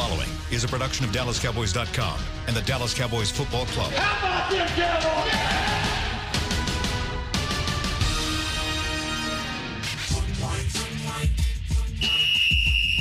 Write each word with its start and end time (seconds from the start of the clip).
following 0.00 0.30
is 0.50 0.64
a 0.64 0.68
production 0.68 1.04
of 1.04 1.12
DallasCowboys.com 1.12 2.18
and 2.46 2.56
the 2.56 2.62
Dallas 2.62 2.94
Cowboys 2.94 3.30
Football 3.30 3.66
Club. 3.66 3.92
How 3.92 4.46
about 4.46 4.50
them 4.50 4.66
Cowboys? 4.68 6.40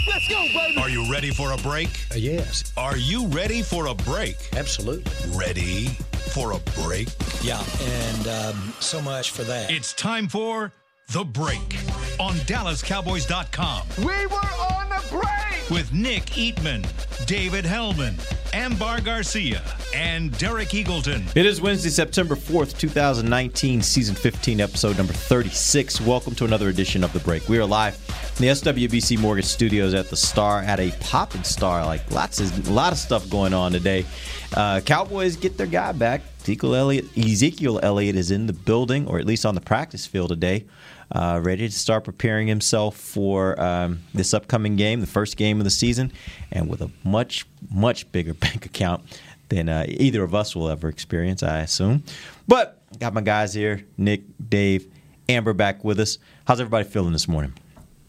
Let's 0.07 0.27
go, 0.27 0.43
baby. 0.54 0.77
Are 0.81 0.89
you 0.89 1.09
ready 1.12 1.30
for 1.31 1.52
a 1.54 1.57
break? 1.57 1.89
Uh, 2.12 2.16
yes, 2.16 2.73
Are 2.75 2.98
you 2.98 3.27
ready 3.27 3.61
for 3.61 3.88
a 3.88 3.95
break? 3.95 4.36
absolutely. 4.57 5.11
Ready 5.38 5.86
for 6.34 6.52
a 6.54 6.59
break? 6.81 7.09
Yeah, 7.41 7.63
and 7.81 8.27
um, 8.27 8.73
so 8.79 9.02
much 9.02 9.31
for 9.31 9.43
that. 9.43 9.71
It's 9.71 9.93
time 9.93 10.27
for 10.27 10.71
The 11.09 11.23
Break 11.23 11.77
on 12.20 12.34
DallasCowboys.com 12.47 13.88
We 14.00 14.25
were 14.27 14.36
on 14.36 14.91
a 14.91 15.02
break. 15.09 15.59
With 15.72 15.94
Nick 15.94 16.26
Eatman, 16.32 16.84
David 17.28 17.64
Helman, 17.64 18.16
Ambar 18.54 19.02
Garcia, 19.02 19.62
and 19.94 20.36
Derek 20.40 20.70
Eagleton. 20.70 21.23
It 21.36 21.45
is 21.45 21.62
Wednesday, 21.62 21.92
September 21.92 22.36
4th, 22.36 22.76
2019, 22.80 23.84
season 23.84 24.16
15, 24.16 24.62
episode 24.62 24.98
number 24.98 25.14
36. 25.14 26.02
Welcome 26.02 26.34
to 26.36 26.45
another 26.45 26.70
edition 26.70 27.04
of 27.04 27.14
The 27.14 27.20
Break. 27.20 27.48
We 27.48 27.59
are 27.59 27.66
live 27.66 27.94
in 28.38 28.48
the 28.48 28.48
SWBC 28.48 29.20
Mortgage 29.20 29.45
Studios 29.45 29.94
at 29.94 30.09
the 30.09 30.18
Star 30.18 30.62
at 30.64 30.80
a 30.80 30.92
popping 31.02 31.44
star. 31.44 31.86
Like 31.86 32.09
lots 32.09 32.40
of 32.40 32.67
a 32.67 32.73
lot 32.73 32.92
of 32.92 32.98
stuff 32.98 33.30
going 33.30 33.54
on 33.54 33.72
today. 33.72 34.08
Uh, 34.56 34.81
Cowboys 34.84 35.36
get 35.36 35.56
their 35.56 35.67
guy 35.67 35.92
back. 35.92 36.22
Ezekiel 36.42 36.73
Elliott, 36.73 37.16
Ezekiel 37.16 37.80
Elliott 37.84 38.16
is 38.16 38.31
in 38.31 38.48
the 38.48 38.54
building, 38.54 39.06
or 39.06 39.20
at 39.20 39.26
least 39.28 39.45
on 39.45 39.54
the 39.54 39.62
practice 39.62 40.08
field 40.08 40.30
today, 40.30 40.66
uh, 41.12 41.40
ready 41.44 41.68
to 41.68 41.73
start 41.73 42.04
preparing 42.04 42.48
himself 42.48 42.95
for 42.95 43.59
um, 43.62 44.00
this 44.13 44.34
upcoming 44.34 44.76
game, 44.76 45.02
the 45.02 45.08
first 45.08 45.38
game 45.38 45.59
of 45.59 45.64
the 45.64 45.70
season, 45.70 46.11
and 46.52 46.70
with 46.70 46.81
a 46.81 46.92
much, 47.03 47.45
much 47.72 48.11
bigger 48.11 48.33
bank 48.45 48.66
account 48.66 49.03
than 49.50 49.67
uh, 49.70 49.86
either 49.88 50.23
of 50.23 50.36
us 50.36 50.56
will 50.56 50.70
ever 50.70 50.88
experience, 50.89 51.44
I 51.44 51.59
assume. 51.59 52.03
But 52.48 52.81
got 53.00 53.14
my 53.14 53.22
guys 53.22 53.53
here, 53.53 53.86
Nick, 53.98 54.22
Dave, 54.50 54.92
Amber 55.28 55.53
back 55.53 55.83
with 55.83 56.00
us. 56.00 56.17
How's 56.45 56.59
everybody 56.59 56.88
feeling 56.88 57.14
this 57.14 57.28
morning? 57.28 57.53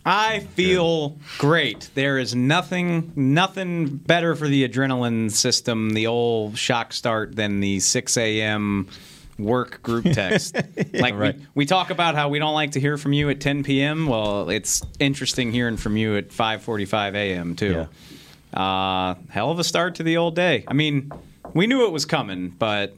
I 0.04 0.40
feel 0.40 1.18
great. 1.38 1.90
There 1.94 2.18
is 2.18 2.34
nothing 2.34 3.12
nothing 3.14 3.96
better 3.96 4.34
for 4.34 4.48
the 4.48 4.66
adrenaline 4.66 5.30
system, 5.30 5.90
the 5.90 6.06
old 6.06 6.56
shock 6.56 6.94
start, 6.94 7.36
than 7.36 7.60
the 7.60 7.80
6 7.80 8.16
a.m. 8.16 8.88
work 9.44 9.82
group 9.82 10.04
text. 10.04 10.54
like 10.94 11.14
right. 11.14 11.36
we, 11.36 11.46
we 11.54 11.66
talk 11.66 11.90
about 11.90 12.14
how 12.14 12.28
we 12.28 12.38
don't 12.38 12.54
like 12.54 12.72
to 12.72 12.80
hear 12.80 12.96
from 12.96 13.12
you 13.12 13.28
at 13.30 13.40
10 13.40 13.62
p.m. 13.64 14.06
Well, 14.06 14.50
it's 14.50 14.82
interesting 14.98 15.52
hearing 15.52 15.76
from 15.76 15.96
you 15.96 16.16
at 16.16 16.28
5:45 16.30 17.14
a.m. 17.14 17.56
too. 17.56 17.86
Uh, 18.52 19.14
hell 19.28 19.50
of 19.50 19.58
a 19.58 19.64
start 19.64 19.94
to 19.96 20.02
the 20.02 20.16
old 20.16 20.34
day. 20.34 20.64
I 20.66 20.72
mean, 20.72 21.12
we 21.54 21.66
knew 21.66 21.86
it 21.86 21.92
was 21.92 22.04
coming, 22.04 22.48
but 22.50 22.94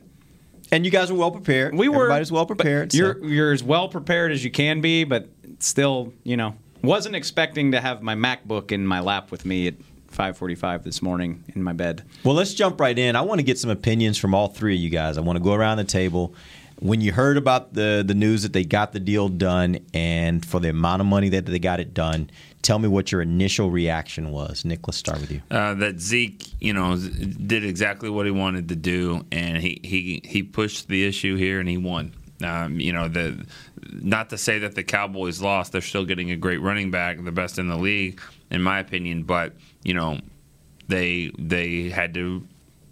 And 0.70 0.84
you 0.84 0.90
guys 0.90 1.12
were 1.12 1.18
well 1.18 1.30
prepared. 1.30 1.74
we 1.74 1.88
were 1.88 2.04
Everybody's 2.04 2.32
well 2.32 2.46
prepared. 2.46 2.92
so- 2.92 2.98
You're 2.98 3.24
you're 3.24 3.52
as 3.52 3.62
well 3.62 3.88
prepared 3.88 4.32
as 4.32 4.42
you 4.44 4.50
can 4.50 4.80
be, 4.80 5.04
but 5.04 5.28
still, 5.58 6.12
you 6.24 6.36
know, 6.36 6.54
wasn't 6.82 7.14
expecting 7.14 7.72
to 7.72 7.80
have 7.80 8.02
my 8.02 8.14
MacBook 8.14 8.72
in 8.72 8.86
my 8.86 9.00
lap 9.00 9.30
with 9.30 9.44
me 9.44 9.68
at 9.68 9.74
5:45 10.12 10.84
this 10.84 11.02
morning 11.02 11.42
in 11.54 11.62
my 11.62 11.72
bed. 11.72 12.02
Well, 12.24 12.34
let's 12.34 12.54
jump 12.54 12.80
right 12.80 12.98
in. 12.98 13.16
I 13.16 13.22
want 13.22 13.38
to 13.38 13.42
get 13.44 13.58
some 13.58 13.70
opinions 13.70 14.18
from 14.18 14.34
all 14.34 14.48
three 14.48 14.74
of 14.74 14.80
you 14.80 14.90
guys. 14.90 15.18
I 15.18 15.20
want 15.22 15.36
to 15.38 15.42
go 15.42 15.54
around 15.54 15.78
the 15.78 15.84
table. 15.84 16.34
When 16.80 17.00
you 17.00 17.12
heard 17.12 17.36
about 17.36 17.74
the 17.74 18.02
the 18.06 18.14
news 18.14 18.42
that 18.42 18.52
they 18.52 18.64
got 18.64 18.92
the 18.92 18.98
deal 19.00 19.28
done 19.28 19.78
and 19.94 20.44
for 20.44 20.58
the 20.58 20.70
amount 20.70 21.00
of 21.00 21.06
money 21.06 21.28
that 21.28 21.46
they 21.46 21.58
got 21.60 21.78
it 21.78 21.94
done, 21.94 22.28
tell 22.62 22.80
me 22.80 22.88
what 22.88 23.12
your 23.12 23.22
initial 23.22 23.70
reaction 23.70 24.32
was. 24.32 24.64
Nick, 24.64 24.88
let's 24.88 24.96
start 24.96 25.20
with 25.20 25.30
you. 25.30 25.42
uh, 25.52 25.74
that 25.74 26.00
Zeke, 26.00 26.44
you 26.60 26.72
know, 26.72 26.96
did 26.96 27.64
exactly 27.64 28.10
what 28.10 28.26
he 28.26 28.32
wanted 28.32 28.68
to 28.70 28.76
do, 28.76 29.24
and 29.30 29.58
he 29.58 29.80
he 29.84 30.22
he 30.24 30.42
pushed 30.42 30.88
the 30.88 31.06
issue 31.06 31.36
here, 31.36 31.60
and 31.60 31.68
he 31.68 31.76
won. 31.76 32.14
Um, 32.42 32.80
you 32.80 32.92
know, 32.92 33.06
the 33.06 33.46
not 33.92 34.30
to 34.30 34.38
say 34.38 34.58
that 34.58 34.74
the 34.74 34.82
Cowboys 34.82 35.40
lost; 35.40 35.70
they're 35.70 35.80
still 35.80 36.04
getting 36.04 36.32
a 36.32 36.36
great 36.36 36.60
running 36.60 36.90
back, 36.90 37.22
the 37.22 37.30
best 37.30 37.60
in 37.60 37.68
the 37.68 37.76
league, 37.76 38.20
in 38.52 38.62
my 38.62 38.78
opinion. 38.78 39.24
But 39.24 39.54
you 39.82 39.94
know, 39.94 40.20
they 40.86 41.32
they 41.38 41.88
had 41.88 42.14
to 42.14 42.46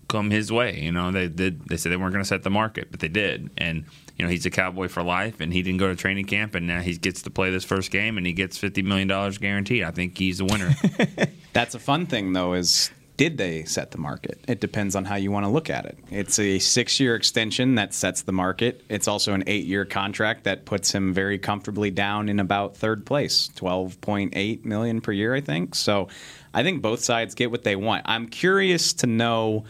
come 0.09 0.31
his 0.31 0.50
way. 0.50 0.81
You 0.81 0.91
know, 0.91 1.12
they 1.12 1.28
did. 1.28 1.66
They 1.69 1.76
said 1.76 1.93
they 1.93 1.97
weren't 1.97 2.12
going 2.12 2.25
to 2.25 2.28
set 2.28 2.43
the 2.43 2.50
market, 2.50 2.91
but 2.91 3.00
they 3.00 3.09
did. 3.09 3.50
And 3.56 3.84
you 4.16 4.25
know, 4.25 4.31
he's 4.31 4.44
a 4.44 4.50
Cowboy 4.50 4.88
for 4.88 5.03
life, 5.03 5.41
and 5.41 5.53
he 5.53 5.62
didn't 5.62 5.78
go 5.78 5.88
to 5.88 5.94
training 5.94 6.26
camp, 6.26 6.54
and 6.54 6.66
now 6.66 6.81
he 6.81 6.97
gets 6.97 7.22
to 7.22 7.31
play 7.31 7.50
this 7.50 7.65
first 7.65 7.91
game, 7.91 8.19
and 8.19 8.26
he 8.26 8.32
gets 8.32 8.59
fifty 8.59 8.82
million 8.82 9.06
dollars 9.06 9.38
guaranteed. 9.38 9.84
I 9.84 9.93
think 9.93 10.19
he's 10.19 10.41
a 10.41 10.44
winner. 10.44 10.75
That's 11.53 11.75
a 11.75 11.78
fun 11.78 12.06
thing 12.06 12.32
though 12.32 12.54
is 12.54 12.91
did 13.20 13.36
they 13.36 13.64
set 13.64 13.91
the 13.91 13.98
market? 13.98 14.42
It 14.48 14.62
depends 14.62 14.97
on 14.97 15.04
how 15.04 15.16
you 15.16 15.31
want 15.31 15.44
to 15.44 15.50
look 15.50 15.69
at 15.69 15.84
it. 15.84 15.98
It's 16.10 16.38
a 16.38 16.56
6-year 16.56 17.14
extension 17.14 17.75
that 17.75 17.92
sets 17.92 18.22
the 18.22 18.32
market. 18.32 18.82
It's 18.88 19.06
also 19.06 19.34
an 19.34 19.44
8-year 19.44 19.84
contract 19.84 20.44
that 20.44 20.64
puts 20.64 20.91
him 20.91 21.12
very 21.12 21.38
comfortably 21.38 21.91
down 21.91 22.31
in 22.31 22.41
about 22.41 22.78
third 22.78 23.04
place, 23.04 23.50
12.8 23.56 24.64
million 24.64 25.03
per 25.03 25.12
year, 25.12 25.34
I 25.34 25.42
think. 25.42 25.75
So, 25.75 26.08
I 26.54 26.62
think 26.62 26.81
both 26.81 27.00
sides 27.00 27.34
get 27.34 27.50
what 27.50 27.62
they 27.62 27.76
want. 27.76 28.06
I'm 28.06 28.26
curious 28.26 28.94
to 28.94 29.06
know 29.06 29.66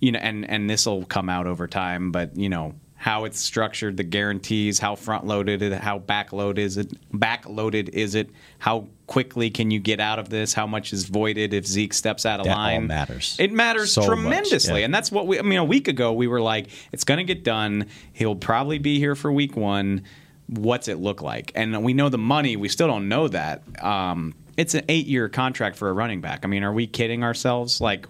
you 0.00 0.10
know, 0.10 0.18
and 0.18 0.50
and 0.50 0.68
this 0.68 0.84
will 0.84 1.04
come 1.04 1.28
out 1.28 1.46
over 1.46 1.68
time, 1.68 2.10
but 2.10 2.36
you 2.36 2.48
know 2.48 2.74
how 3.02 3.24
it's 3.24 3.40
structured, 3.40 3.96
the 3.96 4.04
guarantees, 4.04 4.78
how 4.78 4.94
front 4.94 5.26
loaded 5.26 5.60
it, 5.60 5.72
how 5.72 5.98
back 5.98 6.32
loaded 6.32 6.62
is 6.62 6.76
it, 6.76 6.88
back 7.12 7.48
loaded 7.48 7.88
is 7.88 8.14
it, 8.14 8.30
how 8.60 8.86
quickly 9.08 9.50
can 9.50 9.72
you 9.72 9.80
get 9.80 9.98
out 9.98 10.20
of 10.20 10.28
this, 10.28 10.54
how 10.54 10.68
much 10.68 10.92
is 10.92 11.06
voided 11.06 11.52
if 11.52 11.66
Zeke 11.66 11.94
steps 11.94 12.24
out 12.24 12.38
of 12.38 12.46
That 12.46 12.56
all 12.56 12.62
line. 12.62 12.86
matters. 12.86 13.34
It 13.40 13.50
matters 13.50 13.92
So 13.92 14.06
tremendously, 14.06 14.78
yeah. 14.78 14.84
and 14.84 14.94
that's 14.94 15.10
what 15.10 15.26
we. 15.26 15.36
I 15.36 15.42
mean, 15.42 15.58
a 15.58 15.64
week 15.64 15.88
ago 15.88 16.12
we 16.12 16.28
were 16.28 16.40
like, 16.40 16.68
it's 16.92 17.02
going 17.02 17.18
to 17.18 17.24
get 17.24 17.42
done. 17.42 17.86
He'll 18.12 18.36
probably 18.36 18.78
be 18.78 19.00
here 19.00 19.16
for 19.16 19.32
week 19.32 19.56
one. 19.56 20.04
What's 20.46 20.86
it 20.86 20.98
look 21.00 21.22
like? 21.22 21.50
And 21.56 21.82
we 21.82 21.94
know 21.94 22.08
the 22.08 22.18
money. 22.18 22.54
We 22.54 22.68
still 22.68 22.86
don't 22.86 23.08
know 23.08 23.26
that. 23.26 23.64
Um, 23.82 24.32
it's 24.56 24.74
an 24.74 24.84
eight-year 24.88 25.28
contract 25.28 25.74
for 25.74 25.88
a 25.88 25.92
running 25.92 26.20
back. 26.20 26.44
I 26.44 26.46
mean, 26.46 26.62
are 26.62 26.72
we 26.72 26.86
kidding 26.86 27.24
ourselves? 27.24 27.80
Like, 27.80 28.06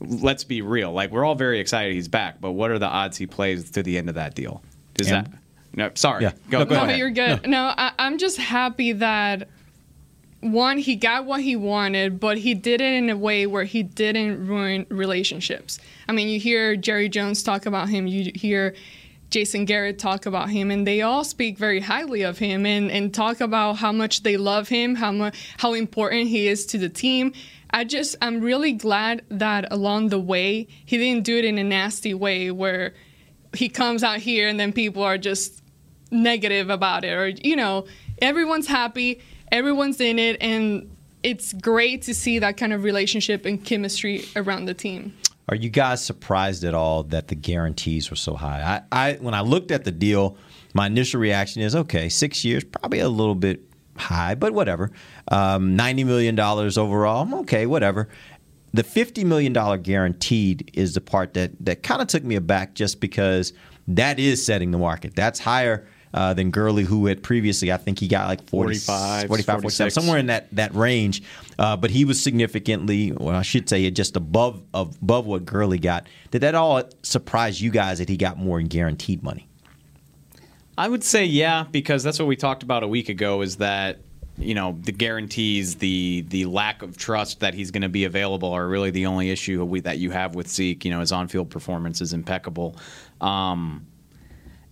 let's 0.00 0.44
be 0.44 0.62
real. 0.62 0.92
Like 0.92 1.10
we're 1.10 1.24
all 1.24 1.34
very 1.34 1.58
excited 1.60 1.94
he's 1.94 2.08
back, 2.08 2.40
but 2.40 2.52
what 2.52 2.70
are 2.70 2.78
the 2.78 2.86
odds 2.88 3.16
he 3.16 3.26
plays 3.26 3.70
to 3.72 3.82
the 3.82 3.98
end 3.98 4.08
of 4.08 4.14
that 4.16 4.34
deal? 4.34 4.62
Does 4.94 5.10
Am- 5.10 5.24
that? 5.24 5.32
No, 5.74 5.90
sorry. 5.94 6.22
Yeah. 6.22 6.32
Go, 6.50 6.60
No, 6.60 6.64
go 6.64 6.70
go 6.70 6.76
no, 6.76 6.84
ahead. 6.84 6.98
you're 6.98 7.10
good. 7.10 7.46
No, 7.48 7.72
I, 7.76 7.92
I'm 7.98 8.16
just 8.18 8.38
happy 8.38 8.92
that 8.92 9.48
one, 10.40 10.78
he 10.78 10.96
got 10.96 11.24
what 11.24 11.40
he 11.40 11.56
wanted, 11.56 12.20
but 12.20 12.38
he 12.38 12.54
did 12.54 12.80
it 12.80 12.94
in 12.94 13.10
a 13.10 13.16
way 13.16 13.46
where 13.46 13.64
he 13.64 13.82
didn't 13.82 14.46
ruin 14.46 14.86
relationships. 14.90 15.78
I 16.08 16.12
mean, 16.12 16.28
you 16.28 16.38
hear 16.38 16.76
Jerry 16.76 17.08
Jones 17.08 17.42
talk 17.42 17.66
about 17.66 17.88
him, 17.88 18.06
you 18.06 18.30
hear 18.34 18.74
Jason 19.30 19.64
Garrett 19.64 19.98
talk 19.98 20.24
about 20.24 20.50
him, 20.50 20.70
and 20.70 20.86
they 20.86 21.02
all 21.02 21.24
speak 21.24 21.58
very 21.58 21.80
highly 21.80 22.22
of 22.22 22.38
him 22.38 22.64
and, 22.64 22.90
and 22.90 23.12
talk 23.12 23.40
about 23.40 23.74
how 23.74 23.92
much 23.92 24.22
they 24.22 24.36
love 24.36 24.68
him, 24.68 24.94
how 24.94 25.10
much 25.10 25.36
how 25.58 25.74
important 25.74 26.28
he 26.28 26.46
is 26.46 26.64
to 26.66 26.78
the 26.78 26.88
team. 26.88 27.32
I 27.70 27.84
just 27.84 28.16
I'm 28.22 28.40
really 28.40 28.72
glad 28.72 29.24
that 29.28 29.72
along 29.72 30.08
the 30.08 30.18
way 30.20 30.66
he 30.84 30.96
didn't 30.96 31.24
do 31.24 31.38
it 31.38 31.44
in 31.44 31.58
a 31.58 31.64
nasty 31.64 32.14
way 32.14 32.50
where 32.50 32.94
he 33.54 33.68
comes 33.68 34.02
out 34.02 34.18
here 34.18 34.48
and 34.48 34.58
then 34.58 34.72
people 34.72 35.02
are 35.02 35.18
just 35.18 35.62
negative 36.10 36.70
about 36.70 37.04
it 37.04 37.12
or 37.12 37.28
you 37.28 37.56
know 37.56 37.86
everyone's 38.22 38.66
happy 38.68 39.20
everyone's 39.50 40.00
in 40.00 40.18
it 40.18 40.36
and 40.40 40.90
it's 41.22 41.52
great 41.54 42.02
to 42.02 42.14
see 42.14 42.38
that 42.38 42.56
kind 42.56 42.72
of 42.72 42.84
relationship 42.84 43.44
and 43.44 43.64
chemistry 43.64 44.24
around 44.36 44.66
the 44.66 44.74
team 44.74 45.12
Are 45.48 45.56
you 45.56 45.70
guys 45.70 46.04
surprised 46.04 46.64
at 46.64 46.74
all 46.74 47.02
that 47.04 47.28
the 47.28 47.34
guarantees 47.34 48.10
were 48.10 48.16
so 48.16 48.34
high? 48.34 48.82
I, 48.92 49.10
I 49.10 49.12
when 49.14 49.34
I 49.34 49.40
looked 49.42 49.70
at 49.70 49.84
the 49.84 49.92
deal, 49.92 50.36
my 50.74 50.86
initial 50.86 51.20
reaction 51.20 51.62
is 51.62 51.74
okay, 51.74 52.08
six 52.08 52.44
years, 52.44 52.64
probably 52.64 52.98
a 53.00 53.08
little 53.08 53.34
bit 53.36 53.60
high, 53.98 54.34
but 54.34 54.52
whatever. 54.52 54.90
Um, 55.28 55.76
Ninety 55.76 56.04
million 56.04 56.34
dollars 56.34 56.78
overall, 56.78 57.32
okay, 57.40 57.66
whatever. 57.66 58.08
The 58.72 58.82
fifty 58.82 59.24
million 59.24 59.52
dollar 59.52 59.78
guaranteed 59.78 60.70
is 60.74 60.94
the 60.94 61.00
part 61.00 61.34
that 61.34 61.52
that 61.64 61.82
kind 61.82 62.02
of 62.02 62.08
took 62.08 62.24
me 62.24 62.36
aback, 62.36 62.74
just 62.74 63.00
because 63.00 63.52
that 63.88 64.18
is 64.18 64.44
setting 64.44 64.70
the 64.70 64.78
market. 64.78 65.14
That's 65.14 65.38
higher. 65.38 65.86
Uh, 66.14 66.32
than 66.32 66.50
Gurley, 66.50 66.82
who 66.82 67.04
had 67.06 67.22
previously, 67.22 67.70
I 67.70 67.76
think 67.76 67.98
he 67.98 68.08
got 68.08 68.26
like 68.26 68.42
40, 68.48 68.78
45, 68.78 69.26
45 69.28 69.60
47, 69.60 69.90
somewhere 69.90 70.16
in 70.16 70.26
that, 70.26 70.48
that 70.54 70.74
range. 70.74 71.22
Uh, 71.58 71.76
but 71.76 71.90
he 71.90 72.06
was 72.06 72.22
significantly, 72.22 73.12
well, 73.12 73.36
I 73.36 73.42
should 73.42 73.68
say, 73.68 73.90
just 73.90 74.16
above 74.16 74.62
above 74.72 75.26
what 75.26 75.44
Gurley 75.44 75.78
got. 75.78 76.06
Did 76.30 76.40
that 76.40 76.54
all 76.54 76.82
surprise 77.02 77.60
you 77.60 77.70
guys 77.70 77.98
that 77.98 78.08
he 78.08 78.16
got 78.16 78.38
more 78.38 78.58
in 78.58 78.66
guaranteed 78.66 79.22
money? 79.22 79.46
I 80.78 80.88
would 80.88 81.04
say 81.04 81.24
yeah, 81.24 81.64
because 81.70 82.02
that's 82.02 82.18
what 82.18 82.28
we 82.28 82.36
talked 82.36 82.62
about 82.62 82.82
a 82.82 82.88
week 82.88 83.08
ago. 83.08 83.42
Is 83.42 83.56
that 83.56 84.00
you 84.38 84.54
know 84.54 84.78
the 84.82 84.92
guarantees, 84.92 85.76
the 85.76 86.24
the 86.28 86.44
lack 86.46 86.82
of 86.82 86.96
trust 86.96 87.40
that 87.40 87.54
he's 87.54 87.70
going 87.70 87.82
to 87.82 87.88
be 87.88 88.04
available 88.04 88.52
are 88.52 88.66
really 88.66 88.90
the 88.90 89.06
only 89.06 89.30
issue 89.30 89.80
that 89.80 89.98
you 89.98 90.10
have 90.10 90.34
with 90.34 90.48
Zeke. 90.48 90.84
You 90.84 90.90
know 90.90 91.00
his 91.00 91.12
on 91.12 91.28
field 91.28 91.50
performance 91.50 92.00
is 92.00 92.12
impeccable. 92.12 92.76
Um, 93.20 93.86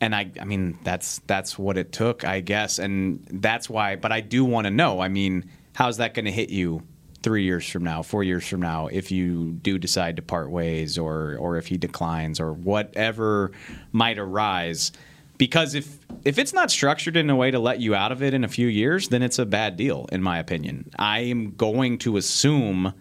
and 0.00 0.14
I, 0.14 0.30
I 0.38 0.44
mean, 0.44 0.78
that's 0.84 1.20
that's 1.26 1.58
what 1.58 1.78
it 1.78 1.92
took, 1.92 2.24
I 2.24 2.40
guess, 2.40 2.78
and 2.78 3.24
that's 3.30 3.70
why. 3.70 3.96
But 3.96 4.12
I 4.12 4.20
do 4.20 4.44
want 4.44 4.66
to 4.66 4.70
know. 4.70 5.00
I 5.00 5.08
mean, 5.08 5.50
how's 5.74 5.96
that 5.96 6.12
going 6.12 6.26
to 6.26 6.32
hit 6.32 6.50
you 6.50 6.82
three 7.22 7.44
years 7.44 7.66
from 7.66 7.84
now, 7.84 8.02
four 8.02 8.22
years 8.22 8.46
from 8.46 8.60
now, 8.60 8.88
if 8.88 9.10
you 9.10 9.52
do 9.52 9.78
decide 9.78 10.16
to 10.16 10.22
part 10.22 10.50
ways, 10.50 10.98
or 10.98 11.36
or 11.38 11.56
if 11.56 11.66
he 11.68 11.78
declines, 11.78 12.38
or 12.38 12.52
whatever 12.52 13.52
might 13.92 14.18
arise. 14.18 14.92
Because 15.38 15.74
if 15.74 15.98
if 16.24 16.38
it's 16.38 16.52
not 16.52 16.70
structured 16.70 17.16
in 17.16 17.28
a 17.28 17.36
way 17.36 17.50
to 17.50 17.58
let 17.58 17.80
you 17.80 17.94
out 17.94 18.12
of 18.12 18.22
it 18.22 18.34
in 18.34 18.44
a 18.44 18.48
few 18.48 18.66
years, 18.66 19.08
then 19.08 19.22
it's 19.22 19.38
a 19.38 19.44
bad 19.44 19.76
deal, 19.76 20.06
in 20.10 20.22
my 20.22 20.38
opinion. 20.38 20.90
I 20.98 21.20
am 21.20 21.52
going 21.52 21.98
to 21.98 22.16
assume 22.16 22.94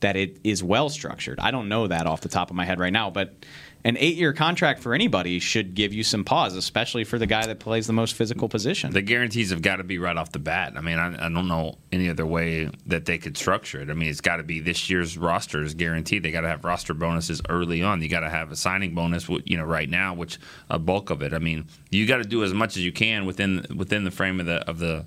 that 0.00 0.16
it 0.16 0.38
is 0.44 0.62
well 0.62 0.88
structured. 0.88 1.38
I 1.40 1.50
don't 1.50 1.68
know 1.68 1.86
that 1.86 2.06
off 2.06 2.20
the 2.20 2.28
top 2.28 2.50
of 2.50 2.56
my 2.56 2.64
head 2.64 2.80
right 2.80 2.92
now, 2.92 3.10
but 3.10 3.44
an 3.86 3.98
eight 3.98 4.16
year 4.16 4.32
contract 4.32 4.80
for 4.80 4.94
anybody 4.94 5.38
should 5.38 5.74
give 5.74 5.92
you 5.92 6.02
some 6.02 6.24
pause, 6.24 6.56
especially 6.56 7.04
for 7.04 7.18
the 7.18 7.26
guy 7.26 7.46
that 7.46 7.60
plays 7.60 7.86
the 7.86 7.92
most 7.92 8.14
physical 8.14 8.48
position. 8.48 8.92
The 8.92 9.02
guarantees 9.02 9.50
have 9.50 9.60
got 9.60 9.76
to 9.76 9.84
be 9.84 9.98
right 9.98 10.16
off 10.16 10.32
the 10.32 10.38
bat. 10.38 10.72
I 10.76 10.80
mean, 10.80 10.98
I, 10.98 11.26
I 11.26 11.28
don't 11.28 11.46
know 11.46 11.76
any 11.92 12.08
other 12.08 12.24
way 12.24 12.70
that 12.86 13.04
they 13.04 13.18
could 13.18 13.36
structure 13.36 13.82
it. 13.82 13.90
I 13.90 13.92
mean, 13.92 14.08
it's 14.08 14.22
got 14.22 14.36
to 14.36 14.42
be 14.42 14.60
this 14.60 14.88
year's 14.88 15.18
roster 15.18 15.62
is 15.62 15.74
guaranteed. 15.74 16.22
They 16.22 16.30
got 16.30 16.40
to 16.40 16.48
have 16.48 16.64
roster 16.64 16.94
bonuses 16.94 17.42
early 17.50 17.82
on. 17.82 18.00
You 18.00 18.08
got 18.08 18.20
to 18.20 18.30
have 18.30 18.50
a 18.50 18.56
signing 18.56 18.94
bonus, 18.94 19.28
you 19.28 19.58
know, 19.58 19.64
right 19.64 19.88
now, 19.88 20.14
which 20.14 20.38
a 20.70 20.78
bulk 20.78 21.10
of 21.10 21.22
it. 21.22 21.34
I 21.34 21.38
mean, 21.38 21.66
you 21.90 22.06
got 22.06 22.18
to 22.18 22.24
do 22.24 22.42
as 22.42 22.54
much 22.54 22.78
as 22.78 22.84
you 22.84 22.92
can 22.92 23.26
within 23.26 23.66
within 23.76 24.04
the 24.04 24.10
frame 24.10 24.40
of 24.40 24.46
the 24.46 24.66
of 24.66 24.78
the 24.78 25.04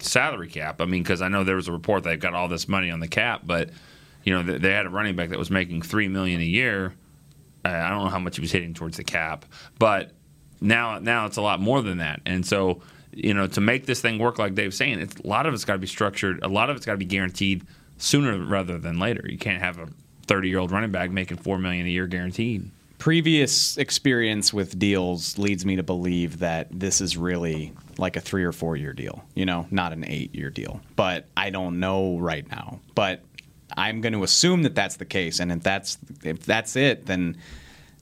salary 0.00 0.48
cap. 0.48 0.82
I 0.82 0.84
mean, 0.84 1.02
because 1.02 1.22
I 1.22 1.28
know 1.28 1.44
there 1.44 1.56
was 1.56 1.68
a 1.68 1.72
report 1.72 2.04
they've 2.04 2.20
got 2.20 2.34
all 2.34 2.48
this 2.48 2.68
money 2.68 2.90
on 2.90 3.00
the 3.00 3.08
cap, 3.08 3.42
but 3.44 3.70
you 4.22 4.34
know, 4.34 4.42
they 4.42 4.72
had 4.72 4.84
a 4.84 4.90
running 4.90 5.16
back 5.16 5.30
that 5.30 5.38
was 5.38 5.50
making 5.50 5.80
three 5.80 6.08
million 6.08 6.42
a 6.42 6.44
year 6.44 6.92
I 7.74 7.90
don't 7.90 8.04
know 8.04 8.10
how 8.10 8.18
much 8.18 8.36
he 8.36 8.40
was 8.40 8.52
hitting 8.52 8.74
towards 8.74 8.96
the 8.96 9.04
cap, 9.04 9.44
but 9.78 10.12
now 10.60 10.98
now 10.98 11.26
it's 11.26 11.36
a 11.36 11.42
lot 11.42 11.60
more 11.60 11.82
than 11.82 11.98
that. 11.98 12.20
And 12.26 12.46
so, 12.46 12.82
you 13.12 13.34
know, 13.34 13.46
to 13.48 13.60
make 13.60 13.86
this 13.86 14.00
thing 14.00 14.18
work, 14.18 14.38
like 14.38 14.54
Dave's 14.54 14.76
saying, 14.76 15.00
it's, 15.00 15.16
a 15.16 15.26
lot 15.26 15.46
of 15.46 15.54
it's 15.54 15.64
got 15.64 15.74
to 15.74 15.78
be 15.78 15.86
structured. 15.86 16.42
A 16.42 16.48
lot 16.48 16.70
of 16.70 16.76
it's 16.76 16.86
got 16.86 16.92
to 16.92 16.98
be 16.98 17.04
guaranteed 17.04 17.64
sooner 17.98 18.38
rather 18.44 18.78
than 18.78 18.98
later. 18.98 19.26
You 19.28 19.38
can't 19.38 19.62
have 19.62 19.78
a 19.78 19.88
30 20.26 20.48
year 20.48 20.58
old 20.58 20.70
running 20.70 20.90
back 20.90 21.10
making 21.10 21.38
four 21.38 21.58
million 21.58 21.86
a 21.86 21.90
year 21.90 22.06
guaranteed. 22.06 22.70
Previous 22.98 23.76
experience 23.76 24.52
with 24.52 24.78
deals 24.78 25.38
leads 25.38 25.66
me 25.66 25.76
to 25.76 25.82
believe 25.82 26.38
that 26.38 26.68
this 26.70 27.00
is 27.00 27.16
really 27.16 27.72
like 27.98 28.16
a 28.16 28.20
three 28.20 28.42
or 28.42 28.52
four 28.52 28.76
year 28.76 28.92
deal. 28.92 29.24
You 29.34 29.46
know, 29.46 29.66
not 29.70 29.92
an 29.92 30.04
eight 30.06 30.34
year 30.34 30.50
deal. 30.50 30.80
But 30.96 31.26
I 31.36 31.50
don't 31.50 31.78
know 31.78 32.18
right 32.18 32.48
now. 32.50 32.80
But 32.94 33.22
I'm 33.76 34.00
going 34.00 34.12
to 34.12 34.22
assume 34.22 34.62
that 34.62 34.74
that's 34.74 34.96
the 34.96 35.04
case, 35.04 35.40
and 35.40 35.50
if 35.50 35.62
that's 35.62 35.98
if 36.22 36.44
that's 36.44 36.76
it, 36.76 37.06
then 37.06 37.36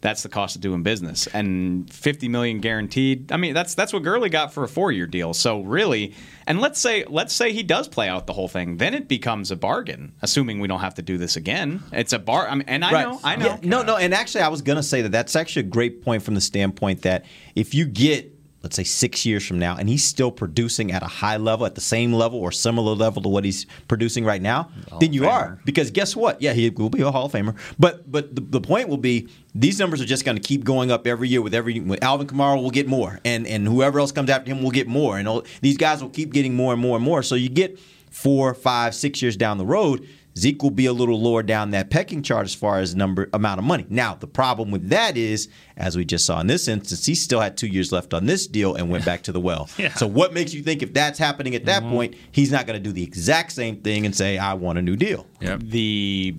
that's 0.04 0.22
the 0.22 0.28
cost 0.28 0.54
of 0.54 0.60
doing 0.60 0.82
business. 0.82 1.26
And 1.28 1.90
50 1.90 2.28
million 2.28 2.60
guaranteed. 2.60 3.32
I 3.32 3.38
mean, 3.38 3.54
that's 3.54 3.74
that's 3.74 3.90
what 3.90 4.02
Gurley 4.02 4.28
got 4.28 4.52
for 4.52 4.62
a 4.62 4.68
four-year 4.68 5.06
deal. 5.06 5.32
So 5.32 5.62
really, 5.62 6.14
and 6.46 6.60
let's 6.60 6.78
say 6.78 7.06
let's 7.08 7.32
say 7.32 7.52
he 7.52 7.62
does 7.62 7.88
play 7.88 8.06
out 8.06 8.26
the 8.26 8.34
whole 8.34 8.46
thing, 8.46 8.76
then 8.76 8.92
it 8.92 9.08
becomes 9.08 9.50
a 9.50 9.56
bargain. 9.56 10.12
Assuming 10.20 10.60
we 10.60 10.68
don't 10.68 10.80
have 10.80 10.96
to 10.96 11.02
do 11.02 11.16
this 11.16 11.36
again, 11.36 11.82
it's 11.90 12.12
a 12.12 12.18
bar. 12.18 12.46
I 12.46 12.54
mean, 12.54 12.68
and 12.68 12.84
I 12.84 12.92
right. 12.92 13.08
know, 13.08 13.20
I 13.24 13.36
know. 13.36 13.46
Yeah, 13.46 13.58
no, 13.62 13.82
no, 13.82 13.96
and 13.96 14.12
actually, 14.12 14.42
I 14.42 14.48
was 14.48 14.60
going 14.60 14.76
to 14.76 14.82
say 14.82 15.00
that 15.00 15.08
that's 15.08 15.34
actually 15.34 15.60
a 15.60 15.70
great 15.70 16.02
point 16.02 16.22
from 16.22 16.34
the 16.34 16.42
standpoint 16.42 17.00
that 17.02 17.24
if 17.54 17.72
you 17.72 17.86
get 17.86 18.33
let's 18.64 18.74
say 18.74 18.82
six 18.82 19.24
years 19.26 19.46
from 19.46 19.58
now, 19.58 19.76
and 19.76 19.88
he's 19.88 20.02
still 20.02 20.32
producing 20.32 20.90
at 20.90 21.02
a 21.02 21.06
high 21.06 21.36
level, 21.36 21.66
at 21.66 21.74
the 21.74 21.80
same 21.80 22.12
level 22.14 22.38
or 22.40 22.50
similar 22.50 22.94
level 22.94 23.22
to 23.22 23.28
what 23.28 23.44
he's 23.44 23.66
producing 23.86 24.24
right 24.24 24.42
now, 24.42 24.70
then 25.00 25.12
you 25.12 25.28
are. 25.28 25.60
Because 25.64 25.90
guess 25.90 26.16
what? 26.16 26.40
Yeah, 26.40 26.54
he 26.54 26.70
will 26.70 26.90
be 26.90 27.02
a 27.02 27.10
Hall 27.10 27.26
of 27.26 27.32
Famer. 27.32 27.56
But 27.78 28.10
but 28.10 28.34
the, 28.34 28.40
the 28.40 28.60
point 28.60 28.88
will 28.88 28.96
be 28.96 29.28
these 29.54 29.78
numbers 29.78 30.00
are 30.00 30.06
just 30.06 30.24
going 30.24 30.36
to 30.36 30.42
keep 30.42 30.64
going 30.64 30.90
up 30.90 31.06
every 31.06 31.28
year 31.28 31.42
with 31.42 31.54
every 31.54 31.78
with 31.78 32.02
Alvin 32.02 32.26
Kamara 32.26 32.60
will 32.60 32.70
get 32.70 32.88
more, 32.88 33.20
and 33.24 33.46
and 33.46 33.68
whoever 33.68 34.00
else 34.00 34.10
comes 34.10 34.30
after 34.30 34.50
him 34.50 34.62
will 34.62 34.70
get 34.70 34.88
more, 34.88 35.18
and 35.18 35.28
all, 35.28 35.44
these 35.60 35.76
guys 35.76 36.02
will 36.02 36.10
keep 36.10 36.32
getting 36.32 36.54
more 36.54 36.72
and 36.72 36.80
more 36.80 36.96
and 36.96 37.04
more. 37.04 37.22
So 37.22 37.34
you 37.34 37.50
get 37.50 37.78
four, 38.10 38.54
five, 38.54 38.94
six 38.94 39.20
years 39.20 39.36
down 39.36 39.58
the 39.58 39.66
road 39.66 40.08
Zeke 40.36 40.62
will 40.62 40.70
be 40.70 40.86
a 40.86 40.92
little 40.92 41.20
lower 41.20 41.42
down 41.42 41.70
that 41.70 41.90
pecking 41.90 42.22
chart 42.22 42.44
as 42.44 42.54
far 42.54 42.78
as 42.78 42.94
number 42.94 43.28
amount 43.32 43.58
of 43.58 43.64
money. 43.64 43.86
Now, 43.88 44.14
the 44.14 44.26
problem 44.26 44.70
with 44.70 44.88
that 44.88 45.16
is, 45.16 45.48
as 45.76 45.96
we 45.96 46.04
just 46.04 46.26
saw 46.26 46.40
in 46.40 46.48
this 46.48 46.66
instance, 46.66 47.06
he 47.06 47.14
still 47.14 47.40
had 47.40 47.56
two 47.56 47.68
years 47.68 47.92
left 47.92 48.12
on 48.12 48.26
this 48.26 48.46
deal 48.46 48.74
and 48.74 48.90
went 48.90 49.04
back 49.04 49.22
to 49.22 49.32
the 49.32 49.40
well. 49.40 49.68
yeah. 49.78 49.94
So, 49.94 50.06
what 50.06 50.32
makes 50.32 50.52
you 50.52 50.62
think 50.62 50.82
if 50.82 50.92
that's 50.92 51.18
happening 51.18 51.54
at 51.54 51.66
that 51.66 51.82
mm-hmm. 51.82 51.92
point, 51.92 52.14
he's 52.32 52.50
not 52.50 52.66
going 52.66 52.80
to 52.80 52.82
do 52.82 52.92
the 52.92 53.02
exact 53.02 53.52
same 53.52 53.76
thing 53.76 54.06
and 54.06 54.14
say, 54.14 54.38
"I 54.38 54.54
want 54.54 54.78
a 54.78 54.82
new 54.82 54.96
deal"? 54.96 55.26
Yep. 55.40 55.60
The 55.60 56.34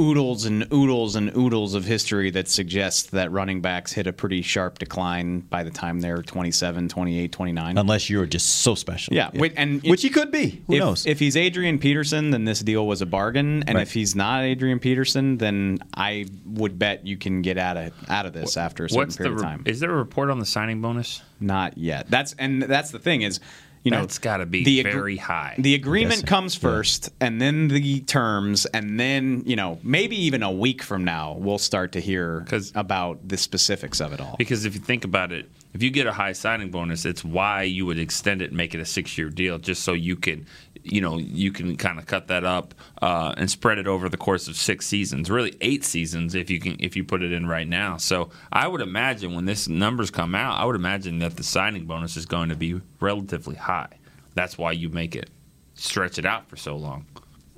oodles 0.00 0.44
and 0.46 0.66
oodles 0.72 1.14
and 1.16 1.36
oodles 1.36 1.74
of 1.74 1.84
history 1.84 2.30
that 2.30 2.48
suggests 2.48 3.10
that 3.10 3.30
running 3.30 3.60
backs 3.60 3.92
hit 3.92 4.06
a 4.06 4.12
pretty 4.12 4.40
sharp 4.40 4.78
decline 4.78 5.40
by 5.40 5.62
the 5.62 5.70
time 5.70 6.00
they're 6.00 6.22
27, 6.22 6.88
28, 6.88 7.30
29. 7.30 7.78
Unless 7.78 8.08
you're 8.08 8.26
just 8.26 8.48
so 8.62 8.74
special. 8.74 9.14
Yeah, 9.14 9.30
yeah. 9.34 9.48
and 9.56 9.82
which 9.82 10.02
he 10.02 10.08
could 10.08 10.30
be. 10.30 10.62
Who 10.66 10.74
if, 10.74 10.80
knows? 10.80 11.06
If 11.06 11.18
he's 11.18 11.36
Adrian 11.36 11.78
Peterson, 11.78 12.30
then 12.30 12.44
this 12.44 12.60
deal 12.60 12.86
was 12.86 13.02
a 13.02 13.06
bargain, 13.06 13.62
and 13.66 13.76
right. 13.76 13.82
if 13.82 13.92
he's 13.92 14.16
not 14.16 14.42
Adrian 14.42 14.78
Peterson, 14.78 15.36
then 15.36 15.78
I 15.94 16.26
would 16.46 16.78
bet 16.78 17.06
you 17.06 17.16
can 17.16 17.42
get 17.42 17.58
out 17.58 17.76
of 17.76 17.92
out 18.08 18.26
of 18.26 18.32
this 18.32 18.56
after 18.56 18.86
a 18.86 18.90
certain 18.90 19.12
period 19.12 19.36
the, 19.36 19.36
of 19.36 19.42
time. 19.42 19.62
Is 19.66 19.80
there 19.80 19.90
a 19.90 19.96
report 19.96 20.30
on 20.30 20.38
the 20.38 20.46
signing 20.46 20.80
bonus? 20.80 21.22
Not 21.40 21.76
yet. 21.76 22.10
That's 22.10 22.34
and 22.38 22.62
that's 22.62 22.90
the 22.90 22.98
thing 22.98 23.22
is 23.22 23.40
you 23.82 23.90
know, 23.90 24.02
it's 24.02 24.18
got 24.18 24.38
to 24.38 24.46
be 24.46 24.62
the 24.62 24.82
very 24.82 25.16
high. 25.16 25.54
The 25.58 25.74
agreement 25.74 26.26
comes 26.26 26.54
first, 26.54 27.06
yeah. 27.20 27.28
and 27.28 27.40
then 27.40 27.68
the 27.68 28.00
terms, 28.00 28.66
and 28.66 29.00
then 29.00 29.42
you 29.46 29.56
know 29.56 29.78
maybe 29.82 30.16
even 30.24 30.42
a 30.42 30.50
week 30.50 30.82
from 30.82 31.04
now 31.04 31.34
we'll 31.38 31.58
start 31.58 31.92
to 31.92 32.00
hear 32.00 32.46
about 32.74 33.26
the 33.26 33.36
specifics 33.36 34.00
of 34.00 34.12
it 34.12 34.20
all. 34.20 34.36
Because 34.38 34.66
if 34.66 34.74
you 34.74 34.80
think 34.80 35.04
about 35.04 35.32
it, 35.32 35.50
if 35.72 35.82
you 35.82 35.90
get 35.90 36.06
a 36.06 36.12
high 36.12 36.32
signing 36.32 36.70
bonus, 36.70 37.04
it's 37.04 37.24
why 37.24 37.62
you 37.62 37.86
would 37.86 37.98
extend 37.98 38.42
it 38.42 38.48
and 38.48 38.56
make 38.56 38.74
it 38.74 38.80
a 38.80 38.84
six 38.84 39.16
year 39.16 39.30
deal, 39.30 39.58
just 39.58 39.82
so 39.82 39.92
you 39.92 40.16
can 40.16 40.46
you 40.90 41.00
know 41.00 41.18
you 41.18 41.52
can 41.52 41.76
kind 41.76 41.98
of 41.98 42.06
cut 42.06 42.28
that 42.28 42.44
up 42.44 42.74
uh, 43.00 43.34
and 43.36 43.50
spread 43.50 43.78
it 43.78 43.86
over 43.86 44.08
the 44.08 44.16
course 44.16 44.48
of 44.48 44.56
six 44.56 44.86
seasons, 44.86 45.30
really 45.30 45.56
eight 45.60 45.84
seasons 45.84 46.34
if 46.34 46.50
you 46.50 46.60
can 46.60 46.76
if 46.80 46.96
you 46.96 47.04
put 47.04 47.22
it 47.22 47.32
in 47.32 47.46
right 47.46 47.68
now. 47.68 47.96
So 47.96 48.30
I 48.52 48.66
would 48.66 48.80
imagine 48.80 49.34
when 49.34 49.44
this 49.44 49.68
numbers 49.68 50.10
come 50.10 50.34
out, 50.34 50.58
I 50.58 50.64
would 50.64 50.76
imagine 50.76 51.18
that 51.20 51.36
the 51.36 51.44
signing 51.44 51.86
bonus 51.86 52.16
is 52.16 52.26
going 52.26 52.48
to 52.48 52.56
be 52.56 52.80
relatively 53.00 53.56
high. 53.56 53.98
That's 54.34 54.58
why 54.58 54.72
you 54.72 54.88
make 54.88 55.14
it 55.14 55.30
stretch 55.74 56.18
it 56.18 56.26
out 56.26 56.48
for 56.48 56.56
so 56.56 56.76
long. 56.76 57.06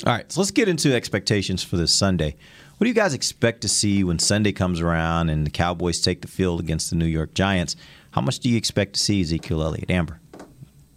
All 0.07 0.13
right, 0.13 0.31
so 0.31 0.41
let's 0.41 0.51
get 0.51 0.69
into 0.69 0.95
expectations 0.95 1.63
for 1.63 1.77
this 1.77 1.93
Sunday. 1.93 2.37
What 2.77 2.85
do 2.87 2.89
you 2.89 2.95
guys 2.95 3.15
expect 3.15 3.61
to 3.61 3.69
see 3.69 4.03
when 4.03 4.19
Sunday 4.19 4.51
comes 4.51 4.81
around 4.81 5.29
and 5.29 5.47
the 5.47 5.51
Cowboys 5.51 6.01
take 6.01 6.23
the 6.23 6.29
field 6.29 6.59
against 6.59 6.91
the 6.91 6.97
New 6.97 7.07
York 7.07 7.35
Giants? 7.35 7.77
How 8.11 8.21
much 8.21 8.41
do 8.41 8.49
you 8.49 8.57
expect 8.57 8.95
to 8.95 9.01
see 9.01 9.21
Ezekiel 9.21 9.63
Elliott, 9.63 9.91
Amber? 9.91 10.19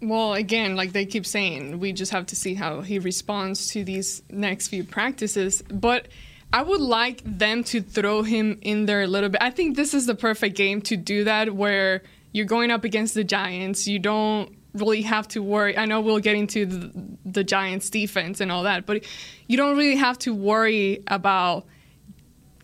Well, 0.07 0.33
again, 0.33 0.75
like 0.75 0.91
they 0.91 1.05
keep 1.05 1.25
saying, 1.25 1.79
we 1.79 1.91
just 1.91 2.11
have 2.11 2.27
to 2.27 2.35
see 2.35 2.53
how 2.53 2.81
he 2.81 2.99
responds 2.99 3.69
to 3.69 3.83
these 3.83 4.21
next 4.29 4.67
few 4.67 4.83
practices. 4.83 5.61
But 5.63 6.07
I 6.53 6.61
would 6.61 6.81
like 6.81 7.21
them 7.25 7.63
to 7.65 7.81
throw 7.81 8.21
him 8.21 8.59
in 8.61 8.85
there 8.85 9.01
a 9.01 9.07
little 9.07 9.29
bit. 9.29 9.41
I 9.41 9.49
think 9.49 9.75
this 9.75 9.93
is 9.93 10.05
the 10.05 10.15
perfect 10.15 10.55
game 10.55 10.81
to 10.83 10.95
do 10.95 11.23
that 11.23 11.55
where 11.55 12.03
you're 12.31 12.45
going 12.45 12.71
up 12.71 12.83
against 12.83 13.13
the 13.15 13.23
Giants. 13.23 13.87
You 13.87 13.99
don't 13.99 14.55
really 14.73 15.01
have 15.01 15.27
to 15.29 15.41
worry. 15.41 15.77
I 15.77 15.85
know 15.85 16.01
we'll 16.01 16.19
get 16.19 16.35
into 16.35 16.65
the, 16.65 16.91
the 17.25 17.43
Giants 17.43 17.89
defense 17.89 18.41
and 18.41 18.51
all 18.51 18.63
that, 18.63 18.85
but 18.85 19.05
you 19.47 19.57
don't 19.57 19.77
really 19.77 19.95
have 19.95 20.19
to 20.19 20.35
worry 20.35 21.01
about 21.07 21.65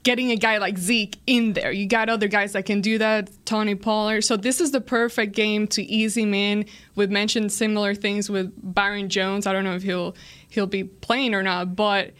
getting 0.03 0.31
a 0.31 0.35
guy 0.35 0.57
like 0.57 0.77
Zeke 0.77 1.19
in 1.27 1.53
there. 1.53 1.71
You 1.71 1.87
got 1.87 2.09
other 2.09 2.27
guys 2.27 2.53
that 2.53 2.65
can 2.65 2.81
do 2.81 2.97
that, 2.97 3.29
Tony 3.45 3.75
Pollard. 3.75 4.21
So 4.21 4.37
this 4.37 4.59
is 4.59 4.71
the 4.71 4.81
perfect 4.81 5.35
game 5.35 5.67
to 5.67 5.83
ease 5.83 6.17
him 6.17 6.33
in. 6.33 6.65
We've 6.95 7.11
mentioned 7.11 7.51
similar 7.51 7.93
things 7.93 8.29
with 8.29 8.51
Byron 8.61 9.09
Jones. 9.09 9.45
I 9.45 9.53
don't 9.53 9.63
know 9.63 9.75
if 9.75 9.83
he'll 9.83 10.15
he'll 10.49 10.67
be 10.67 10.83
playing 10.83 11.33
or 11.33 11.43
not, 11.43 11.75
but 11.75 12.11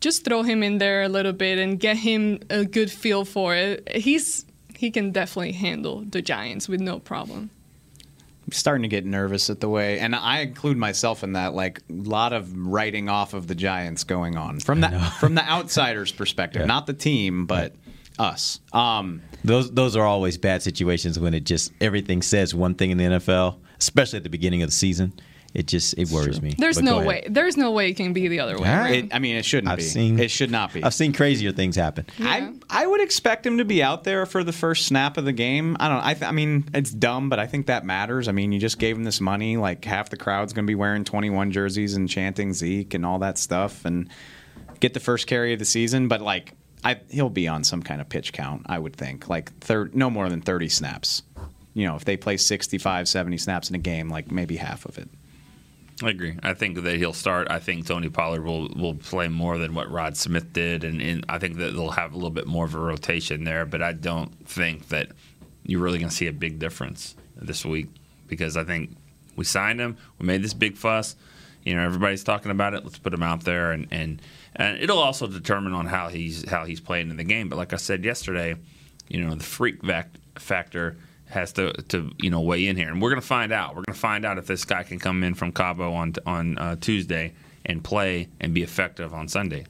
just 0.00 0.24
throw 0.24 0.42
him 0.42 0.62
in 0.62 0.78
there 0.78 1.02
a 1.02 1.08
little 1.08 1.32
bit 1.32 1.58
and 1.58 1.78
get 1.78 1.96
him 1.96 2.40
a 2.50 2.64
good 2.64 2.90
feel 2.90 3.24
for 3.24 3.54
it. 3.54 3.88
He's 3.96 4.46
he 4.74 4.90
can 4.90 5.10
definitely 5.10 5.52
handle 5.52 6.04
the 6.06 6.20
Giants 6.22 6.68
with 6.68 6.80
no 6.80 6.98
problem 6.98 7.50
starting 8.50 8.82
to 8.82 8.88
get 8.88 9.04
nervous 9.04 9.50
at 9.50 9.60
the 9.60 9.68
way, 9.68 9.98
and 9.98 10.14
I 10.14 10.40
include 10.40 10.76
myself 10.76 11.22
in 11.22 11.32
that. 11.32 11.54
Like 11.54 11.80
a 11.90 11.92
lot 11.92 12.32
of 12.32 12.56
writing 12.56 13.08
off 13.08 13.34
of 13.34 13.46
the 13.46 13.54
Giants 13.54 14.04
going 14.04 14.36
on 14.36 14.60
from 14.60 14.80
the 14.80 14.90
from 15.20 15.34
the 15.34 15.48
outsider's 15.48 16.12
perspective, 16.12 16.60
yeah. 16.60 16.66
not 16.66 16.86
the 16.86 16.94
team, 16.94 17.46
but 17.46 17.74
us. 18.18 18.60
Um, 18.72 19.22
those 19.44 19.70
those 19.72 19.96
are 19.96 20.04
always 20.04 20.38
bad 20.38 20.62
situations 20.62 21.18
when 21.18 21.34
it 21.34 21.44
just 21.44 21.72
everything 21.80 22.22
says 22.22 22.54
one 22.54 22.74
thing 22.74 22.90
in 22.90 22.98
the 22.98 23.04
NFL, 23.04 23.58
especially 23.78 24.18
at 24.18 24.22
the 24.22 24.30
beginning 24.30 24.62
of 24.62 24.68
the 24.68 24.74
season 24.74 25.12
it 25.56 25.66
just 25.66 25.96
it 25.96 26.10
worries 26.10 26.42
me. 26.42 26.54
There's 26.58 26.82
no 26.82 27.00
way. 27.00 27.24
There's 27.30 27.56
no 27.56 27.70
way 27.70 27.88
it 27.88 27.94
can 27.94 28.12
be 28.12 28.28
the 28.28 28.40
other 28.40 28.58
way. 28.58 28.68
Right. 28.68 29.04
It, 29.04 29.14
I 29.14 29.18
mean, 29.18 29.36
it 29.36 29.44
shouldn't 29.46 29.72
I've 29.72 29.78
be. 29.78 29.84
Seen, 29.84 30.18
it 30.18 30.30
should 30.30 30.50
not 30.50 30.74
be. 30.74 30.84
I've 30.84 30.92
seen 30.92 31.14
crazier 31.14 31.50
things 31.50 31.76
happen. 31.76 32.04
Yeah. 32.18 32.28
I 32.28 32.65
I 32.76 32.86
would 32.86 33.00
expect 33.00 33.46
him 33.46 33.56
to 33.56 33.64
be 33.64 33.82
out 33.82 34.04
there 34.04 34.26
for 34.26 34.44
the 34.44 34.52
first 34.52 34.84
snap 34.84 35.16
of 35.16 35.24
the 35.24 35.32
game. 35.32 35.78
I 35.80 35.88
don't. 35.88 36.04
I, 36.04 36.12
th- 36.12 36.24
I 36.24 36.32
mean, 36.32 36.68
it's 36.74 36.90
dumb, 36.90 37.30
but 37.30 37.38
I 37.38 37.46
think 37.46 37.68
that 37.68 37.86
matters. 37.86 38.28
I 38.28 38.32
mean, 38.32 38.52
you 38.52 38.58
just 38.58 38.78
gave 38.78 38.98
him 38.98 39.04
this 39.04 39.18
money. 39.18 39.56
Like 39.56 39.82
half 39.82 40.10
the 40.10 40.18
crowd's 40.18 40.52
going 40.52 40.66
to 40.66 40.70
be 40.70 40.74
wearing 40.74 41.02
21 41.02 41.52
jerseys 41.52 41.94
and 41.94 42.06
chanting 42.06 42.52
Zeke 42.52 42.92
and 42.92 43.06
all 43.06 43.20
that 43.20 43.38
stuff, 43.38 43.86
and 43.86 44.10
get 44.78 44.92
the 44.92 45.00
first 45.00 45.26
carry 45.26 45.54
of 45.54 45.58
the 45.58 45.64
season. 45.64 46.08
But 46.08 46.20
like, 46.20 46.52
I, 46.84 47.00
he'll 47.08 47.30
be 47.30 47.48
on 47.48 47.64
some 47.64 47.82
kind 47.82 48.02
of 48.02 48.10
pitch 48.10 48.34
count. 48.34 48.66
I 48.66 48.78
would 48.78 48.94
think 48.94 49.26
like 49.26 49.58
thir- 49.60 49.90
no 49.94 50.10
more 50.10 50.28
than 50.28 50.42
30 50.42 50.68
snaps. 50.68 51.22
You 51.72 51.86
know, 51.86 51.96
if 51.96 52.04
they 52.04 52.18
play 52.18 52.36
65, 52.36 53.08
70 53.08 53.38
snaps 53.38 53.70
in 53.70 53.74
a 53.74 53.78
game, 53.78 54.10
like 54.10 54.30
maybe 54.30 54.56
half 54.56 54.84
of 54.84 54.98
it. 54.98 55.08
I 56.02 56.10
agree. 56.10 56.36
I 56.42 56.52
think 56.52 56.82
that 56.82 56.96
he'll 56.96 57.14
start. 57.14 57.50
I 57.50 57.58
think 57.58 57.86
Tony 57.86 58.10
Pollard 58.10 58.44
will, 58.44 58.68
will 58.68 58.94
play 58.94 59.28
more 59.28 59.56
than 59.56 59.74
what 59.74 59.90
Rod 59.90 60.16
Smith 60.16 60.52
did, 60.52 60.84
and, 60.84 61.00
and 61.00 61.24
I 61.28 61.38
think 61.38 61.56
that 61.56 61.72
they'll 61.72 61.90
have 61.90 62.12
a 62.12 62.16
little 62.16 62.30
bit 62.30 62.46
more 62.46 62.66
of 62.66 62.74
a 62.74 62.78
rotation 62.78 63.44
there. 63.44 63.64
But 63.64 63.80
I 63.80 63.92
don't 63.92 64.46
think 64.46 64.88
that 64.88 65.12
you're 65.64 65.80
really 65.80 65.98
going 65.98 66.10
to 66.10 66.14
see 66.14 66.26
a 66.26 66.32
big 66.32 66.58
difference 66.58 67.16
this 67.34 67.64
week 67.64 67.88
because 68.26 68.58
I 68.58 68.64
think 68.64 68.94
we 69.36 69.44
signed 69.44 69.80
him. 69.80 69.96
We 70.18 70.26
made 70.26 70.42
this 70.42 70.52
big 70.52 70.76
fuss. 70.76 71.16
You 71.64 71.74
know, 71.74 71.82
everybody's 71.82 72.22
talking 72.24 72.50
about 72.50 72.74
it. 72.74 72.84
Let's 72.84 72.98
put 72.98 73.14
him 73.14 73.22
out 73.22 73.44
there, 73.44 73.72
and 73.72 73.88
and, 73.90 74.20
and 74.54 74.78
it'll 74.78 74.98
also 74.98 75.26
determine 75.26 75.72
on 75.72 75.86
how 75.86 76.08
he's 76.08 76.48
how 76.48 76.66
he's 76.66 76.80
playing 76.80 77.10
in 77.10 77.16
the 77.16 77.24
game. 77.24 77.48
But 77.48 77.56
like 77.56 77.72
I 77.72 77.76
said 77.76 78.04
yesterday, 78.04 78.56
you 79.08 79.24
know, 79.24 79.34
the 79.34 79.44
freak 79.44 79.80
factor 80.38 80.96
has 81.28 81.52
to, 81.54 81.72
to 81.88 82.10
you 82.18 82.30
know 82.30 82.40
weigh 82.40 82.66
in 82.66 82.76
here, 82.76 82.88
and 82.88 83.00
we're 83.02 83.10
going 83.10 83.20
to 83.20 83.26
find 83.26 83.52
out. 83.52 83.70
We're 83.70 83.82
going 83.82 83.94
to 83.94 84.00
find 84.00 84.24
out 84.24 84.38
if 84.38 84.46
this 84.46 84.64
guy 84.64 84.82
can 84.82 84.98
come 84.98 85.22
in 85.24 85.34
from 85.34 85.52
Cabo 85.52 85.92
on 85.92 86.14
on 86.24 86.58
uh, 86.58 86.76
Tuesday 86.76 87.32
and 87.64 87.82
play 87.82 88.28
and 88.40 88.54
be 88.54 88.62
effective 88.62 89.12
on 89.12 89.28
Sunday. 89.28 89.66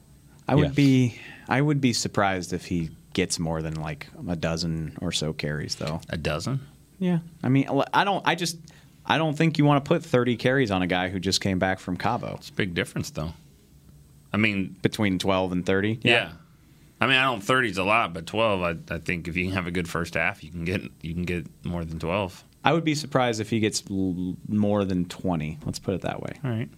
I 0.47 0.55
would 0.55 0.67
Yeah. 0.67 0.71
be 0.73 1.19
I 1.49 1.61
would 1.61 1.81
be 1.81 1.93
surprised 1.93 2.53
if 2.53 2.65
he 2.65 2.91
gets 3.13 3.39
more 3.39 3.61
than 3.61 3.73
like 3.75 4.07
a 4.29 4.35
dozen 4.35 4.95
or 5.01 5.11
so 5.11 5.33
carries 5.33 5.75
though. 5.75 5.99
A 6.09 6.17
dozen? 6.17 6.59
Yeah. 6.99 7.19
I 7.43 7.49
mean, 7.49 7.67
I 7.93 8.03
don't 8.03 8.25
I 8.27 8.35
just 8.35 8.57
I 9.05 9.17
don't 9.17 9.35
think 9.37 9.57
you 9.57 9.65
want 9.65 9.83
to 9.83 9.87
put 9.87 10.03
30 10.03 10.35
carries 10.37 10.69
on 10.71 10.81
a 10.81 10.87
guy 10.87 11.09
who 11.09 11.19
just 11.19 11.41
came 11.41 11.57
back 11.59 11.79
from 11.79 11.97
Cabo. 11.97 12.35
It's 12.35 12.49
a 12.49 12.53
big 12.53 12.73
difference, 12.75 13.09
though. 13.09 13.31
I 14.33 14.37
mean, 14.37 14.75
between 14.81 15.17
12 15.17 15.51
and 15.53 15.65
30. 15.65 15.99
Yeah. 16.03 16.33
I 16.99 17.05
mean, 17.07 17.15
I 17.15 17.23
don't 17.23 17.41
thirty 17.41 17.69
is 17.69 17.77
a 17.77 17.83
lot, 17.83 18.13
but 18.13 18.25
twelve, 18.25 18.61
I, 18.61 18.75
I 18.93 18.97
think 18.99 19.27
if 19.27 19.35
you 19.37 19.45
can 19.45 19.53
have 19.53 19.67
a 19.67 19.71
good 19.71 19.87
first 19.89 20.15
half, 20.15 20.43
you 20.43 20.49
can 20.51 20.65
get 20.65 20.81
you 21.01 21.13
can 21.13 21.23
get 21.23 21.45
more 21.65 21.85
than 21.85 21.99
twelve. 21.99 22.43
I 22.63 22.73
would 22.73 22.83
be 22.83 22.95
surprised 22.95 23.39
if 23.39 23.49
he 23.49 23.59
gets 23.59 23.83
l- 23.89 24.35
more 24.49 24.83
than 24.83 25.05
20. 25.05 25.59
Let's 25.65 25.79
put 25.79 25.93
it 25.93 26.01
that 26.01 26.21
way. 26.21 26.33
All 26.43 26.51
right. 26.51 26.69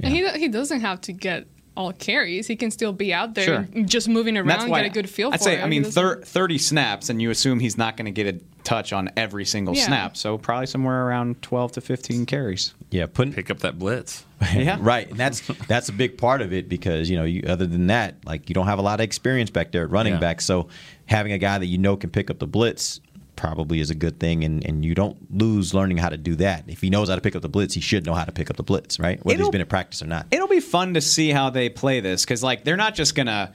And 0.00 0.12
he 0.12 0.28
he 0.38 0.48
doesn't 0.48 0.80
have 0.80 1.00
to 1.02 1.12
get 1.12 1.46
all 1.76 1.92
carries. 1.92 2.46
He 2.46 2.56
can 2.56 2.70
still 2.70 2.92
be 2.92 3.12
out 3.12 3.34
there, 3.34 3.44
Sure. 3.44 3.68
just 3.84 4.08
moving 4.08 4.36
And 4.36 4.48
that's 4.48 4.62
around, 4.62 4.70
why 4.70 4.82
get 4.82 4.90
a 4.90 4.94
good 4.94 5.10
feel 5.10 5.28
I'd 5.32 5.38
for 5.38 5.44
say, 5.44 5.58
it. 5.58 5.62
I 5.62 5.66
mean, 5.66 5.82
He 5.82 5.90
doesn't- 5.90 6.02
thir- 6.02 6.22
30 6.22 6.58
snaps, 6.58 7.08
and 7.10 7.20
you 7.20 7.30
assume 7.30 7.60
he's 7.60 7.76
not 7.78 7.96
going 7.96 8.06
to 8.06 8.10
get 8.12 8.26
a 8.34 8.38
touch 8.64 8.92
on 8.92 9.10
every 9.16 9.44
single 9.44 9.74
Yeah. 9.74 9.86
snap. 9.86 10.16
So 10.16 10.38
probably 10.38 10.66
somewhere 10.66 11.06
around 11.06 11.40
12 11.42 11.72
to 11.72 11.80
15 11.80 12.26
carries. 12.26 12.74
Yeah, 12.90 13.06
putting 13.06 13.32
pick 13.34 13.50
up 13.50 13.58
that 13.60 13.78
blitz. 13.78 14.24
Yeah. 14.54 14.76
right, 14.80 15.08
and 15.10 15.18
that's 15.18 15.40
that's 15.66 15.88
a 15.88 15.92
big 15.92 16.18
part 16.18 16.40
of 16.42 16.52
it 16.52 16.68
because 16.68 17.08
you 17.10 17.16
know, 17.16 17.24
you, 17.24 17.42
other 17.46 17.66
than 17.66 17.86
that, 17.88 18.16
like 18.26 18.48
you 18.48 18.54
don't 18.54 18.66
have 18.66 18.78
a 18.78 18.82
lot 18.82 19.00
of 19.00 19.04
experience 19.04 19.50
back 19.50 19.72
there 19.72 19.82
at 19.82 19.90
running 19.90 20.14
Yeah. 20.14 20.18
back. 20.20 20.40
So 20.40 20.68
having 21.06 21.32
a 21.32 21.38
guy 21.38 21.58
that 21.58 21.66
you 21.66 21.78
know 21.78 21.96
can 21.96 22.10
pick 22.10 22.30
up 22.30 22.38
the 22.38 22.46
blitz 22.46 23.00
probably 23.36 23.80
is 23.80 23.90
a 23.90 23.94
good 23.94 24.18
thing, 24.18 24.42
and, 24.44 24.64
and 24.66 24.84
you 24.84 24.94
don't 24.94 25.16
lose 25.30 25.72
learning 25.74 25.98
how 25.98 26.08
to 26.08 26.16
do 26.16 26.34
that. 26.36 26.64
If 26.66 26.80
he 26.80 26.90
knows 26.90 27.08
how 27.08 27.14
to 27.14 27.20
pick 27.20 27.36
up 27.36 27.42
the 27.42 27.48
blitz, 27.48 27.74
he 27.74 27.80
should 27.80 28.06
know 28.06 28.14
how 28.14 28.24
to 28.24 28.32
pick 28.32 28.50
up 28.50 28.56
the 28.56 28.62
blitz, 28.62 28.98
right? 28.98 29.24
Whether 29.24 29.34
It'll- 29.34 29.46
he's 29.46 29.52
been 29.52 29.60
in 29.60 29.66
practice 29.66 30.02
or 30.02 30.06
not. 30.06 30.26
It'll 30.30 30.48
be 30.48 30.60
fun 30.60 30.94
to 30.94 31.00
see 31.00 31.30
how 31.30 31.50
they 31.50 31.68
play 31.68 32.00
this 32.00 32.24
because, 32.24 32.42
like, 32.42 32.64
they're 32.64 32.76
not 32.76 32.94
just 32.94 33.14
going 33.14 33.26
to 33.26 33.52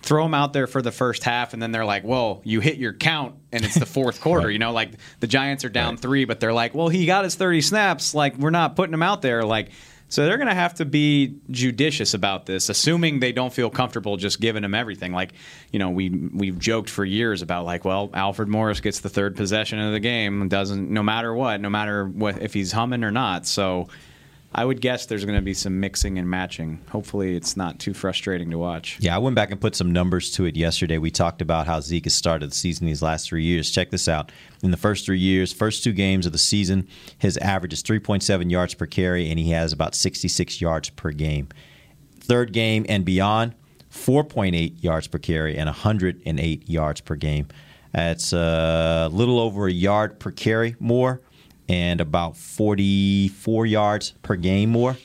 throw 0.00 0.24
him 0.26 0.34
out 0.34 0.52
there 0.52 0.66
for 0.66 0.82
the 0.82 0.92
first 0.92 1.24
half 1.24 1.54
and 1.54 1.62
then 1.62 1.72
they're 1.72 1.84
like, 1.86 2.04
well, 2.04 2.42
you 2.44 2.60
hit 2.60 2.76
your 2.76 2.92
count 2.92 3.36
and 3.52 3.64
it's 3.64 3.74
the 3.74 3.86
fourth 3.86 4.20
quarter. 4.22 4.50
You 4.50 4.58
know, 4.58 4.70
like 4.70 4.90
the 5.20 5.26
Giants 5.26 5.64
are 5.64 5.70
down 5.70 5.96
three, 5.96 6.26
but 6.26 6.40
they're 6.40 6.52
like, 6.52 6.74
well, 6.74 6.88
he 6.88 7.06
got 7.06 7.24
his 7.24 7.36
30 7.36 7.62
snaps. 7.62 8.14
Like, 8.14 8.36
we're 8.36 8.50
not 8.50 8.76
putting 8.76 8.92
him 8.92 9.02
out 9.02 9.22
there. 9.22 9.44
Like, 9.44 9.70
so 10.14 10.24
they're 10.24 10.36
going 10.36 10.48
to 10.48 10.54
have 10.54 10.74
to 10.74 10.84
be 10.84 11.34
judicious 11.50 12.14
about 12.14 12.46
this, 12.46 12.68
assuming 12.68 13.18
they 13.18 13.32
don't 13.32 13.52
feel 13.52 13.68
comfortable 13.68 14.16
just 14.16 14.40
giving 14.40 14.62
him 14.62 14.72
everything. 14.72 15.12
Like, 15.12 15.32
you 15.72 15.80
know, 15.80 15.90
we 15.90 16.08
we've 16.08 16.56
joked 16.56 16.88
for 16.88 17.04
years 17.04 17.42
about 17.42 17.64
like, 17.64 17.84
well, 17.84 18.10
Alfred 18.14 18.46
Morris 18.46 18.78
gets 18.78 19.00
the 19.00 19.08
third 19.08 19.34
possession 19.34 19.80
of 19.80 19.92
the 19.92 19.98
game, 19.98 20.46
doesn't 20.46 20.88
no 20.88 21.02
matter 21.02 21.34
what, 21.34 21.60
no 21.60 21.68
matter 21.68 22.06
what 22.06 22.40
if 22.40 22.54
he's 22.54 22.70
humming 22.70 23.02
or 23.02 23.10
not. 23.10 23.44
So 23.44 23.88
I 24.56 24.64
would 24.64 24.80
guess 24.80 25.06
there's 25.06 25.24
going 25.24 25.36
to 25.36 25.42
be 25.42 25.52
some 25.52 25.80
mixing 25.80 26.16
and 26.16 26.30
matching. 26.30 26.80
Hopefully, 26.90 27.34
it's 27.34 27.56
not 27.56 27.80
too 27.80 27.92
frustrating 27.92 28.50
to 28.50 28.58
watch. 28.58 28.98
Yeah, 29.00 29.16
I 29.16 29.18
went 29.18 29.34
back 29.34 29.50
and 29.50 29.60
put 29.60 29.74
some 29.74 29.90
numbers 29.90 30.30
to 30.32 30.44
it 30.44 30.54
yesterday. 30.54 30.98
We 30.98 31.10
talked 31.10 31.42
about 31.42 31.66
how 31.66 31.80
Zeke 31.80 32.04
has 32.04 32.14
started 32.14 32.52
the 32.52 32.54
season 32.54 32.86
these 32.86 33.02
last 33.02 33.28
three 33.28 33.42
years. 33.42 33.70
Check 33.72 33.90
this 33.90 34.06
out. 34.06 34.30
In 34.62 34.70
the 34.70 34.76
first 34.76 35.06
three 35.06 35.18
years, 35.18 35.52
first 35.52 35.82
two 35.82 35.92
games 35.92 36.24
of 36.24 36.30
the 36.30 36.38
season, 36.38 36.86
his 37.18 37.36
average 37.38 37.72
is 37.72 37.82
3.7 37.82 38.48
yards 38.48 38.74
per 38.74 38.86
carry, 38.86 39.28
and 39.28 39.40
he 39.40 39.50
has 39.50 39.72
about 39.72 39.96
66 39.96 40.60
yards 40.60 40.88
per 40.90 41.10
game. 41.10 41.48
Third 42.20 42.52
game 42.52 42.86
and 42.88 43.04
beyond, 43.04 43.56
4.8 43.90 44.82
yards 44.82 45.08
per 45.08 45.18
carry 45.18 45.56
and 45.56 45.66
108 45.66 46.68
yards 46.68 47.00
per 47.00 47.16
game. 47.16 47.48
That's 47.92 48.32
uh, 48.32 49.08
a 49.10 49.14
little 49.14 49.40
over 49.40 49.66
a 49.66 49.72
yard 49.72 50.20
per 50.20 50.30
carry 50.30 50.76
more 50.78 51.22
and 51.68 52.00
about 52.00 52.36
44 52.36 53.66
yards 53.66 54.12
per 54.22 54.36
game 54.36 54.70
more. 54.70 54.96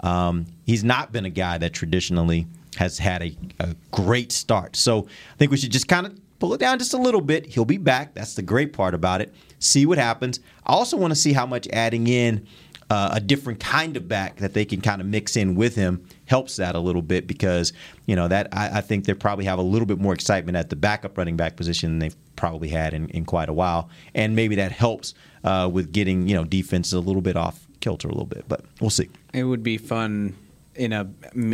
Um, 0.00 0.46
he's 0.64 0.84
not 0.84 1.12
been 1.12 1.24
a 1.24 1.30
guy 1.30 1.58
that 1.58 1.72
traditionally 1.72 2.46
has 2.76 2.98
had 2.98 3.22
a, 3.22 3.36
a 3.60 3.74
great 3.90 4.32
start. 4.32 4.76
So 4.76 5.06
I 5.06 5.36
think 5.36 5.50
we 5.50 5.56
should 5.56 5.72
just 5.72 5.88
kind 5.88 6.06
of 6.06 6.18
pull 6.38 6.54
it 6.54 6.60
down 6.60 6.78
just 6.78 6.94
a 6.94 6.98
little 6.98 7.20
bit. 7.20 7.46
He'll 7.46 7.64
be 7.64 7.78
back. 7.78 8.14
That's 8.14 8.34
the 8.34 8.42
great 8.42 8.72
part 8.72 8.94
about 8.94 9.20
it. 9.20 9.34
See 9.58 9.86
what 9.86 9.98
happens. 9.98 10.40
I 10.66 10.72
also 10.72 10.96
want 10.96 11.10
to 11.10 11.16
see 11.16 11.32
how 11.32 11.46
much 11.46 11.66
adding 11.72 12.06
in 12.06 12.46
uh, 12.90 13.10
a 13.12 13.20
different 13.20 13.60
kind 13.60 13.96
of 13.96 14.08
back 14.08 14.36
that 14.36 14.54
they 14.54 14.64
can 14.64 14.80
kind 14.80 15.00
of 15.00 15.06
mix 15.06 15.36
in 15.36 15.54
with 15.54 15.74
him 15.74 16.04
helps 16.26 16.56
that 16.56 16.74
a 16.74 16.78
little 16.78 17.02
bit 17.02 17.26
because 17.26 17.72
you 18.06 18.16
know 18.16 18.28
that 18.28 18.48
I, 18.52 18.78
I 18.78 18.80
think 18.80 19.04
they 19.04 19.14
probably 19.14 19.44
have 19.44 19.58
a 19.58 19.62
little 19.62 19.86
bit 19.86 19.98
more 19.98 20.14
excitement 20.14 20.56
at 20.56 20.70
the 20.70 20.76
backup 20.76 21.18
running 21.18 21.36
back 21.36 21.56
position 21.56 21.90
than 21.90 21.98
they've 21.98 22.16
probably 22.36 22.68
had 22.68 22.94
in, 22.94 23.08
in 23.10 23.24
quite 23.24 23.48
a 23.48 23.52
while, 23.52 23.90
and 24.14 24.34
maybe 24.34 24.54
that 24.56 24.72
helps 24.72 25.14
uh, 25.44 25.68
with 25.72 25.92
getting 25.92 26.28
you 26.28 26.34
know 26.34 26.44
defenses 26.44 26.92
a 26.92 27.00
little 27.00 27.22
bit 27.22 27.36
off 27.36 27.66
kilter 27.80 28.08
a 28.08 28.12
little 28.12 28.26
bit, 28.26 28.44
but 28.48 28.64
we'll 28.80 28.90
see. 28.90 29.08
It 29.32 29.44
would 29.44 29.62
be 29.62 29.78
fun 29.78 30.36
in 30.74 30.92
a. 30.92 31.10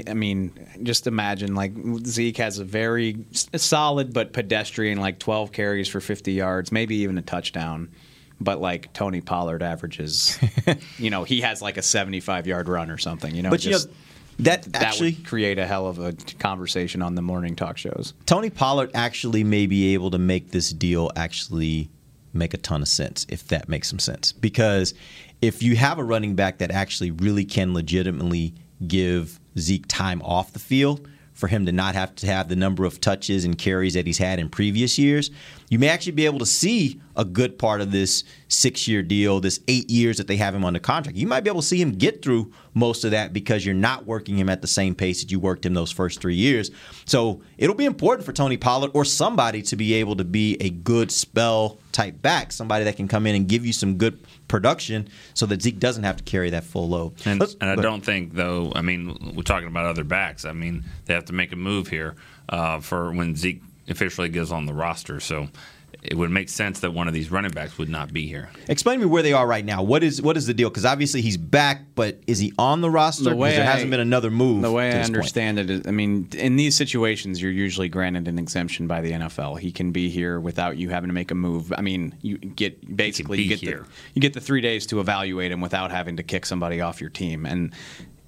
I 0.09 0.14
mean, 0.14 0.53
just 0.83 1.07
imagine 1.07 1.55
like 1.55 1.73
Zeke 2.07 2.38
has 2.38 2.59
a 2.59 2.64
very 2.64 3.25
solid 3.57 4.12
but 4.12 4.33
pedestrian 4.33 4.99
like 4.99 5.19
12 5.19 5.53
carries 5.53 5.88
for 5.88 6.00
50 6.00 6.33
yards, 6.33 6.73
maybe 6.73 6.97
even 6.97 7.19
a 7.19 7.23
touchdown. 7.23 7.91
But 8.41 8.61
like 8.61 8.93
Tony 8.93 9.21
Pollard 9.21 9.62
averages, 9.62 10.38
you 10.99 11.09
know, 11.11 11.25
he 11.25 11.41
has 11.43 11.62
like 11.62 11.76
a 11.76 11.83
75 11.83 12.47
yard 12.47 12.69
run 12.69 12.91
or 12.91 12.99
something. 12.99 13.35
You 13.35 13.43
know, 13.43 13.50
But 13.50 13.64
you 13.64 13.71
know, 13.71 13.76
just- 13.79 13.88
that 14.41 14.62
that 14.64 14.83
actually 14.83 15.12
would 15.12 15.26
create 15.26 15.59
a 15.61 15.67
hell 15.67 15.87
of 15.87 16.00
a 16.00 16.12
conversation 16.41 17.03
on 17.03 17.14
the 17.14 17.23
morning 17.23 17.55
talk 17.55 17.79
shows. 17.79 18.14
Tony 18.26 18.50
Pollard 18.50 18.91
actually 18.93 19.45
may 19.45 19.67
be 19.67 19.95
able 19.95 20.11
to 20.11 20.19
make 20.19 20.50
this 20.50 20.73
deal 20.73 21.12
actually 21.14 21.88
make 22.35 22.55
a 22.55 22.59
ton 22.59 22.83
of 22.83 22.88
sense, 22.88 23.26
if 23.29 23.47
that 23.49 23.69
makes 23.69 23.88
some 23.88 23.99
sense. 23.99 24.33
Because 24.33 24.95
if 25.41 25.62
you 25.62 25.76
have 25.76 25.99
a 25.99 26.05
running 26.05 26.35
back 26.35 26.59
that 26.59 26.71
actually 26.71 27.11
really 27.11 27.45
can 27.45 27.75
legitimately 27.75 28.55
give 28.87 29.41
Zeke 29.59 29.87
time 29.88 30.21
off 30.23 30.53
the 30.53 30.59
field, 30.59 31.09
for 31.35 31.49
him 31.49 31.67
to 31.67 31.73
not 31.73 31.95
have 31.95 32.14
to 32.14 32.26
have 32.26 32.49
the 32.49 32.57
number 32.57 32.85
of 32.85 33.00
touches 33.00 33.45
and 33.45 33.59
carries 33.59 33.95
that 33.95 34.07
he's 34.07 34.19
had 34.19 34.38
in 34.38 34.49
previous 34.49 34.99
years, 34.99 35.31
you 35.69 35.79
may 35.79 35.88
actually 35.88 36.12
be 36.12 36.25
able 36.25 36.38
to 36.38 36.47
see 36.47 37.00
a 37.17 37.25
good 37.25 37.59
part 37.59 37.81
of 37.81 37.91
this 37.91 38.25
six 38.49 38.87
year 38.88 39.03
deal, 39.03 39.41
this 39.41 39.61
eight 39.69 39.91
years 39.91 40.17
that 40.17 40.29
they 40.29 40.37
have 40.37 40.55
him 40.55 40.64
under 40.64 40.79
contract. 40.79 41.19
You 41.19 41.26
might 41.26 41.43
be 41.43 41.50
able 41.50 41.61
to 41.61 41.67
see 41.67 41.83
him 41.83 41.93
get 41.93 42.23
through 42.23 42.53
most 42.75 43.04
of 43.04 43.12
that 43.12 43.33
because 43.33 43.64
you're 43.64 43.75
not 43.75 44.04
working 44.04 44.37
him 44.37 44.49
at 44.49 44.61
the 44.61 44.66
same 44.66 44.95
pace 44.95 45.23
that 45.23 45.31
you 45.31 45.40
worked 45.40 45.64
him 45.64 45.75
those 45.75 45.93
first 45.93 46.21
three 46.21 46.35
years. 46.35 46.71
So 47.07 47.40
it'll 47.57 47.76
be 47.76 47.85
important 47.85 48.26
for 48.26 48.33
Tony 48.33 48.57
Pollard 48.57 48.90
or 48.95 49.04
somebody 49.04 49.62
to 49.62 49.76
be 49.76 49.95
able 49.95 50.16
to 50.16 50.25
be 50.25 50.57
a 50.61 50.71
good 50.71 51.11
spell 51.11 51.78
type 51.93 52.21
back, 52.21 52.52
somebody 52.52 52.85
that 52.85 52.97
can 52.97 53.09
come 53.09 53.26
in 53.26 53.35
and 53.35 53.49
give 53.49 53.64
you 53.64 53.73
some 53.73 53.95
good 53.97 54.19
production 54.49 55.09
so 55.33 55.47
that 55.47 55.62
Zeke 55.62 55.78
doesn't 55.78 56.04
have 56.04 56.16
to 56.16 56.25
carry 56.25 56.50
that 56.50 56.64
full 56.64 56.88
load. 56.88 57.14
And, 57.25 57.40
and 57.61 57.71
I 57.71 57.76
don't 57.76 58.04
think, 58.04 58.35
though, 58.35 58.73
I 58.75 58.83
mean, 58.83 59.33
we're 59.35 59.43
talking 59.43 59.69
about 59.69 59.87
other 59.87 60.04
backs. 60.04 60.45
I 60.45 60.52
mean, 60.52 60.85
they 61.07 61.14
have 61.14 61.26
to 61.26 61.33
make 61.33 61.52
a 61.52 61.57
move 61.57 61.88
here 61.88 62.16
uh, 62.49 62.81
for 62.81 63.12
when 63.12 63.37
Zeke 63.37 63.62
officially 63.88 64.28
gets 64.28 64.50
on 64.50 64.66
the 64.66 64.75
roster. 64.75 65.21
So 65.21 65.49
it 66.04 66.16
would 66.16 66.30
make 66.30 66.49
sense 66.49 66.80
that 66.80 66.92
one 66.92 67.08
of 67.08 67.14
these 67.14 67.30
running 67.30 67.50
backs 67.50 67.78
would 67.78 67.88
not 67.88 68.12
be 68.12 68.26
here. 68.26 68.50
Explain 68.68 68.99
to 69.00 69.06
me 69.06 69.11
where 69.11 69.23
they 69.23 69.32
are 69.32 69.46
right 69.46 69.64
now. 69.64 69.82
What 69.82 70.02
is 70.04 70.20
what 70.20 70.37
is 70.37 70.46
the 70.46 70.54
deal? 70.54 70.68
Because 70.68 70.84
obviously 70.84 71.20
he's 71.23 71.37
back, 71.37 71.82
but 71.94 72.20
is 72.26 72.38
he 72.38 72.52
on 72.58 72.80
the 72.82 72.90
roster? 72.90 73.25
The 73.25 73.30
because 73.30 73.54
there 73.56 73.62
I- 73.66 73.70
hasn't 73.73 73.90
been 73.90 74.00
another 74.00 74.30
move. 74.30 74.62
The 74.62 74.70
way 74.70 74.90
to 74.90 74.96
I 74.96 74.99
this 74.99 75.06
point. 75.08 75.16
understand 75.16 75.58
it 75.58 75.70
is, 75.70 75.82
I 75.87 75.90
mean, 75.90 76.28
in 76.37 76.56
these 76.56 76.75
situations, 76.76 77.40
you're 77.40 77.50
usually 77.50 77.88
granted 77.88 78.28
an 78.28 78.38
exemption 78.38 78.87
by 78.87 79.00
the 79.00 79.12
NFL. 79.12 79.58
He 79.58 79.73
can 79.73 79.92
be 79.92 80.08
here 80.11 80.38
without 80.38 80.76
you 80.76 80.90
having 80.90 81.08
to 81.08 81.14
make 81.14 81.30
a 81.30 81.34
move. 81.34 81.73
I 81.76 81.80
mean, 81.80 82.14
you 82.20 82.37
get 82.38 82.96
basically 82.96 83.40
you 83.42 83.49
get 83.49 83.61
here. 83.61 83.78
the 83.84 83.88
you 84.14 84.20
get 84.20 84.34
the 84.34 84.40
three 84.40 84.61
days 84.61 84.87
to 84.87 85.00
evaluate 85.00 85.50
him 85.52 85.61
without 85.61 85.90
having 85.90 86.16
to 86.18 86.23
kick 86.23 86.44
somebody 86.46 86.80
off 86.80 87.00
your 87.00 87.11
team. 87.11 87.46
And 87.46 87.73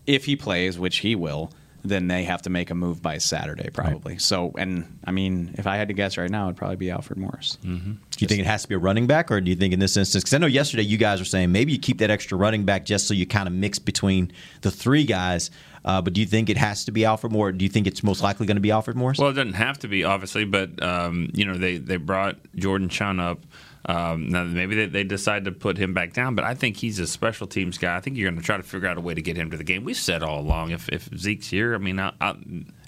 if 0.06 0.24
he 0.24 0.36
plays, 0.36 0.78
which 0.78 0.98
he 0.98 1.14
will, 1.14 1.52
then 1.88 2.08
they 2.08 2.24
have 2.24 2.42
to 2.42 2.50
make 2.50 2.70
a 2.70 2.74
move 2.74 3.02
by 3.02 3.18
Saturday 3.18 3.70
probably. 3.70 4.18
So, 4.18 4.52
and 4.58 4.98
I 5.04 5.10
mean, 5.10 5.54
if 5.58 5.66
I 5.66 5.76
had 5.76 5.88
to 5.88 5.94
guess 5.94 6.16
right 6.16 6.30
now, 6.30 6.46
it'd 6.46 6.56
probably 6.56 6.76
be 6.76 6.90
Alfred 6.90 7.18
Morris. 7.18 7.58
Do 7.62 7.96
you 8.18 8.28
think 8.28 8.40
it 8.40 8.46
has 8.46 8.62
to 8.62 8.68
be 8.68 8.74
a 8.74 8.78
running 8.78 9.06
back, 9.06 9.30
or 9.30 9.40
do 9.40 9.50
you 9.50 9.56
think 9.56 9.74
in 9.74 9.80
this 9.80 9.96
instance? 9.96 10.24
Because 10.24 10.34
I 10.34 10.38
know 10.38 10.46
yesterday 10.46 10.82
you 10.82 10.96
guys 10.96 11.18
were 11.18 11.26
saying 11.26 11.52
maybe 11.52 11.72
you 11.72 11.78
keep 11.78 11.98
that 11.98 12.10
extra 12.10 12.38
running 12.38 12.64
back 12.64 12.84
just 12.84 13.06
so 13.06 13.14
you 13.14 13.26
kind 13.26 13.46
of 13.46 13.54
mix 13.54 13.78
between 13.78 14.32
the 14.62 14.70
three 14.70 15.04
guys. 15.04 15.50
Uh, 15.84 16.02
but 16.02 16.12
do 16.14 16.20
you 16.20 16.26
think 16.26 16.50
it 16.50 16.56
has 16.56 16.84
to 16.84 16.90
be 16.90 17.04
Alfred 17.04 17.32
Moore? 17.32 17.52
Do 17.52 17.64
you 17.64 17.68
think 17.68 17.86
it's 17.86 18.02
most 18.02 18.20
likely 18.20 18.44
going 18.44 18.56
to 18.56 18.60
be 18.60 18.72
Alfred 18.72 18.96
Morris? 18.96 19.18
Well, 19.18 19.30
it 19.30 19.34
doesn't 19.34 19.52
have 19.52 19.78
to 19.80 19.88
be, 19.88 20.02
obviously, 20.02 20.44
but, 20.44 20.82
um, 20.82 21.30
you 21.32 21.44
know, 21.44 21.54
they, 21.54 21.76
they 21.76 21.96
brought 21.96 22.38
Jordan 22.56 22.88
Chunn 22.88 23.20
up. 23.20 23.38
Um, 23.88 24.28
now 24.30 24.42
maybe 24.42 24.74
they, 24.74 24.86
they 24.86 25.04
decide 25.04 25.44
to 25.44 25.52
put 25.52 25.78
him 25.78 25.94
back 25.94 26.12
down, 26.12 26.34
but 26.34 26.44
I 26.44 26.54
think 26.54 26.76
he's 26.76 26.98
a 26.98 27.06
special 27.06 27.46
teams 27.46 27.78
guy. 27.78 27.96
I 27.96 28.00
think 28.00 28.16
you're 28.16 28.28
going 28.28 28.40
to 28.40 28.44
try 28.44 28.56
to 28.56 28.62
figure 28.64 28.88
out 28.88 28.98
a 28.98 29.00
way 29.00 29.14
to 29.14 29.22
get 29.22 29.36
him 29.36 29.50
to 29.52 29.56
the 29.56 29.62
game. 29.64 29.84
We've 29.84 29.96
said 29.96 30.24
all 30.24 30.40
along 30.40 30.72
if, 30.72 30.88
if 30.88 31.08
Zeke's 31.16 31.48
here, 31.48 31.72
I 31.74 31.78
mean, 31.78 32.00
I, 32.00 32.12
I, 32.20 32.34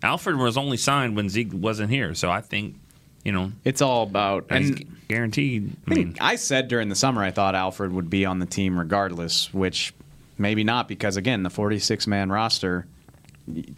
Alfred 0.02 0.36
was 0.36 0.56
only 0.56 0.76
signed 0.76 1.14
when 1.14 1.28
Zeke 1.28 1.52
wasn't 1.52 1.90
here, 1.90 2.14
so 2.14 2.30
I 2.30 2.40
think 2.40 2.76
you 3.24 3.32
know 3.32 3.52
It's 3.64 3.82
all 3.82 4.02
about 4.04 4.46
and 4.50 4.98
guaranteed. 5.08 5.76
I 5.86 5.90
I 5.90 5.94
mean, 5.94 6.16
I 6.20 6.36
said 6.36 6.68
during 6.68 6.88
the 6.88 6.96
summer 6.96 7.22
I 7.22 7.30
thought 7.30 7.54
Alfred 7.54 7.92
would 7.92 8.10
be 8.10 8.24
on 8.24 8.40
the 8.40 8.46
team 8.46 8.78
regardless, 8.78 9.52
which 9.54 9.94
maybe 10.36 10.64
not 10.64 10.88
because 10.88 11.16
again 11.16 11.42
the 11.44 11.50
46 11.50 12.06
man 12.08 12.30
roster, 12.30 12.86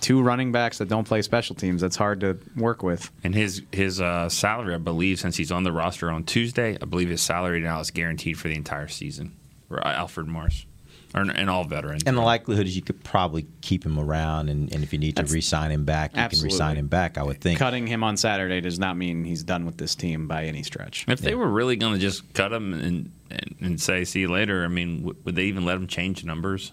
two 0.00 0.22
running 0.22 0.52
backs 0.52 0.78
that 0.78 0.88
don't 0.88 1.06
play 1.06 1.22
special 1.22 1.54
teams, 1.56 1.80
that's 1.80 1.96
hard 1.96 2.20
to 2.20 2.38
work 2.56 2.82
with. 2.82 3.10
And 3.24 3.34
his 3.34 3.62
his 3.72 4.00
uh, 4.00 4.28
salary, 4.28 4.74
I 4.74 4.78
believe, 4.78 5.18
since 5.20 5.36
he's 5.36 5.52
on 5.52 5.62
the 5.64 5.72
roster 5.72 6.10
on 6.10 6.24
Tuesday, 6.24 6.76
I 6.80 6.84
believe 6.84 7.08
his 7.08 7.22
salary 7.22 7.60
now 7.60 7.80
is 7.80 7.90
guaranteed 7.90 8.38
for 8.38 8.48
the 8.48 8.54
entire 8.54 8.88
season. 8.88 9.36
For 9.68 9.86
Alfred 9.86 10.26
Morris, 10.26 10.66
or, 11.14 11.22
and 11.22 11.48
all 11.48 11.62
veterans. 11.62 12.02
And 12.04 12.16
the 12.16 12.22
likelihood 12.22 12.66
is 12.66 12.74
you 12.74 12.82
could 12.82 13.04
probably 13.04 13.46
keep 13.60 13.86
him 13.86 14.00
around, 14.00 14.48
and, 14.48 14.72
and 14.74 14.82
if 14.82 14.92
you 14.92 14.98
need 14.98 15.14
to 15.14 15.24
re-sign 15.24 15.70
him 15.70 15.84
back, 15.84 16.16
you 16.16 16.20
Absolutely. 16.20 16.48
can 16.48 16.54
re-sign 16.54 16.76
him 16.76 16.88
back. 16.88 17.16
I 17.18 17.22
would 17.22 17.40
think. 17.40 17.60
Cutting 17.60 17.86
him 17.86 18.02
on 18.02 18.16
Saturday 18.16 18.60
does 18.60 18.80
not 18.80 18.96
mean 18.96 19.22
he's 19.22 19.44
done 19.44 19.66
with 19.66 19.76
this 19.76 19.94
team 19.94 20.26
by 20.26 20.46
any 20.46 20.64
stretch. 20.64 21.04
if 21.06 21.20
they 21.20 21.36
were 21.36 21.46
really 21.46 21.76
going 21.76 21.94
to 21.94 22.00
just 22.00 22.34
cut 22.34 22.52
him 22.52 22.74
and, 22.74 23.12
and 23.30 23.54
and 23.60 23.80
say 23.80 24.04
see 24.04 24.20
you 24.20 24.28
later, 24.28 24.64
I 24.64 24.68
mean, 24.68 25.02
w- 25.02 25.16
would 25.24 25.36
they 25.36 25.44
even 25.44 25.64
let 25.64 25.76
him 25.76 25.86
change 25.86 26.24
numbers? 26.24 26.72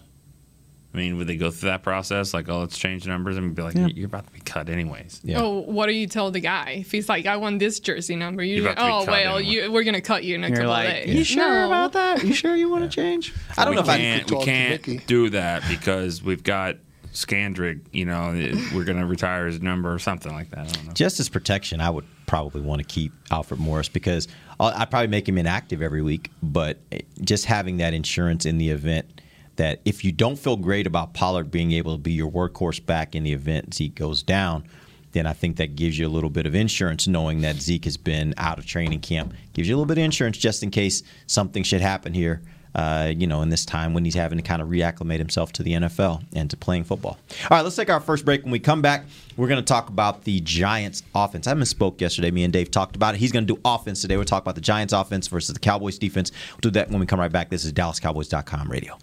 I 0.94 0.96
mean, 0.96 1.18
would 1.18 1.26
they 1.26 1.36
go 1.36 1.50
through 1.50 1.68
that 1.68 1.82
process? 1.82 2.32
Like, 2.32 2.48
oh, 2.48 2.60
let's 2.60 2.78
change 2.78 3.06
numbers 3.06 3.36
and 3.36 3.54
be 3.54 3.60
like, 3.62 3.74
you're 3.94 4.06
about 4.06 4.26
to 4.26 4.32
be 4.32 4.40
cut 4.40 4.70
anyways. 4.70 5.20
Yeah. 5.22 5.40
Oh, 5.42 5.58
what 5.60 5.86
do 5.86 5.92
you 5.92 6.06
tell 6.06 6.30
the 6.30 6.40
guy 6.40 6.78
if 6.80 6.90
he's 6.90 7.08
like, 7.10 7.26
I 7.26 7.36
want 7.36 7.58
this 7.58 7.78
jersey 7.78 8.16
number? 8.16 8.42
You're, 8.42 8.58
You're 8.62 8.68
like, 8.70 8.78
about 8.78 8.84
to 8.84 8.88
be 8.88 8.92
oh 8.94 9.04
cut 9.04 9.10
well, 9.24 9.36
anyway. 9.38 9.52
you, 9.66 9.72
we're 9.72 9.84
gonna 9.84 10.00
cut 10.00 10.24
you 10.24 10.34
in 10.36 10.44
a 10.44 10.48
You're 10.48 10.56
couple 10.56 10.70
like, 10.70 10.88
of 10.88 11.04
days. 11.04 11.14
you 11.14 11.24
sure 11.24 11.46
No. 11.60 11.66
about 11.66 11.92
that? 11.92 12.24
You 12.24 12.32
sure 12.32 12.56
you 12.56 12.70
want 12.70 12.84
to 12.84 12.88
change? 13.02 13.34
I 13.58 13.64
don't 13.64 13.72
we 13.72 13.76
know 13.76 13.82
if 13.82 13.88
I 13.90 13.98
can't, 13.98 14.30
we 14.30 14.44
can't 14.44 15.06
do 15.06 15.28
that 15.30 15.62
because 15.68 16.22
we've 16.22 16.42
got 16.42 16.76
Scandrick. 17.12 17.80
You 17.92 18.06
know, 18.06 18.30
we're 18.74 18.84
going 18.84 18.98
to 18.98 19.06
retire 19.06 19.46
his 19.46 19.60
number 19.60 19.92
or 19.92 19.98
something 19.98 20.32
like 20.32 20.50
that. 20.50 20.60
I 20.60 20.70
don't 20.72 20.86
know. 20.86 20.92
just 20.92 21.20
as 21.20 21.28
protection, 21.28 21.80
I 21.80 21.90
would 21.90 22.04
probably 22.26 22.60
want 22.62 22.80
to 22.80 22.86
keep 22.86 23.12
Alfred 23.30 23.60
Morris 23.60 23.88
because 23.88 24.26
I'll, 24.60 24.68
I'd 24.74 24.90
probably 24.90 25.08
make 25.08 25.28
him 25.28 25.36
inactive 25.38 25.82
every 25.82 26.02
week. 26.02 26.30
But 26.42 26.78
eh, 26.92 27.00
just 27.20 27.44
having 27.44 27.78
that 27.78 27.92
insurance 27.94 28.46
in 28.46 28.58
the 28.58 28.70
event 28.70 29.20
that 29.58 29.80
if 29.84 30.04
you 30.04 30.10
don't 30.10 30.38
feel 30.38 30.56
great 30.56 30.86
about 30.86 31.14
Pollard 31.14 31.50
being 31.50 31.72
able 31.72 31.92
to 31.92 31.98
be 31.98 32.12
your 32.12 32.30
workhorse 32.30 32.84
back 32.84 33.14
in 33.14 33.24
the 33.24 33.32
event 33.32 33.74
Zeke 33.74 33.94
goes 33.94 34.22
down, 34.22 34.64
then 35.12 35.26
I 35.26 35.32
think 35.32 35.56
that 35.56 35.76
gives 35.76 35.98
you 35.98 36.06
a 36.06 36.10
little 36.10 36.30
bit 36.30 36.46
of 36.46 36.54
insurance 36.54 37.06
knowing 37.06 37.40
that 37.42 37.56
Zeke 37.56 37.84
has 37.84 37.96
been 37.96 38.34
out 38.36 38.58
of 38.58 38.66
training 38.66 39.00
camp. 39.00 39.34
Gives 39.52 39.68
you 39.68 39.74
a 39.74 39.76
little 39.76 39.86
bit 39.88 39.98
of 39.98 40.04
insurance 40.04 40.38
just 40.38 40.62
in 40.62 40.70
case 40.70 41.02
something 41.26 41.62
should 41.62 41.80
happen 41.80 42.14
here. 42.14 42.42
Uh, 42.74 43.12
you 43.16 43.26
know, 43.26 43.40
in 43.42 43.48
this 43.48 43.64
time 43.64 43.94
when 43.94 44.04
he's 44.04 44.14
having 44.14 44.38
to 44.38 44.42
kind 44.42 44.62
of 44.62 44.68
reacclimate 44.68 45.18
himself 45.18 45.50
to 45.50 45.62
the 45.62 45.72
NFL 45.72 46.22
and 46.34 46.50
to 46.50 46.56
playing 46.56 46.84
football. 46.84 47.18
All 47.44 47.48
right, 47.50 47.62
let's 47.62 47.74
take 47.74 47.90
our 47.90 47.98
first 47.98 48.24
break. 48.24 48.42
When 48.42 48.52
we 48.52 48.60
come 48.60 48.82
back, 48.82 49.06
we're 49.36 49.48
going 49.48 49.58
to 49.58 49.66
talk 49.66 49.88
about 49.88 50.22
the 50.22 50.38
Giants 50.40 51.02
offense. 51.14 51.48
I 51.48 51.54
misspoke 51.54 52.00
yesterday. 52.00 52.30
Me 52.30 52.44
and 52.44 52.52
Dave 52.52 52.70
talked 52.70 52.94
about 52.94 53.14
it. 53.14 53.18
He's 53.18 53.32
going 53.32 53.46
to 53.46 53.54
do 53.54 53.60
offense 53.64 54.02
today. 54.02 54.16
We'll 54.16 54.26
talk 54.26 54.42
about 54.42 54.54
the 54.54 54.60
Giants 54.60 54.92
offense 54.92 55.26
versus 55.26 55.54
the 55.54 55.60
Cowboys 55.60 55.98
defense. 55.98 56.30
We'll 56.52 56.60
do 56.60 56.70
that 56.72 56.90
when 56.90 57.00
we 57.00 57.06
come 57.06 57.18
right 57.18 57.32
back. 57.32 57.48
This 57.48 57.64
is 57.64 57.72
DallasCowboys.com 57.72 58.70
radio. 58.70 58.96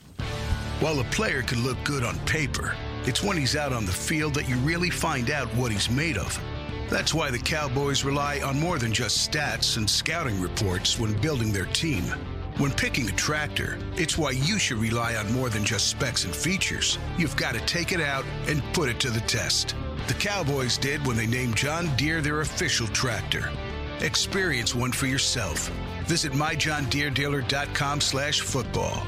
While 0.81 0.99
a 0.99 1.05
player 1.05 1.41
could 1.41 1.59
look 1.59 1.81
good 1.85 2.03
on 2.03 2.19
paper, 2.25 2.75
it's 3.05 3.23
when 3.23 3.37
he's 3.37 3.55
out 3.55 3.71
on 3.71 3.85
the 3.85 3.93
field 3.93 4.33
that 4.33 4.49
you 4.49 4.57
really 4.57 4.89
find 4.89 5.31
out 5.31 5.47
what 5.55 5.71
he's 5.71 5.89
made 5.89 6.17
of. 6.17 6.37
That's 6.89 7.13
why 7.13 7.31
the 7.31 7.39
Cowboys 7.39 8.03
rely 8.03 8.41
on 8.41 8.59
more 8.59 8.77
than 8.77 8.91
just 8.91 9.31
stats 9.31 9.77
and 9.77 9.89
scouting 9.89 10.41
reports 10.41 10.99
when 10.99 11.19
building 11.21 11.53
their 11.53 11.65
team. 11.67 12.03
When 12.57 12.71
picking 12.71 13.07
a 13.07 13.13
tractor, 13.13 13.79
it's 13.95 14.17
why 14.17 14.31
you 14.31 14.59
should 14.59 14.77
rely 14.77 15.15
on 15.15 15.31
more 15.31 15.49
than 15.49 15.63
just 15.63 15.87
specs 15.87 16.25
and 16.25 16.35
features. 16.35 16.99
You've 17.17 17.37
got 17.37 17.53
to 17.53 17.61
take 17.61 17.93
it 17.93 18.01
out 18.01 18.25
and 18.47 18.61
put 18.73 18.89
it 18.89 18.99
to 18.99 19.09
the 19.09 19.21
test. 19.21 19.75
The 20.07 20.13
Cowboys 20.15 20.77
did 20.77 21.05
when 21.07 21.15
they 21.15 21.25
named 21.25 21.55
John 21.55 21.95
Deere 21.95 22.21
their 22.21 22.41
official 22.41 22.87
tractor. 22.87 23.49
Experience 24.01 24.75
one 24.75 24.91
for 24.91 25.05
yourself. 25.07 25.71
Visit 26.05 26.33
myjohndeerdealer.com 26.33 28.01
slash 28.01 28.41
football. 28.41 29.07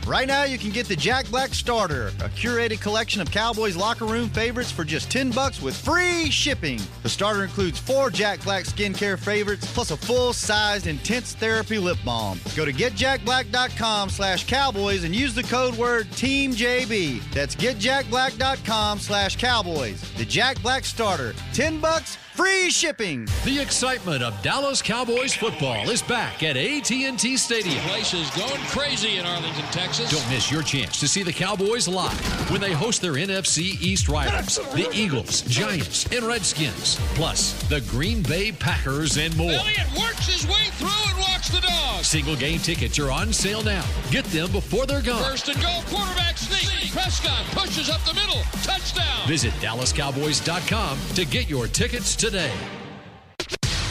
Right 0.07 0.27
now, 0.27 0.43
you 0.45 0.57
can 0.57 0.71
get 0.71 0.87
the 0.87 0.95
Jack 0.95 1.29
Black 1.29 1.53
Starter, 1.53 2.07
a 2.07 2.29
curated 2.29 2.81
collection 2.81 3.21
of 3.21 3.29
Cowboys 3.29 3.75
locker 3.75 4.05
room 4.05 4.29
favorites 4.29 4.71
for 4.71 4.83
just 4.83 5.11
10 5.11 5.29
bucks 5.31 5.61
with 5.61 5.77
free 5.77 6.29
shipping. 6.31 6.81
The 7.03 7.09
starter 7.09 7.43
includes 7.43 7.77
four 7.79 8.09
Jack 8.09 8.43
Black 8.43 8.65
skincare 8.65 9.17
favorites 9.17 9.71
plus 9.71 9.91
a 9.91 9.97
full-sized 9.97 10.87
intense 10.87 11.35
therapy 11.35 11.77
lip 11.77 11.99
balm. 12.03 12.39
Go 12.55 12.65
to 12.65 12.73
getjackblack.com 12.73 14.09
slash 14.09 14.47
cowboys 14.47 15.03
and 15.03 15.15
use 15.15 15.35
the 15.35 15.43
code 15.43 15.75
word 15.75 16.07
TEAMJB. 16.07 17.21
That's 17.31 17.55
getjackblack.com 17.55 18.99
slash 18.99 19.37
cowboys. 19.37 20.01
The 20.17 20.25
Jack 20.25 20.61
Black 20.63 20.83
Starter. 20.83 21.33
10 21.53 21.79
bucks, 21.79 22.15
free 22.15 22.71
shipping. 22.71 23.27
The 23.45 23.59
excitement 23.61 24.23
of 24.23 24.41
Dallas 24.41 24.81
Cowboys 24.81 25.33
football 25.35 25.87
is 25.89 26.01
back 26.01 26.41
at 26.41 26.57
AT&T 26.57 27.37
Stadium. 27.37 27.75
The 27.75 27.81
Place 27.81 28.13
is 28.15 28.29
going 28.31 28.61
crazy 28.67 29.17
in 29.17 29.25
Arlington, 29.25 29.65
Texas. 29.65 29.90
Don't 29.91 30.29
miss 30.29 30.49
your 30.49 30.61
chance 30.63 31.01
to 31.01 31.07
see 31.07 31.21
the 31.21 31.33
Cowboys 31.33 31.85
live 31.85 32.49
when 32.49 32.61
they 32.61 32.71
host 32.71 33.01
their 33.01 33.13
NFC 33.13 33.81
East 33.81 34.07
rivals, 34.07 34.55
the 34.73 34.89
Eagles, 34.93 35.41
Giants, 35.41 36.05
and 36.13 36.23
Redskins, 36.23 36.95
plus 37.13 37.61
the 37.63 37.81
Green 37.81 38.23
Bay 38.23 38.53
Packers 38.53 39.17
and 39.17 39.35
more. 39.35 39.51
Elliott 39.51 39.87
works 39.99 40.27
his 40.27 40.47
way 40.47 40.67
through 40.75 40.87
and 41.09 41.19
walks 41.19 41.49
the 41.49 41.59
dog. 41.59 42.05
Single 42.05 42.37
game 42.37 42.59
tickets 42.59 42.97
are 42.99 43.11
on 43.11 43.33
sale 43.33 43.63
now. 43.63 43.83
Get 44.11 44.23
them 44.25 44.49
before 44.53 44.85
they're 44.85 45.01
gone. 45.01 45.21
First 45.23 45.49
and 45.49 45.61
goal, 45.61 45.81
quarterback 45.87 46.37
sneak. 46.37 46.93
Prescott 46.93 47.43
pushes 47.47 47.89
up 47.89 47.99
the 48.05 48.13
middle. 48.13 48.41
Touchdown. 48.63 49.27
Visit 49.27 49.51
DallasCowboys.com 49.55 50.99
to 51.15 51.25
get 51.25 51.49
your 51.49 51.67
tickets 51.67 52.15
today. 52.15 52.53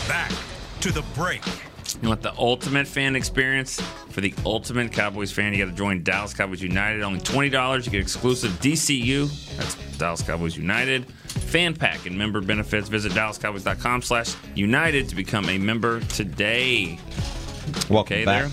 Back 0.08 0.32
to 0.80 0.92
the 0.92 1.02
break. 1.14 1.42
You 2.02 2.08
want 2.08 2.22
the 2.22 2.36
ultimate 2.36 2.86
fan 2.86 3.16
experience? 3.16 3.80
For 4.10 4.20
the 4.20 4.34
ultimate 4.44 4.92
Cowboys 4.92 5.32
fan, 5.32 5.52
you 5.52 5.64
got 5.64 5.70
to 5.70 5.76
join 5.76 6.02
Dallas 6.02 6.34
Cowboys 6.34 6.62
United. 6.62 7.02
Only 7.02 7.20
$20. 7.20 7.84
You 7.86 7.90
get 7.90 8.00
exclusive 8.00 8.50
DCU. 8.60 9.56
That's 9.56 9.74
Dallas 9.98 10.22
Cowboys 10.22 10.56
United. 10.56 11.10
Fan 11.10 11.74
pack 11.74 12.06
and 12.06 12.16
member 12.16 12.40
benefits. 12.40 12.88
Visit 12.88 13.12
DallasCowboys.com 13.12 14.02
slash 14.02 14.34
United 14.54 15.08
to 15.08 15.14
become 15.16 15.48
a 15.48 15.58
member 15.58 16.00
today. 16.00 16.98
Welcome 17.88 18.14
Okay 18.16 18.24
back. 18.24 18.44
there? 18.44 18.52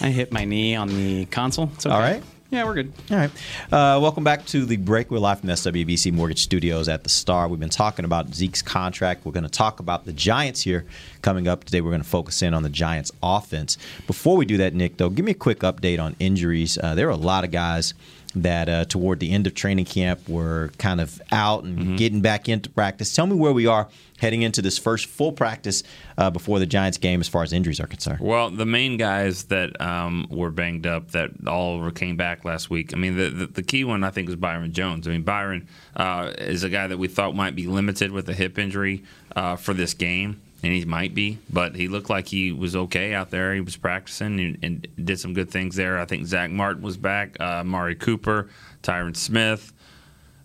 I 0.00 0.10
hit 0.10 0.32
my 0.32 0.44
knee 0.44 0.74
on 0.76 0.88
the 0.88 1.24
console. 1.26 1.70
It's 1.74 1.86
okay. 1.86 1.94
All 1.94 2.00
right. 2.00 2.22
Yeah, 2.54 2.66
we're 2.66 2.74
good. 2.74 2.92
All 3.10 3.16
right. 3.16 3.30
Uh, 3.72 3.98
welcome 4.00 4.22
back 4.22 4.46
to 4.46 4.64
the 4.64 4.76
break. 4.76 5.10
We're 5.10 5.18
live 5.18 5.40
from 5.40 5.48
SWBC 5.48 6.12
Mortgage 6.12 6.40
Studios 6.40 6.88
at 6.88 7.02
the 7.02 7.08
Star. 7.08 7.48
We've 7.48 7.58
been 7.58 7.68
talking 7.68 8.04
about 8.04 8.32
Zeke's 8.32 8.62
contract. 8.62 9.26
We're 9.26 9.32
going 9.32 9.42
to 9.42 9.50
talk 9.50 9.80
about 9.80 10.04
the 10.04 10.12
Giants 10.12 10.60
here 10.60 10.86
coming 11.20 11.48
up 11.48 11.64
today. 11.64 11.80
We're 11.80 11.90
going 11.90 12.04
to 12.04 12.08
focus 12.08 12.42
in 12.42 12.54
on 12.54 12.62
the 12.62 12.68
Giants 12.68 13.10
offense. 13.24 13.76
Before 14.06 14.36
we 14.36 14.46
do 14.46 14.56
that, 14.58 14.72
Nick, 14.72 14.98
though, 14.98 15.10
give 15.10 15.24
me 15.24 15.32
a 15.32 15.34
quick 15.34 15.58
update 15.62 15.98
on 15.98 16.14
injuries. 16.20 16.78
Uh, 16.80 16.94
there 16.94 17.08
are 17.08 17.10
a 17.10 17.16
lot 17.16 17.42
of 17.42 17.50
guys 17.50 17.92
that 18.34 18.68
uh, 18.68 18.84
toward 18.84 19.20
the 19.20 19.32
end 19.32 19.46
of 19.46 19.54
training 19.54 19.84
camp 19.84 20.28
were 20.28 20.70
kind 20.78 21.00
of 21.00 21.20
out 21.30 21.64
and 21.64 21.96
getting 21.98 22.20
back 22.20 22.48
into 22.48 22.68
practice. 22.70 23.14
Tell 23.14 23.26
me 23.26 23.36
where 23.36 23.52
we 23.52 23.66
are 23.66 23.88
heading 24.18 24.42
into 24.42 24.62
this 24.62 24.78
first 24.78 25.06
full 25.06 25.32
practice 25.32 25.82
uh, 26.16 26.30
before 26.30 26.58
the 26.58 26.66
Giants 26.66 26.98
game 26.98 27.20
as 27.20 27.28
far 27.28 27.42
as 27.42 27.52
injuries 27.52 27.80
are 27.80 27.86
concerned. 27.86 28.20
Well, 28.20 28.50
the 28.50 28.66
main 28.66 28.96
guys 28.96 29.44
that 29.44 29.80
um, 29.80 30.26
were 30.30 30.50
banged 30.50 30.86
up 30.86 31.10
that 31.12 31.30
all 31.46 31.90
came 31.90 32.16
back 32.16 32.44
last 32.44 32.70
week. 32.70 32.94
I 32.94 32.96
mean, 32.96 33.16
the, 33.16 33.28
the, 33.30 33.46
the 33.46 33.62
key 33.62 33.84
one 33.84 34.02
I 34.04 34.10
think 34.10 34.28
was 34.28 34.36
Byron 34.36 34.72
Jones. 34.72 35.06
I 35.06 35.10
mean, 35.10 35.22
Byron 35.22 35.68
uh, 35.96 36.32
is 36.38 36.64
a 36.64 36.68
guy 36.68 36.86
that 36.86 36.98
we 36.98 37.08
thought 37.08 37.34
might 37.34 37.54
be 37.54 37.66
limited 37.66 38.12
with 38.12 38.28
a 38.28 38.34
hip 38.34 38.58
injury 38.58 39.04
uh, 39.36 39.56
for 39.56 39.74
this 39.74 39.94
game. 39.94 40.40
And 40.64 40.72
he 40.72 40.86
might 40.86 41.14
be, 41.14 41.36
but 41.52 41.76
he 41.76 41.88
looked 41.88 42.08
like 42.08 42.26
he 42.26 42.50
was 42.50 42.74
okay 42.74 43.12
out 43.12 43.28
there. 43.28 43.52
He 43.52 43.60
was 43.60 43.76
practicing 43.76 44.40
and, 44.40 44.58
and 44.62 44.88
did 45.06 45.20
some 45.20 45.34
good 45.34 45.50
things 45.50 45.76
there. 45.76 45.98
I 45.98 46.06
think 46.06 46.24
Zack 46.24 46.50
Martin 46.50 46.82
was 46.82 46.96
back, 46.96 47.36
uh, 47.38 47.60
Amari 47.60 47.94
Cooper, 47.94 48.48
Tyron 48.82 49.14
Smith, 49.14 49.74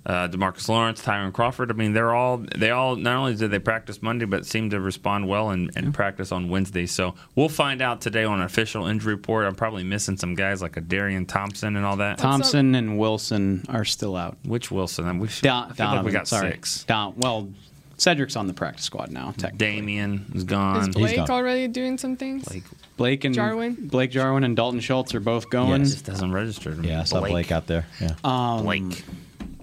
uh, 0.05 0.27
Demarcus 0.27 0.67
Lawrence, 0.67 1.01
Tyrone 1.01 1.31
Crawford. 1.31 1.71
I 1.71 1.73
mean, 1.73 1.93
they're 1.93 2.13
all 2.13 2.43
they 2.57 2.71
all 2.71 2.97
not 2.97 3.15
only 3.15 3.35
did 3.35 3.51
they 3.51 3.59
practice 3.59 4.01
Monday, 4.01 4.25
but 4.25 4.45
seemed 4.45 4.71
to 4.71 4.81
respond 4.81 5.29
well 5.29 5.51
and, 5.51 5.71
and 5.77 5.93
practice 5.93 6.33
on 6.33 6.49
Wednesday. 6.49 6.85
So 6.85 7.15
we'll 7.35 7.47
find 7.47 7.81
out 7.81 8.01
today 8.01 8.25
on 8.25 8.39
an 8.39 8.45
official 8.45 8.87
injury 8.87 9.13
report. 9.13 9.45
I'm 9.45 9.55
probably 9.55 9.85
missing 9.85 10.17
some 10.17 10.35
guys 10.35 10.61
like 10.61 10.75
a 10.75 10.81
Darian 10.81 11.27
Thompson 11.27 11.77
and 11.77 11.85
all 11.85 11.95
that. 11.95 12.17
Thompson 12.17 12.75
and 12.75 12.97
Wilson 12.97 13.63
are 13.69 13.85
still 13.85 14.17
out. 14.17 14.37
Which 14.43 14.69
Wilson? 14.69 15.19
We 15.19 15.29
Don, 15.41 15.71
I 15.71 15.73
feel 15.75 15.85
like 15.85 16.03
we 16.03 16.11
got 16.11 16.27
sorry. 16.27 16.51
six. 16.51 16.83
Don, 16.83 17.13
well, 17.15 17.49
Cedrick's 17.99 18.35
on 18.35 18.47
the 18.47 18.53
practice 18.53 18.85
squad 18.85 19.11
now. 19.11 19.33
Technically. 19.37 19.57
Damien 19.57 20.31
is 20.33 20.43
gone. 20.43 20.89
Is 20.89 20.95
Blake 20.95 21.19
already 21.29 21.67
doing 21.67 21.97
some 21.97 22.15
things? 22.15 22.45
Blake, 22.45 22.63
Blake 22.97 23.23
and 23.25 23.35
Jarwin? 23.35 23.75
Blake 23.79 24.11
Jarwin 24.11 24.43
and 24.43 24.55
Dalton 24.55 24.79
Schultz 24.79 25.13
are 25.13 25.19
both 25.19 25.49
going. 25.49 25.81
Yes, 25.81 25.99
it 25.99 26.05
doesn't 26.05 26.31
register. 26.31 26.71
To 26.71 26.77
me. 26.77 26.89
Yeah, 26.89 27.01
I 27.01 27.03
saw 27.03 27.19
Blake, 27.19 27.51
out 27.51 27.67
there. 27.67 27.85
Yeah. 27.99 28.15
Um, 28.23 28.63
Blake. 28.63 29.03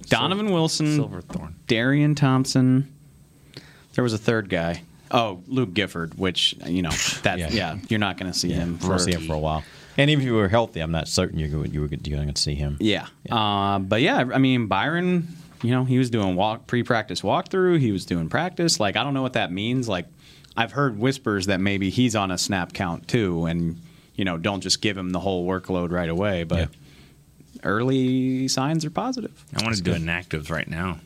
Donovan 0.08 0.52
Wilson, 0.52 0.94
Silverthorne. 0.94 1.56
Darian 1.66 2.14
Thompson. 2.14 2.92
There 3.94 4.04
was 4.04 4.12
a 4.12 4.18
third 4.18 4.48
guy. 4.48 4.82
Oh, 5.10 5.42
Luke 5.46 5.72
Gifford, 5.74 6.18
which 6.18 6.54
you 6.66 6.82
know 6.82 6.90
that 7.22 7.38
yeah, 7.38 7.48
Yeah. 7.50 7.78
you're 7.88 7.98
not 8.00 8.18
going 8.18 8.30
to 8.32 8.38
see 8.38 8.52
him 8.52 8.78
We'll 8.82 8.92
for 8.92 8.98
see 8.98 9.12
him 9.12 9.22
for 9.26 9.34
a 9.34 9.38
while. 9.38 9.64
And 9.98 10.10
even 10.10 10.22
if 10.22 10.26
you 10.26 10.34
were 10.34 10.48
healthy, 10.48 10.80
I'm 10.80 10.90
not 10.90 11.08
certain 11.08 11.38
you're 11.38 11.48
going, 11.48 11.72
you 11.72 11.80
were 11.80 11.88
going 11.88 12.32
to 12.34 12.40
see 12.40 12.54
him. 12.54 12.76
Yeah. 12.80 13.06
Uh, 13.30 13.78
but 13.78 14.02
yeah, 14.02 14.24
I 14.32 14.38
mean 14.38 14.66
Byron, 14.66 15.26
you 15.62 15.70
know, 15.70 15.84
he 15.84 15.98
was 15.98 16.10
doing 16.10 16.36
walk 16.36 16.66
pre-practice 16.66 17.22
walkthrough. 17.22 17.80
He 17.80 17.92
was 17.92 18.04
doing 18.04 18.28
practice. 18.28 18.78
Like 18.80 18.96
I 18.96 19.02
don't 19.04 19.14
know 19.14 19.22
what 19.22 19.34
that 19.34 19.52
means. 19.52 19.88
Like 19.88 20.06
I've 20.56 20.72
heard 20.72 20.98
whispers 20.98 21.46
that 21.46 21.60
maybe 21.60 21.90
he's 21.90 22.16
on 22.16 22.30
a 22.30 22.38
snap 22.38 22.72
count 22.72 23.08
too, 23.08 23.46
and 23.46 23.80
you 24.14 24.24
know, 24.24 24.36
don't 24.38 24.60
just 24.60 24.80
give 24.80 24.96
him 24.96 25.10
the 25.10 25.20
whole 25.20 25.46
workload 25.46 25.90
right 25.90 26.08
away. 26.08 26.44
But 26.44 26.70
early 27.62 28.48
signs 28.48 28.84
are 28.84 28.90
positive. 28.90 29.44
I 29.58 29.62
want 29.64 29.76
to 29.76 29.82
do 29.82 29.92
inactives 29.92 30.50
right 30.50 30.68
now. 30.68 30.98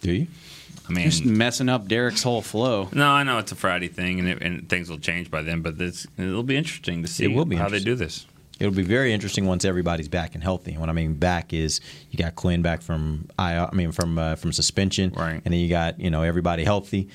Do 0.00 0.12
you? 0.12 0.26
I 0.86 0.92
mean, 0.92 1.04
Just 1.06 1.24
messing 1.24 1.70
up 1.70 1.88
Derek's 1.88 2.22
whole 2.22 2.42
flow. 2.42 2.90
no, 2.92 3.08
I 3.10 3.22
know 3.22 3.38
it's 3.38 3.52
a 3.52 3.54
Friday 3.56 3.88
thing, 3.88 4.18
and, 4.20 4.28
it, 4.28 4.42
and 4.42 4.68
things 4.68 4.90
will 4.90 4.98
change 4.98 5.30
by 5.30 5.40
then. 5.40 5.62
But 5.62 5.78
this, 5.78 6.06
it'll 6.18 6.42
be 6.42 6.56
interesting 6.56 7.00
to 7.02 7.08
see 7.08 7.24
It 7.24 7.28
will 7.28 7.46
be 7.46 7.56
how 7.56 7.70
they 7.70 7.80
do 7.80 7.94
this. 7.94 8.26
It'll 8.60 8.72
be 8.72 8.82
very 8.82 9.12
interesting 9.12 9.46
once 9.46 9.64
everybody's 9.64 10.08
back 10.08 10.34
and 10.34 10.42
healthy. 10.42 10.72
And 10.72 10.80
what 10.80 10.88
I 10.88 10.92
mean 10.92 11.14
back 11.14 11.52
is 11.52 11.80
you 12.10 12.18
got 12.18 12.36
Quinn 12.36 12.62
back 12.62 12.82
from 12.82 13.28
I, 13.38 13.58
I 13.58 13.74
mean 13.74 13.92
from 13.92 14.18
uh, 14.18 14.36
from 14.36 14.52
suspension, 14.52 15.12
right? 15.12 15.40
And 15.44 15.52
then 15.52 15.60
you 15.60 15.68
got 15.68 15.98
you 15.98 16.10
know 16.10 16.22
everybody 16.22 16.64
healthy. 16.64 17.08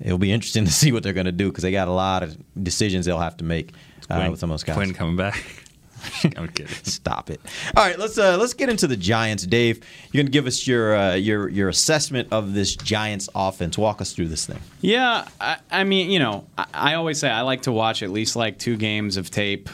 It'll 0.00 0.18
be 0.18 0.32
interesting 0.32 0.64
to 0.66 0.72
see 0.72 0.92
what 0.92 1.02
they're 1.02 1.12
going 1.12 1.26
to 1.26 1.32
do 1.32 1.48
because 1.48 1.62
they 1.62 1.72
got 1.72 1.88
a 1.88 1.92
lot 1.92 2.22
of 2.22 2.36
decisions 2.62 3.06
they'll 3.06 3.18
have 3.18 3.36
to 3.38 3.44
make 3.44 3.72
uh, 4.08 4.16
Quinn- 4.16 4.30
with 4.30 4.40
some 4.40 4.50
of 4.50 4.54
those 4.54 4.64
guys. 4.64 4.76
Quinn 4.76 4.94
coming 4.94 5.16
back. 5.16 5.42
I'm 6.36 6.48
kidding. 6.48 6.66
Stop 6.82 7.30
it. 7.30 7.40
All 7.76 7.84
right, 7.84 7.98
let's 7.98 8.18
uh, 8.18 8.36
let's 8.36 8.54
get 8.54 8.68
into 8.68 8.86
the 8.86 8.96
Giants. 8.96 9.46
Dave, 9.46 9.80
you're 10.12 10.22
going 10.22 10.26
to 10.26 10.32
give 10.32 10.46
us 10.46 10.66
your 10.66 10.96
uh, 10.96 11.14
your 11.14 11.48
your 11.48 11.68
assessment 11.68 12.28
of 12.30 12.54
this 12.54 12.76
Giants 12.76 13.28
offense. 13.34 13.76
Walk 13.78 14.00
us 14.00 14.12
through 14.12 14.28
this 14.28 14.46
thing. 14.46 14.60
Yeah, 14.80 15.26
I, 15.40 15.56
I 15.70 15.84
mean, 15.84 16.10
you 16.10 16.18
know, 16.18 16.46
I, 16.56 16.66
I 16.72 16.94
always 16.94 17.18
say 17.18 17.30
I 17.30 17.40
like 17.40 17.62
to 17.62 17.72
watch 17.72 18.02
at 18.02 18.10
least 18.10 18.36
like 18.36 18.58
two 18.58 18.76
games 18.76 19.16
of 19.16 19.30
tape 19.30 19.68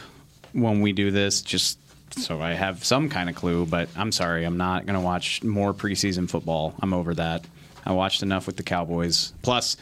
when 0.52 0.80
we 0.80 0.92
do 0.92 1.10
this, 1.10 1.42
just 1.42 1.78
so 2.16 2.40
I 2.40 2.52
have 2.52 2.84
some 2.84 3.08
kind 3.08 3.28
of 3.28 3.36
clue. 3.36 3.66
But 3.66 3.88
I'm 3.96 4.12
sorry, 4.12 4.44
I'm 4.44 4.56
not 4.56 4.86
going 4.86 4.98
to 4.98 5.04
watch 5.04 5.42
more 5.42 5.72
preseason 5.72 6.28
football. 6.28 6.74
I'm 6.80 6.92
over 6.92 7.14
that. 7.14 7.44
I 7.84 7.92
watched 7.92 8.22
enough 8.22 8.46
with 8.46 8.56
the 8.56 8.62
Cowboys. 8.62 9.32
Plus, 9.42 9.76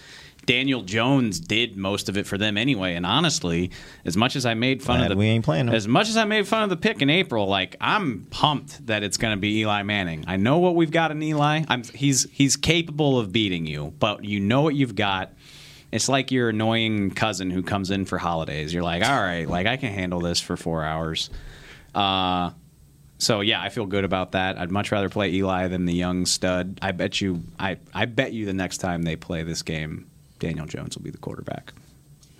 Daniel 0.46 0.80
Jones 0.80 1.40
did 1.40 1.76
most 1.76 2.08
of 2.08 2.16
it 2.16 2.26
for 2.26 2.38
them 2.38 2.56
anyway. 2.56 2.94
And 2.94 3.04
honestly, 3.04 3.70
as 4.06 4.16
much 4.16 4.34
as 4.34 4.46
I 4.46 4.54
made 4.54 4.82
fun 4.82 4.98
Glad 5.00 5.10
of 5.10 5.16
the 5.18 5.20
we 5.20 5.26
ain't 5.26 5.44
playing 5.44 5.68
him. 5.68 5.74
as 5.74 5.86
much 5.86 6.08
as 6.08 6.16
I 6.16 6.24
made 6.24 6.48
fun 6.48 6.62
of 6.62 6.70
the 6.70 6.76
pick 6.76 7.02
in 7.02 7.10
April, 7.10 7.46
like 7.46 7.76
I'm 7.82 8.26
pumped 8.30 8.86
that 8.86 9.02
it's 9.02 9.18
going 9.18 9.36
to 9.36 9.38
be 9.38 9.58
Eli 9.60 9.82
Manning. 9.82 10.24
I 10.26 10.36
know 10.36 10.58
what 10.58 10.74
we've 10.74 10.90
got 10.90 11.10
in 11.10 11.22
Eli. 11.22 11.64
I'm, 11.68 11.84
he's 11.84 12.26
he's 12.30 12.56
capable 12.56 13.18
of 13.18 13.30
beating 13.30 13.66
you, 13.66 13.92
but 13.98 14.24
you 14.24 14.40
know 14.40 14.62
what 14.62 14.74
you've 14.74 14.94
got. 14.94 15.32
It's 15.90 16.08
like 16.08 16.30
your 16.30 16.50
annoying 16.50 17.10
cousin 17.12 17.50
who 17.50 17.62
comes 17.62 17.90
in 17.90 18.04
for 18.04 18.18
holidays. 18.18 18.74
You're 18.74 18.82
like, 18.82 19.02
all 19.04 19.20
right, 19.20 19.48
like 19.48 19.66
I 19.66 19.76
can 19.78 19.92
handle 19.92 20.20
this 20.20 20.38
for 20.40 20.56
four 20.56 20.84
hours. 20.84 21.30
Uh, 21.94 22.50
so 23.18 23.40
yeah, 23.40 23.60
I 23.62 23.68
feel 23.70 23.86
good 23.86 24.04
about 24.04 24.32
that. 24.32 24.58
I'd 24.58 24.70
much 24.70 24.92
rather 24.92 25.08
play 25.08 25.32
Eli 25.32 25.68
than 25.68 25.86
the 25.86 25.94
young 25.94 26.26
stud. 26.26 26.78
I 26.82 26.92
bet 26.92 27.20
you, 27.20 27.42
I 27.58 27.78
I 27.94 28.04
bet 28.04 28.32
you 28.32 28.44
the 28.44 28.52
next 28.52 28.78
time 28.78 29.02
they 29.02 29.16
play 29.16 29.42
this 29.42 29.62
game, 29.62 30.06
Daniel 30.38 30.66
Jones 30.66 30.96
will 30.96 31.02
be 31.04 31.10
the 31.10 31.18
quarterback. 31.18 31.72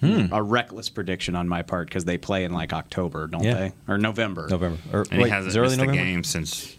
Hmm. 0.00 0.26
A 0.32 0.40
reckless 0.40 0.88
prediction 0.90 1.34
on 1.34 1.48
my 1.48 1.62
part 1.62 1.88
because 1.88 2.04
they 2.04 2.18
play 2.18 2.44
in 2.44 2.52
like 2.52 2.72
October, 2.72 3.26
don't 3.26 3.42
Yeah. 3.42 3.54
they? 3.54 3.72
Or 3.88 3.98
November. 3.98 4.46
November. 4.48 4.78
Or, 4.92 5.04
And 5.11 5.20
wait, 5.20 5.24
he 5.26 5.30
hasn't 5.30 5.48
is 5.50 5.56
it 5.56 5.58
early 5.58 5.68
missed 5.70 5.78
November? 5.78 6.00
a 6.00 6.04
game 6.04 6.22
since. 6.24 6.76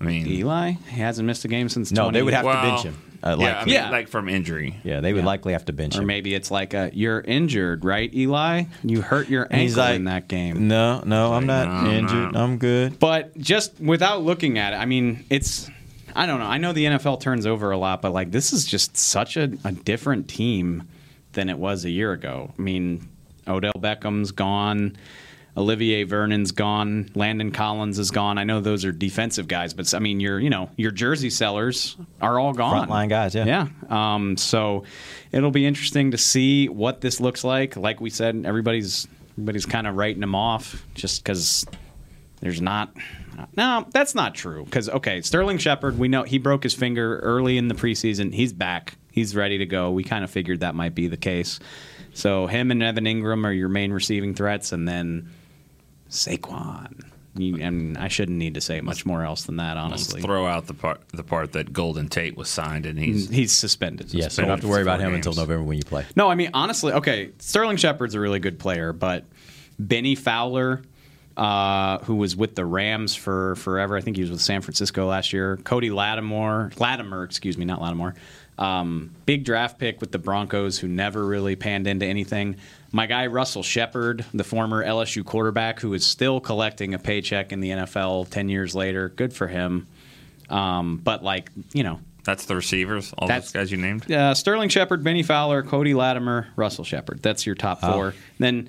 I 0.00 0.04
mean, 0.04 0.26
Eli 0.26 0.70
he 0.88 1.00
hasn't 1.00 1.26
missed 1.26 1.44
a 1.44 1.48
game 1.48 1.68
since. 1.68 1.92
No, 1.92 2.04
20 2.04 2.18
they 2.18 2.22
would 2.22 2.34
have 2.34 2.44
to 2.46 2.52
bench 2.52 2.82
him. 2.84 2.96
Uh, 3.22 3.36
yeah, 3.38 3.46
I 3.46 3.52
likely. 3.58 3.72
mean, 3.72 3.90
like 3.90 4.08
from 4.08 4.28
injury. 4.28 4.80
Yeah, 4.82 5.00
they 5.00 5.12
would 5.12 5.24
likely 5.24 5.52
have 5.52 5.66
to 5.66 5.72
bench 5.72 5.94
Or 5.94 5.98
him. 5.98 6.04
Or 6.04 6.06
maybe 6.06 6.34
it's 6.34 6.50
like 6.50 6.72
a 6.74 6.90
you're 6.92 7.20
injured, 7.20 7.84
right, 7.84 8.12
Eli? 8.14 8.64
You 8.82 9.02
hurt 9.02 9.28
your 9.28 9.46
ankle 9.50 9.76
like, 9.78 9.96
in 9.96 10.04
that 10.04 10.28
game. 10.28 10.68
No, 10.68 11.02
no, 11.04 11.34
I'm 11.34 11.46
not 11.46 11.84
no, 11.84 11.90
injured. 11.90 12.32
no. 12.32 12.40
I'm 12.42 12.58
good. 12.58 12.98
But 12.98 13.36
just 13.36 13.78
without 13.80 14.22
looking 14.22 14.58
at 14.58 14.72
it, 14.72 14.76
I 14.76 14.86
mean, 14.86 15.24
it's 15.28 15.68
I 16.14 16.26
don't 16.26 16.40
know. 16.40 16.46
I 16.46 16.58
know 16.58 16.72
the 16.72 16.86
NFL 16.86 17.20
turns 17.20 17.46
over 17.46 17.70
a 17.70 17.78
lot, 17.78 18.02
but 18.02 18.12
like 18.12 18.30
this 18.30 18.52
is 18.52 18.64
just 18.64 18.96
such 18.96 19.36
a, 19.36 19.52
a 19.64 19.72
different 19.72 20.28
team 20.28 20.88
than 21.32 21.48
it 21.48 21.58
was 21.58 21.84
a 21.84 21.90
year 21.90 22.12
ago. 22.12 22.52
I 22.58 22.62
mean, 22.62 23.08
Odell 23.46 23.72
Beckham's 23.78 24.32
gone. 24.32 24.96
Olivier 25.56 26.04
Vernon's 26.04 26.52
gone. 26.52 27.10
Landon 27.14 27.50
Collins 27.50 27.98
is 27.98 28.10
gone. 28.10 28.38
I 28.38 28.44
know 28.44 28.60
those 28.60 28.84
are 28.84 28.92
defensive 28.92 29.48
guys, 29.48 29.74
but 29.74 29.92
I 29.94 29.98
mean, 29.98 30.20
your 30.20 30.38
you 30.38 30.50
know 30.50 30.70
your 30.76 30.90
jersey 30.90 31.30
sellers 31.30 31.96
are 32.20 32.38
all 32.38 32.52
gone. 32.52 32.88
Frontline 32.88 33.08
guys, 33.08 33.34
yeah. 33.34 33.44
Yeah. 33.44 34.14
Um, 34.14 34.36
so 34.36 34.84
it'll 35.32 35.50
be 35.50 35.66
interesting 35.66 36.12
to 36.12 36.18
see 36.18 36.68
what 36.68 37.00
this 37.00 37.20
looks 37.20 37.42
like. 37.44 37.76
Like 37.76 38.00
we 38.00 38.10
said, 38.10 38.42
everybody's 38.44 39.08
everybody's 39.32 39.66
kind 39.66 39.86
of 39.86 39.96
writing 39.96 40.20
them 40.20 40.34
off 40.34 40.84
just 40.94 41.24
because 41.24 41.66
there's 42.40 42.60
not. 42.60 42.94
No, 43.56 43.86
that's 43.90 44.14
not 44.14 44.34
true. 44.34 44.64
Because 44.64 44.88
okay, 44.88 45.22
Sterling 45.22 45.58
Shepard, 45.58 45.98
we 45.98 46.08
know 46.08 46.22
he 46.24 46.38
broke 46.38 46.62
his 46.62 46.74
finger 46.74 47.18
early 47.20 47.56
in 47.58 47.68
the 47.68 47.74
preseason. 47.74 48.34
He's 48.34 48.52
back. 48.52 48.96
He's 49.12 49.34
ready 49.34 49.58
to 49.58 49.66
go. 49.66 49.90
We 49.90 50.04
kind 50.04 50.24
of 50.24 50.30
figured 50.30 50.60
that 50.60 50.74
might 50.74 50.94
be 50.94 51.08
the 51.08 51.16
case. 51.16 51.58
So 52.12 52.46
him 52.46 52.70
and 52.70 52.82
Evan 52.82 53.04
Engram 53.04 53.44
are 53.46 53.52
your 53.52 53.68
main 53.68 53.92
receiving 53.92 54.34
threats, 54.34 54.72
and 54.72 54.86
then 54.86 55.30
Saquon. 56.10 57.04
You, 57.36 57.58
and 57.58 57.96
I 57.96 58.08
shouldn't 58.08 58.38
need 58.38 58.54
to 58.54 58.60
say 58.60 58.80
much 58.80 59.06
more 59.06 59.22
else 59.22 59.44
than 59.44 59.56
that, 59.56 59.74
Let's 59.76 59.84
honestly. 59.84 60.20
throw 60.20 60.46
out 60.46 60.66
the 60.66 60.74
part 60.74 61.00
the 61.10 61.22
part 61.22 61.52
that 61.52 61.72
Golden 61.72 62.08
Tate 62.08 62.36
was 62.36 62.48
signed 62.48 62.86
and 62.86 62.98
he's 62.98 63.28
He's 63.28 63.52
suspended. 63.52 64.12
Yeah, 64.12 64.28
so 64.28 64.42
you 64.42 64.46
don't 64.46 64.56
have 64.56 64.62
to 64.62 64.68
worry 64.68 64.82
about 64.82 65.00
him 65.00 65.14
until 65.14 65.32
November 65.34 65.62
when 65.62 65.76
you 65.78 65.84
play. 65.84 66.04
No, 66.16 66.28
I 66.28 66.34
mean 66.34 66.50
honestly, 66.54 66.92
okay. 66.92 67.30
Sterling 67.38 67.76
Shepard's 67.76 68.16
a 68.16 68.20
really 68.20 68.40
good 68.40 68.58
player, 68.58 68.92
but 68.92 69.24
Bennie 69.78 70.16
Fowler, 70.16 70.82
uh, 71.36 71.98
who 71.98 72.16
was 72.16 72.34
with 72.34 72.56
the 72.56 72.64
Rams 72.64 73.14
for 73.14 73.54
forever, 73.54 73.96
I 73.96 74.00
think 74.00 74.16
he 74.16 74.22
was 74.22 74.32
with 74.32 74.40
San 74.40 74.60
Francisco 74.60 75.06
last 75.06 75.32
year. 75.32 75.56
Cody 75.58 75.90
Lattimore, 75.90 76.72
Latimer, 76.78 77.22
excuse 77.22 77.56
me, 77.56 77.64
not 77.64 77.80
Lattimore. 77.80 78.16
Um, 78.58 79.12
big 79.24 79.44
draft 79.44 79.78
pick 79.78 80.00
with 80.00 80.10
the 80.10 80.18
Broncos, 80.18 80.78
who 80.78 80.88
never 80.88 81.24
really 81.24 81.54
panned 81.56 81.86
into 81.86 82.04
anything. 82.04 82.56
My 82.92 83.06
guy 83.06 83.26
Russell 83.28 83.62
Shepard, 83.62 84.24
the 84.34 84.42
former 84.44 84.84
LSU 84.84 85.24
quarterback, 85.24 85.80
who 85.80 85.94
is 85.94 86.04
still 86.04 86.40
collecting 86.40 86.92
a 86.94 86.98
paycheck 86.98 87.52
in 87.52 87.60
the 87.60 87.70
NFL 87.70 88.28
ten 88.30 88.48
years 88.48 88.74
later. 88.74 89.08
Good 89.10 89.32
for 89.32 89.46
him. 89.46 89.86
Um, 90.48 90.96
but 90.96 91.22
like 91.22 91.50
you 91.72 91.84
know, 91.84 92.00
that's 92.24 92.46
the 92.46 92.56
receivers. 92.56 93.12
All 93.16 93.28
those 93.28 93.52
guys 93.52 93.70
you 93.70 93.78
named. 93.78 94.10
uh, 94.10 94.34
Sterling 94.34 94.68
Shepard, 94.68 95.04
Bennie 95.04 95.22
Fowler, 95.22 95.62
Cody 95.62 95.94
Latimer, 95.94 96.48
Russell 96.56 96.84
Shepard. 96.84 97.22
That's 97.22 97.46
your 97.46 97.54
top 97.54 97.78
Oh. 97.82 97.92
four. 97.92 98.14
Then 98.38 98.68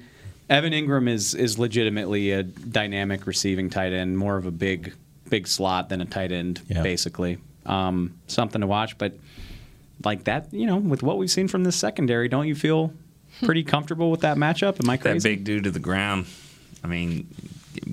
Evan 0.50 0.74
Engram 0.74 1.10
is 1.10 1.34
is 1.34 1.58
legitimately 1.58 2.32
a 2.32 2.44
dynamic 2.44 3.26
receiving 3.26 3.70
tight 3.72 3.94
end, 3.94 4.18
more 4.18 4.38
of 4.38 4.46
a 4.46 4.52
big 4.52 4.94
big 5.30 5.48
slot 5.48 5.90
than 5.90 6.02
a 6.02 6.06
tight 6.06 6.32
end, 6.32 6.62
Yeah. 6.68 6.84
basically. 6.84 7.38
Um, 7.66 8.16
something 8.28 8.62
to 8.62 8.68
watch, 8.68 8.98
but 8.98 9.14
like 10.04 10.26
that, 10.26 10.48
you 10.52 10.66
know, 10.66 10.78
with 10.78 11.02
what 11.04 11.18
we've 11.18 11.32
seen 11.32 11.48
from 11.48 11.64
this 11.64 11.76
secondary, 11.76 12.28
don't 12.28 12.48
you 12.48 12.56
feel 12.56 12.92
pretty 13.42 13.64
comfortable 13.64 14.10
with 14.12 14.22
that 14.22 14.38
matchup? 14.38 14.84
Am 14.84 14.90
I 14.90 14.98
crazy? 14.98 15.18
That 15.20 15.24
big 15.24 15.44
dude 15.44 15.64
to 15.66 15.72
the 15.72 15.80
ground. 15.80 16.26
I 16.84 16.88
mean, 16.88 17.28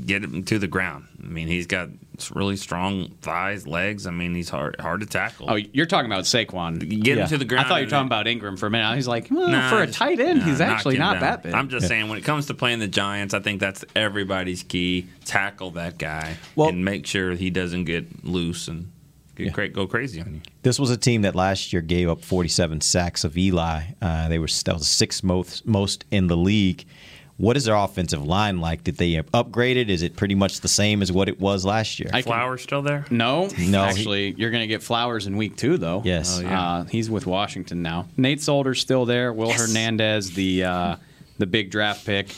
get 0.07 0.25
him 0.25 0.43
to 0.45 0.59
the 0.59 0.67
ground. 0.69 1.07
I 1.23 1.27
mean, 1.27 1.47
he's 1.49 1.67
got 1.67 1.89
really 2.35 2.57
strong 2.57 3.11
thighs, 3.21 3.67
legs. 3.67 4.07
I 4.07 4.11
mean, 4.11 4.35
he's 4.35 4.49
hard 4.49 4.77
hard 4.81 5.01
to 5.01 5.07
tackle. 5.07 5.47
Oh, 5.51 5.55
you're 5.57 5.87
talking 5.87 6.11
about 6.11 6.25
Saquon. 6.25 7.03
Get 7.03 7.19
him 7.19 7.29
to 7.29 7.39
the 7.39 7.45
ground. 7.45 7.67
I 7.67 7.69
thought 7.69 7.81
you 7.81 7.87
were 7.87 7.91
talking 7.91 8.07
about 8.07 8.27
Engram 8.27 8.59
for 8.59 8.67
a 8.67 8.71
minute. 8.71 8.95
He's 8.97 9.07
like, 9.09 9.29
well, 9.31 9.49
Nah, 9.49 9.69
for 9.71 9.83
a 9.83 9.87
tight 9.87 10.21
end, 10.21 10.41
nah, 10.41 10.45
he's 10.47 10.61
actually 10.61 10.99
not 10.99 11.15
down. 11.15 11.23
that 11.23 11.43
big. 11.43 11.55
I'm 11.55 11.69
just 11.69 11.87
saying, 11.87 12.09
when 12.09 12.19
it 12.19 12.25
comes 12.25 12.47
to 12.47 12.55
playing 12.55 12.79
the 12.79 12.89
Giants, 12.89 13.35
I 13.35 13.41
think 13.41 13.61
that's 13.61 13.85
everybody's 13.95 14.63
key. 14.63 15.07
Tackle 15.25 15.73
that 15.73 15.99
guy 15.99 16.37
and 16.57 16.85
make 16.85 17.07
sure 17.07 17.35
he 17.35 17.51
doesn't 17.51 17.85
get 17.85 18.25
loose 18.25 18.67
and 18.69 18.91
get 19.47 19.55
cra- 19.55 19.69
go 19.69 19.87
crazy 19.87 20.21
on 20.21 20.35
you. 20.35 20.41
This 20.63 20.79
was 20.79 20.91
a 20.91 20.97
team 20.97 21.23
that 21.23 21.35
last 21.35 21.73
year 21.73 21.83
gave 21.83 22.09
up 22.09 22.25
47 22.25 22.81
sacks 22.81 23.25
of 23.25 23.37
Eli. 23.37 23.83
Uh, 24.03 24.29
they 24.29 24.39
were 24.39 24.49
that 24.65 24.75
was 24.75 24.89
sixth 24.89 25.23
most 25.25 25.67
most 25.67 26.05
in 26.11 26.27
the 26.27 26.37
league. 26.37 26.85
What 27.39 27.57
is 27.57 27.67
their 27.67 27.77
offensive 27.77 28.25
line 28.27 28.61
like? 28.61 28.83
Did 28.83 28.97
they 28.97 29.23
upgrade 29.33 29.77
it? 29.77 29.91
Is 29.91 30.03
it 30.03 30.17
pretty 30.17 30.35
much 30.35 30.61
the 30.61 30.67
same 30.67 31.03
as 31.03 31.13
what 31.13 31.29
it 31.29 31.39
was 31.41 31.65
last 31.65 32.01
year? 32.01 32.11
Flowers 32.23 32.63
still 32.63 32.83
there? 32.83 33.05
No, 33.11 33.49
No, 33.57 33.85
Actually, 33.85 34.35
you're 34.37 34.51
going 34.51 34.63
to 34.63 34.67
get 34.67 34.83
Flowers 34.83 35.29
in 35.29 35.37
week 35.37 35.57
two, 35.57 35.79
though. 35.79 36.03
Yes. 36.05 36.39
Oh, 36.39 36.43
yeah. 36.43 36.61
uh, 36.61 36.85
he's 36.87 37.09
with 37.09 37.27
Washington 37.27 37.81
now. 37.81 38.09
Nate 38.17 38.41
Solder's 38.41 38.81
still 38.81 39.05
there. 39.07 39.33
Will 39.33 39.53
Hernandez, 39.53 40.33
the 40.33 40.65
uh, 40.65 40.97
the 41.39 41.47
big 41.47 41.71
draft 41.71 42.05
pick. 42.05 42.35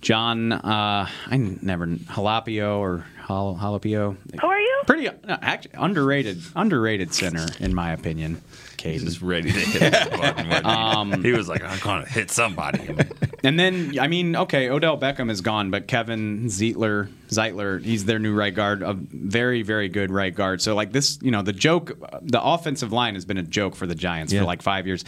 John, 0.00 0.52
uh, 0.52 1.08
I 1.26 1.36
never 1.36 1.86
Jalapio 1.88 2.78
or 2.78 3.06
Jal- 3.26 3.58
Jalapio. 3.60 4.16
Who 4.40 4.46
are 4.46 4.58
you? 4.60 4.82
Pretty 4.86 5.08
actually 5.28 5.72
underrated, 5.74 6.42
underrated 6.54 7.14
center 7.14 7.46
in 7.60 7.74
my 7.74 7.92
opinion. 7.92 8.42
Caden. 8.76 9.04
Just 9.04 9.22
ready 9.22 9.50
to 9.50 9.58
hit 9.58 9.80
that 9.92 10.10
button. 10.10 10.46
he? 10.46 10.52
Um, 10.56 11.22
he 11.22 11.32
was 11.32 11.48
like, 11.48 11.64
I'm 11.64 11.78
going 11.78 12.04
to 12.04 12.10
hit 12.10 12.30
somebody. 12.30 12.94
And 13.44 13.60
then, 13.60 13.98
I 14.00 14.08
mean, 14.08 14.36
okay, 14.36 14.70
Odell 14.70 14.96
Beckham 14.98 15.30
is 15.30 15.42
gone, 15.42 15.70
but 15.70 15.86
Kevin 15.86 16.46
Zeitler, 16.46 17.10
Zeitler, 17.28 17.84
he's 17.84 18.06
their 18.06 18.18
new 18.18 18.34
right 18.34 18.54
guard, 18.54 18.82
a 18.82 18.94
very, 18.94 19.60
very 19.60 19.90
good 19.90 20.10
right 20.10 20.34
guard. 20.34 20.62
So, 20.62 20.74
like 20.74 20.92
this, 20.92 21.18
you 21.20 21.30
know, 21.30 21.42
the 21.42 21.52
joke, 21.52 21.92
the 22.22 22.42
offensive 22.42 22.90
line 22.90 23.12
has 23.16 23.26
been 23.26 23.36
a 23.36 23.42
joke 23.42 23.76
for 23.76 23.86
the 23.86 23.94
Giants 23.94 24.32
Yeah. 24.32 24.40
for 24.40 24.46
like 24.46 24.62
five 24.62 24.86
years. 24.86 25.04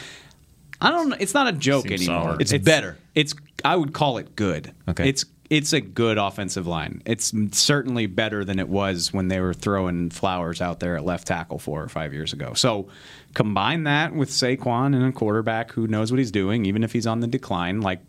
I 0.83 0.91
don't. 0.91 1.15
It's 1.19 1.33
not 1.33 1.47
a 1.49 1.53
joke 1.53 1.89
Seems 1.89 2.03
anymore. 2.03 2.25
solid. 2.25 2.43
It's 2.43 2.53
better. 2.63 2.99
It's. 3.15 3.35
I 3.65 3.75
would 3.75 3.95
call 3.95 4.19
it 4.19 4.37
good. 4.37 4.71
Okay. 4.87 5.09
It's. 5.09 5.25
It's 5.49 5.73
a 5.73 5.81
good 5.81 6.19
offensive 6.19 6.67
line. 6.67 7.03
It's 7.07 7.33
certainly 7.53 8.07
better 8.07 8.45
than 8.45 8.59
it 8.59 8.69
was 8.69 9.13
when 9.13 9.29
they 9.29 9.41
were 9.41 9.55
throwing 9.55 10.11
flowers 10.11 10.61
out 10.61 10.81
there 10.81 10.97
at 10.97 11.05
left 11.05 11.27
tackle 11.27 11.59
four 11.59 11.83
or 11.83 11.89
five 11.89 12.13
years 12.13 12.33
ago. 12.33 12.55
So 12.55 12.89
combine 13.35 13.85
that 13.85 14.15
with 14.15 14.31
Saquon 14.31 14.95
and 14.95 15.05
a 15.05 15.13
quarterback 15.13 15.73
who 15.73 15.87
knows 15.87 16.11
what 16.11 16.19
he's 16.19 16.33
doing, 16.33 16.67
even 16.67 16.83
if 16.83 16.93
he's 16.93 17.07
on 17.07 17.21
the 17.21 17.29
decline. 17.29 17.81
Like 17.81 18.01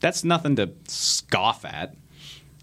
that's 0.00 0.24
nothing 0.24 0.56
to 0.56 0.72
scoff 0.88 1.64
at. 1.64 1.94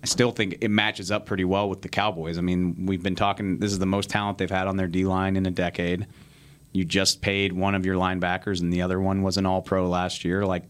I 0.01 0.05
still 0.05 0.31
think 0.31 0.57
it 0.61 0.69
matches 0.69 1.11
up 1.11 1.25
pretty 1.25 1.45
well 1.45 1.69
with 1.69 1.81
the 1.81 1.89
Cowboys. 1.89 2.37
I 2.37 2.41
mean, 2.41 2.85
we've 2.85 3.03
been 3.03 3.15
talking. 3.15 3.59
This 3.59 3.71
is 3.71 3.79
the 3.79 3.85
most 3.85 4.09
talent 4.09 4.37
they've 4.37 4.49
had 4.49 4.67
on 4.67 4.77
their 4.77 4.87
D 4.87 5.05
line 5.05 5.35
in 5.35 5.45
a 5.45 5.51
decade. 5.51 6.07
You 6.71 6.85
just 6.85 7.21
paid 7.21 7.51
one 7.51 7.75
of 7.75 7.85
your 7.85 7.95
linebackers, 7.95 8.61
and 8.61 8.71
the 8.71 8.81
other 8.81 8.99
one 8.99 9.23
was 9.23 9.37
an 9.37 9.45
All 9.45 9.61
Pro 9.61 9.89
last 9.89 10.23
year. 10.23 10.45
Like, 10.45 10.63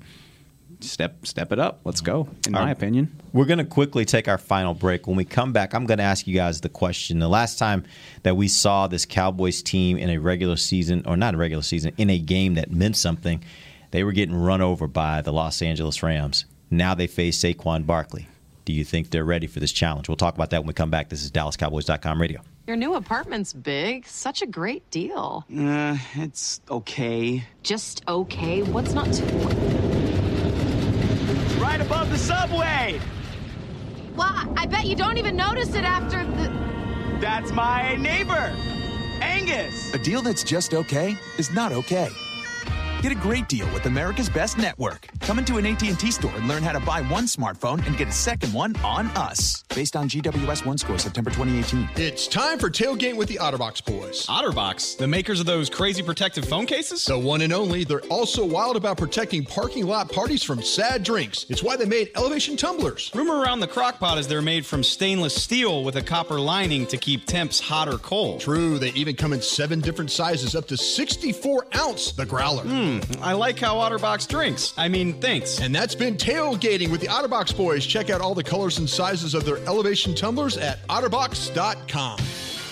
step 0.81 1.25
step 1.25 1.51
it 1.51 1.59
up. 1.59 1.81
Let's 1.83 2.01
go. 2.01 2.27
In 2.45 2.53
my 2.53 2.61
Our- 2.61 2.71
opinion. 2.71 3.15
We're 3.33 3.45
going 3.45 3.59
to 3.59 3.65
quickly 3.65 4.05
take 4.05 4.27
our 4.27 4.37
final 4.39 4.73
break. 4.73 5.05
When 5.07 5.15
we 5.15 5.23
come 5.25 5.53
back, 5.53 5.73
I'm 5.73 5.85
going 5.85 5.99
to 5.99 6.03
ask 6.03 6.25
you 6.25 6.33
guys 6.33 6.61
the 6.61 6.69
question. 6.69 7.19
The 7.19 7.29
last 7.29 7.59
time 7.59 7.83
that 8.23 8.35
we 8.35 8.47
saw 8.47 8.87
this 8.87 9.05
Cowboys 9.05 9.61
team 9.61 9.97
in 9.97 10.09
a 10.09 10.17
regular 10.17 10.55
season, 10.55 11.03
or 11.05 11.15
not 11.15 11.35
a 11.35 11.37
regular 11.37 11.61
season, 11.63 11.93
in 11.97 12.09
a 12.09 12.17
game 12.17 12.55
that 12.55 12.71
meant 12.71 12.97
something, 12.97 13.43
they 13.91 14.03
were 14.03 14.11
getting 14.13 14.35
run 14.35 14.61
over 14.61 14.87
by 14.87 15.21
the 15.21 15.31
Los 15.31 15.61
Angeles 15.61 16.01
Rams. 16.01 16.45
Now 16.71 16.95
they 16.95 17.07
face 17.07 17.37
Saquon 17.39 17.85
Barkley. 17.85 18.27
Do 18.65 18.73
you 18.73 18.83
think 18.83 19.09
they're 19.09 19.25
ready 19.25 19.47
for 19.47 19.59
this 19.59 19.71
challenge? 19.71 20.07
We'll 20.07 20.15
talk 20.15 20.35
about 20.35 20.51
that 20.51 20.61
when 20.61 20.67
we 20.67 20.73
come 20.73 20.91
back. 20.91 21.09
This 21.09 21.23
is 21.23 21.31
DallasCowboys.com 21.31 22.21
radio. 22.21 22.41
Your 22.67 22.75
new 22.77 22.93
apartment's 22.93 23.51
big. 23.51 24.05
Such 24.07 24.43
a 24.43 24.45
great 24.45 24.87
deal. 24.91 25.43
Uh, 25.55 25.97
it's 26.15 26.61
okay. 26.69 27.43
Just 27.63 28.03
okay. 28.07 28.61
What's 28.61 28.93
not 28.93 29.11
to? 29.11 29.78
Right 31.69 31.81
above 31.81 32.09
the 32.09 32.17
subway! 32.17 32.99
Well, 34.15 34.51
I 34.57 34.65
bet 34.65 34.87
you 34.87 34.95
don't 34.95 35.17
even 35.17 35.35
notice 35.35 35.75
it 35.75 35.83
after 35.83 36.25
the. 36.25 36.49
That's 37.21 37.51
my 37.51 37.95
neighbor, 37.97 38.55
Angus. 39.21 39.93
A 39.93 39.99
deal 39.99 40.23
that's 40.23 40.43
just 40.43 40.73
okay 40.73 41.15
is 41.37 41.51
not 41.51 41.71
okay. 41.71 42.09
Get 43.01 43.13
a 43.13 43.15
great 43.15 43.47
deal 43.47 43.65
with 43.71 43.85
America's 43.85 44.27
Best 44.27 44.57
Network. 44.57 45.07
Come 45.21 45.39
into 45.39 45.55
an 45.55 45.65
AT&T 45.65 46.11
store 46.11 46.33
and 46.35 46.49
learn 46.49 46.63
how 46.63 46.73
to 46.73 46.81
buy 46.81 47.01
one 47.03 47.23
smartphone 47.23 47.85
and 47.87 47.95
get 47.95 48.09
a 48.09 48.11
second 48.11 48.53
one 48.53 48.75
on 48.83 49.07
us. 49.15 49.63
Based 49.73 49.95
on 49.95 50.09
GWS 50.09 50.65
One 50.65 50.77
score 50.77 50.97
September 50.97 51.29
2018. 51.29 51.91
It's 51.95 52.27
time 52.27 52.59
for 52.59 52.69
Tailgate 52.69 53.15
with 53.15 53.29
the 53.29 53.35
Otterbox 53.37 53.85
boys. 53.85 54.25
Otterbox, 54.25 54.97
the 54.97 55.07
makers 55.07 55.39
of 55.39 55.45
those 55.45 55.69
crazy 55.69 56.03
protective 56.03 56.43
phone 56.43 56.65
cases? 56.65 57.05
The 57.05 57.17
one 57.17 57.39
and 57.39 57.53
only, 57.53 57.85
they're 57.85 58.01
also 58.09 58.45
wild 58.45 58.75
about 58.75 58.97
protecting 58.97 59.45
parking 59.45 59.85
lot 59.85 60.11
parties 60.11 60.43
from 60.43 60.61
sad 60.61 61.03
drinks. 61.03 61.45
It's 61.47 61.63
why 61.63 61.77
they 61.77 61.85
made 61.85 62.11
elevation 62.17 62.57
tumblers. 62.57 63.11
Rumor 63.15 63.37
around 63.37 63.61
the 63.61 63.67
crockpot 63.69 64.17
is 64.17 64.27
they're 64.27 64.41
made 64.41 64.65
from 64.65 64.83
stainless 64.83 65.41
steel 65.41 65.85
with 65.85 65.95
a 65.95 66.01
copper 66.01 66.37
lining 66.37 66.85
to 66.87 66.97
keep 66.97 67.25
temps 67.25 67.61
hot 67.61 67.87
or 67.87 67.97
cold. 67.99 68.41
True, 68.41 68.77
they 68.77 68.89
even 68.89 69.15
come 69.15 69.31
in 69.31 69.41
seven 69.41 69.79
different 69.79 70.11
sizes, 70.11 70.53
up 70.53 70.67
to 70.67 70.75
64 70.75 71.67
ounce, 71.77 72.11
the 72.11 72.25
growler. 72.25 72.63
Hmm. 72.63 72.88
Hmm, 72.89 73.23
I 73.23 73.33
like 73.33 73.59
how 73.59 73.75
Otterbox 73.75 74.27
drinks. 74.27 74.73
I 74.77 74.87
mean, 74.87 75.13
thanks. 75.21 75.59
And 75.59 75.75
that's 75.75 75.93
been 75.93 76.15
tailgating 76.15 76.89
with 76.89 77.01
the 77.01 77.07
Otterbox 77.07 77.55
boys. 77.55 77.85
Check 77.85 78.09
out 78.09 78.19
all 78.21 78.33
the 78.33 78.43
colors 78.43 78.79
and 78.79 78.89
sizes 78.89 79.33
of 79.35 79.45
their 79.45 79.57
elevation 79.67 80.15
tumblers 80.15 80.57
at 80.57 80.85
otterbox.com. 80.87 82.19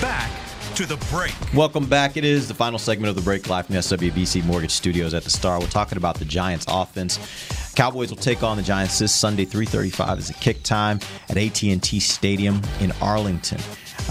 Back 0.00 0.30
to 0.76 0.86
the 0.86 0.96
break. 1.10 1.34
Welcome 1.52 1.86
back. 1.86 2.16
It 2.16 2.24
is 2.24 2.48
the 2.48 2.54
final 2.54 2.78
segment 2.78 3.10
of 3.10 3.16
the 3.16 3.22
break 3.22 3.48
live 3.50 3.66
from 3.66 3.74
the 3.74 3.80
SWBC 3.80 4.44
Mortgage 4.44 4.70
Studios 4.70 5.12
at 5.12 5.24
the 5.24 5.30
Star. 5.30 5.60
We're 5.60 5.66
talking 5.66 5.98
about 5.98 6.18
the 6.18 6.24
Giants 6.24 6.64
offense. 6.68 7.18
Cowboys 7.74 8.08
will 8.08 8.16
take 8.16 8.42
on 8.42 8.56
the 8.56 8.62
Giants 8.62 8.98
this 8.98 9.14
Sunday, 9.14 9.44
3:35 9.44 10.18
is 10.18 10.28
the 10.28 10.34
kick 10.34 10.62
time 10.62 11.00
at 11.28 11.36
AT&T 11.36 12.00
Stadium 12.00 12.62
in 12.80 12.92
Arlington. 13.02 13.60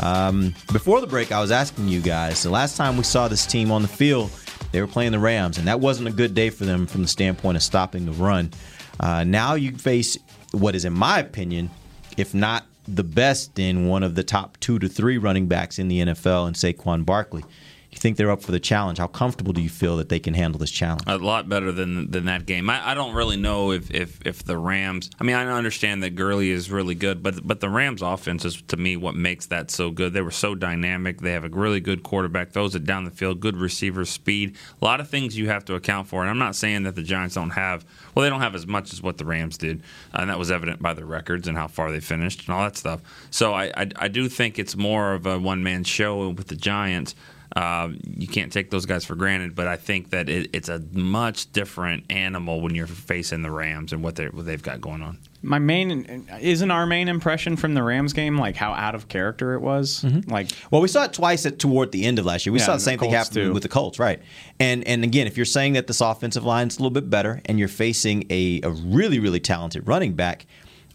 Um, 0.01 0.53
before 0.71 1.01
the 1.01 1.07
break, 1.07 1.31
I 1.31 1.41
was 1.41 1.49
asking 1.49 1.87
you 1.87 2.01
guys 2.01 2.43
the 2.43 2.51
last 2.51 2.77
time 2.77 2.95
we 2.95 3.03
saw 3.03 3.27
this 3.27 3.47
team 3.47 3.71
on 3.71 3.81
the 3.81 3.87
field, 3.87 4.29
they 4.71 4.81
were 4.81 4.87
playing 4.87 5.11
the 5.11 5.19
Rams, 5.19 5.57
and 5.57 5.67
that 5.67 5.79
wasn't 5.79 6.07
a 6.07 6.11
good 6.11 6.35
day 6.35 6.51
for 6.51 6.65
them 6.65 6.85
from 6.85 7.01
the 7.01 7.07
standpoint 7.07 7.57
of 7.57 7.63
stopping 7.63 8.05
the 8.05 8.11
run. 8.11 8.51
Uh, 8.99 9.23
now 9.23 9.55
you 9.55 9.71
face 9.71 10.19
what 10.51 10.75
is, 10.75 10.85
in 10.85 10.93
my 10.93 11.19
opinion, 11.19 11.71
if 12.15 12.35
not 12.35 12.65
the 12.95 13.03
best 13.03 13.59
in 13.59 13.87
one 13.87 14.03
of 14.03 14.15
the 14.15 14.23
top 14.23 14.57
two 14.59 14.79
to 14.79 14.87
three 14.87 15.17
running 15.17 15.47
backs 15.47 15.79
in 15.79 15.87
the 15.87 15.99
NFL 15.99 16.47
in 16.47 16.53
Saquon 16.53 17.05
Barkley. 17.05 17.43
You 17.91 17.97
think 17.97 18.17
they're 18.17 18.29
up 18.29 18.43
for 18.43 18.51
the 18.51 18.59
challenge? 18.59 18.99
How 18.99 19.07
comfortable 19.07 19.51
do 19.51 19.61
you 19.61 19.69
feel 19.69 19.97
that 19.97 20.09
they 20.09 20.19
can 20.19 20.35
handle 20.35 20.59
this 20.59 20.69
challenge? 20.69 21.01
A 21.07 21.17
lot 21.17 21.49
better 21.49 21.71
than 21.71 22.11
than 22.11 22.25
that 22.25 22.45
game. 22.45 22.69
I, 22.69 22.91
I 22.91 22.93
don't 22.93 23.15
really 23.15 23.37
know 23.37 23.71
if, 23.71 23.89
if 23.89 24.19
if 24.25 24.43
the 24.43 24.57
Rams. 24.57 25.09
I 25.19 25.23
mean, 25.23 25.35
I 25.35 25.45
understand 25.45 26.03
that 26.03 26.11
Gurley 26.11 26.51
is 26.51 26.69
really 26.69 26.93
good, 26.93 27.23
but 27.23 27.45
but 27.47 27.61
the 27.61 27.69
Rams' 27.69 28.03
offense 28.03 28.45
is 28.45 28.61
to 28.63 28.77
me 28.77 28.95
what 28.95 29.15
makes 29.15 29.47
that 29.47 29.71
so 29.71 29.89
good. 29.89 30.13
They 30.13 30.21
were 30.21 30.29
so 30.29 30.53
dynamic. 30.53 31.21
They 31.21 31.31
have 31.31 31.43
a 31.43 31.49
really 31.49 31.79
good 31.79 32.03
quarterback, 32.03 32.51
throws 32.51 32.75
it 32.75 32.85
down 32.85 33.05
the 33.05 33.11
field, 33.11 33.39
good 33.39 33.57
receiver 33.57 34.05
speed. 34.05 34.55
A 34.79 34.85
lot 34.85 34.99
of 34.99 35.09
things 35.09 35.35
you 35.35 35.49
have 35.49 35.65
to 35.65 35.73
account 35.73 36.07
for. 36.07 36.21
And 36.21 36.29
I'm 36.29 36.37
not 36.37 36.55
saying 36.55 36.83
that 36.83 36.95
the 36.95 37.03
Giants 37.03 37.35
don't 37.35 37.51
have. 37.51 37.85
Well, 38.13 38.23
they 38.23 38.29
don't 38.29 38.41
have 38.41 38.53
as 38.53 38.67
much 38.67 38.93
as 38.93 39.01
what 39.01 39.17
the 39.17 39.25
Rams 39.25 39.57
did, 39.57 39.81
and 40.13 40.29
that 40.29 40.37
was 40.37 40.51
evident 40.51 40.79
by 40.79 40.93
their 40.93 41.07
records 41.07 41.47
and 41.47 41.57
how 41.57 41.67
far 41.67 41.91
they 41.91 41.99
finished 41.99 42.45
and 42.45 42.55
all 42.55 42.63
that 42.63 42.77
stuff. 42.77 43.01
So 43.31 43.53
I 43.53 43.71
I, 43.75 43.89
I 43.95 44.07
do 44.09 44.29
think 44.29 44.59
it's 44.59 44.75
more 44.75 45.13
of 45.13 45.25
a 45.25 45.39
one 45.39 45.63
man 45.63 45.83
show 45.83 46.29
with 46.29 46.49
the 46.49 46.55
Giants. 46.55 47.15
Uh, 47.55 47.89
you 48.17 48.27
can't 48.27 48.53
take 48.53 48.69
those 48.69 48.85
guys 48.85 49.03
for 49.03 49.15
granted, 49.15 49.55
but 49.55 49.65
I 49.67 49.75
think 49.75 50.11
that 50.11 50.29
it, 50.29 50.51
it's 50.53 50.69
a 50.69 50.79
much 50.93 51.51
different 51.51 52.03
animal 52.11 52.61
when 52.61 52.75
you're 52.75 52.85
facing 52.85 53.41
the 53.41 53.49
Rams 53.49 53.91
and 53.91 54.03
what, 54.03 54.15
they 54.17 54.27
what 54.27 54.45
they've 54.45 54.61
got 54.61 54.79
going 54.81 55.01
on. 55.01 55.17
My 55.41 55.57
main 55.57 56.27
isn't 56.39 56.69
our 56.69 56.85
main 56.85 57.07
impression 57.07 57.55
from 57.55 57.73
the 57.73 57.81
Rams 57.81 58.13
game 58.13 58.37
like 58.37 58.55
how 58.55 58.73
out 58.73 58.93
of 58.93 59.07
character 59.07 59.55
it 59.55 59.61
was. 59.61 60.03
Like, 60.27 60.49
well, 60.69 60.81
we 60.81 60.87
saw 60.87 61.05
it 61.05 61.13
twice 61.13 61.45
at 61.47 61.57
toward 61.57 61.91
the 61.91 62.05
end 62.05 62.19
of 62.19 62.25
last 62.25 62.45
year. 62.45 62.53
We 62.53 62.59
Yeah, 62.59 62.65
saw 62.65 62.71
the 62.73 62.77
the 62.77 62.83
same 62.83 62.99
thing 62.99 63.09
happen 63.11 63.33
too. 63.33 63.53
with 63.53 63.63
the 63.63 63.69
Colts, 63.69 63.97
right? 63.97 64.21
And 64.59 64.85
and 64.87 65.03
again, 65.03 65.25
if 65.25 65.35
you're 65.35 65.45
saying 65.45 65.73
that 65.73 65.87
this 65.87 66.01
offensive 66.01 66.43
line 66.45 66.67
is 66.67 66.75
a 66.77 66.79
little 66.81 66.91
bit 66.91 67.09
better, 67.09 67.41
and 67.45 67.57
you're 67.57 67.67
facing 67.67 68.25
a, 68.29 68.61
a 68.61 68.69
really 68.69 69.17
really 69.17 69.39
talented 69.39 69.87
running 69.87 70.13
back, 70.13 70.45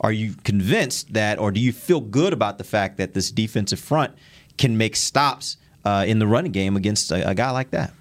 are 0.03 0.13
you 0.13 0.35
convinced 0.45 1.15
that, 1.15 1.39
or 1.41 1.51
do 1.51 1.59
you 1.59 1.73
feel 1.73 2.01
good 2.01 2.33
about 2.33 2.59
the 2.59 2.65
fact 2.65 2.97
that 2.99 3.13
this 3.15 3.31
defensive 3.33 3.81
front 3.81 4.13
can 4.57 4.77
make 4.77 4.95
stops 4.95 5.57
uh, 5.85 6.05
in 6.07 6.19
the 6.19 6.27
running 6.27 6.53
game 6.53 6.77
against 6.77 7.11
a, 7.13 7.29
a 7.31 7.35
guy 7.35 7.51
like 7.51 7.71
that? 7.71 7.93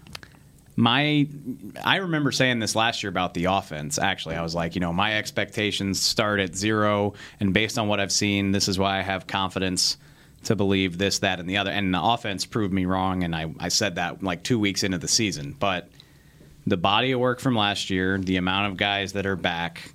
My, 0.75 1.27
I 1.85 1.97
remember 1.97 2.31
saying 2.31 2.57
this 2.59 2.75
last 2.75 3.03
year 3.03 3.09
about 3.11 3.35
the 3.35 3.45
offense. 3.45 3.99
Actually, 3.99 4.35
I 4.35 4.41
was 4.41 4.55
like, 4.55 4.73
you 4.73 4.81
know, 4.81 4.91
my 4.91 5.17
expectations 5.17 6.01
start 6.01 6.39
at 6.39 6.55
zero, 6.55 7.13
and 7.39 7.53
based 7.53 7.77
on 7.77 7.87
what 7.87 7.99
I've 7.99 8.11
seen, 8.11 8.51
this 8.51 8.67
is 8.67 8.79
why 8.79 8.97
I 8.97 9.01
have 9.03 9.27
confidence 9.27 9.97
to 10.45 10.55
believe 10.55 10.97
this, 10.97 11.19
that, 11.19 11.39
and 11.39 11.47
the 11.47 11.57
other. 11.57 11.69
And 11.69 11.93
the 11.93 12.01
offense 12.01 12.45
proved 12.45 12.73
me 12.73 12.85
wrong, 12.85 13.23
and 13.23 13.35
I, 13.35 13.53
I 13.59 13.69
said 13.69 13.95
that 13.95 14.23
like 14.23 14.43
two 14.43 14.57
weeks 14.59 14.83
into 14.83 14.97
the 14.97 15.07
season. 15.07 15.55
But 15.59 15.89
the 16.65 16.75
body 16.77 17.11
of 17.11 17.19
work 17.19 17.39
from 17.39 17.55
last 17.55 17.89
year, 17.91 18.17
the 18.17 18.37
amount 18.37 18.71
of 18.71 18.77
guys 18.77 19.13
that 19.13 19.27
are 19.27 19.35
back, 19.35 19.93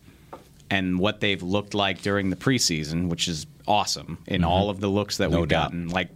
and 0.70 0.98
what 1.00 1.18
they've 1.20 1.42
looked 1.42 1.74
like 1.74 2.02
during 2.02 2.30
the 2.30 2.36
preseason, 2.36 3.08
which 3.08 3.26
is 3.26 3.46
awesome 3.66 4.18
in 4.28 4.42
Mhm. 4.42 4.46
all 4.46 4.70
of 4.70 4.78
the 4.80 4.88
looks 4.88 5.16
that 5.16 5.30
No 5.30 5.40
we've 5.40 5.48
doubt. 5.48 5.70
gotten. 5.72 5.88
Like 5.88 6.10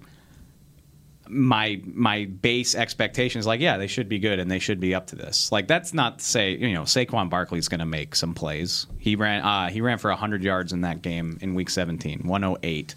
my 1.32 1.80
my 1.86 2.26
base 2.26 2.74
expectation 2.74 3.38
is 3.38 3.46
like, 3.46 3.60
yeah, 3.60 3.76
they 3.78 3.86
should 3.86 4.08
be 4.08 4.18
good 4.18 4.38
and 4.38 4.50
they 4.50 4.58
should 4.58 4.80
be 4.80 4.94
up 4.94 5.06
to 5.08 5.16
this. 5.16 5.50
Like 5.50 5.66
that's 5.66 5.94
not 5.94 6.18
to 6.18 6.24
say, 6.24 6.52
you 6.52 6.74
know, 6.74 6.82
Saquon 6.82 7.30
Barkley's 7.30 7.68
going 7.68 7.80
to 7.80 7.86
make 7.86 8.14
some 8.14 8.34
plays. 8.34 8.86
He 8.98 9.16
ran 9.16 9.42
uh, 9.42 9.68
he 9.70 9.80
ran 9.80 9.98
for 9.98 10.10
100 10.10 10.42
yards 10.42 10.72
in 10.72 10.82
that 10.82 11.02
game 11.02 11.38
in 11.40 11.54
week 11.54 11.70
17, 11.70 12.20
108 12.24 12.94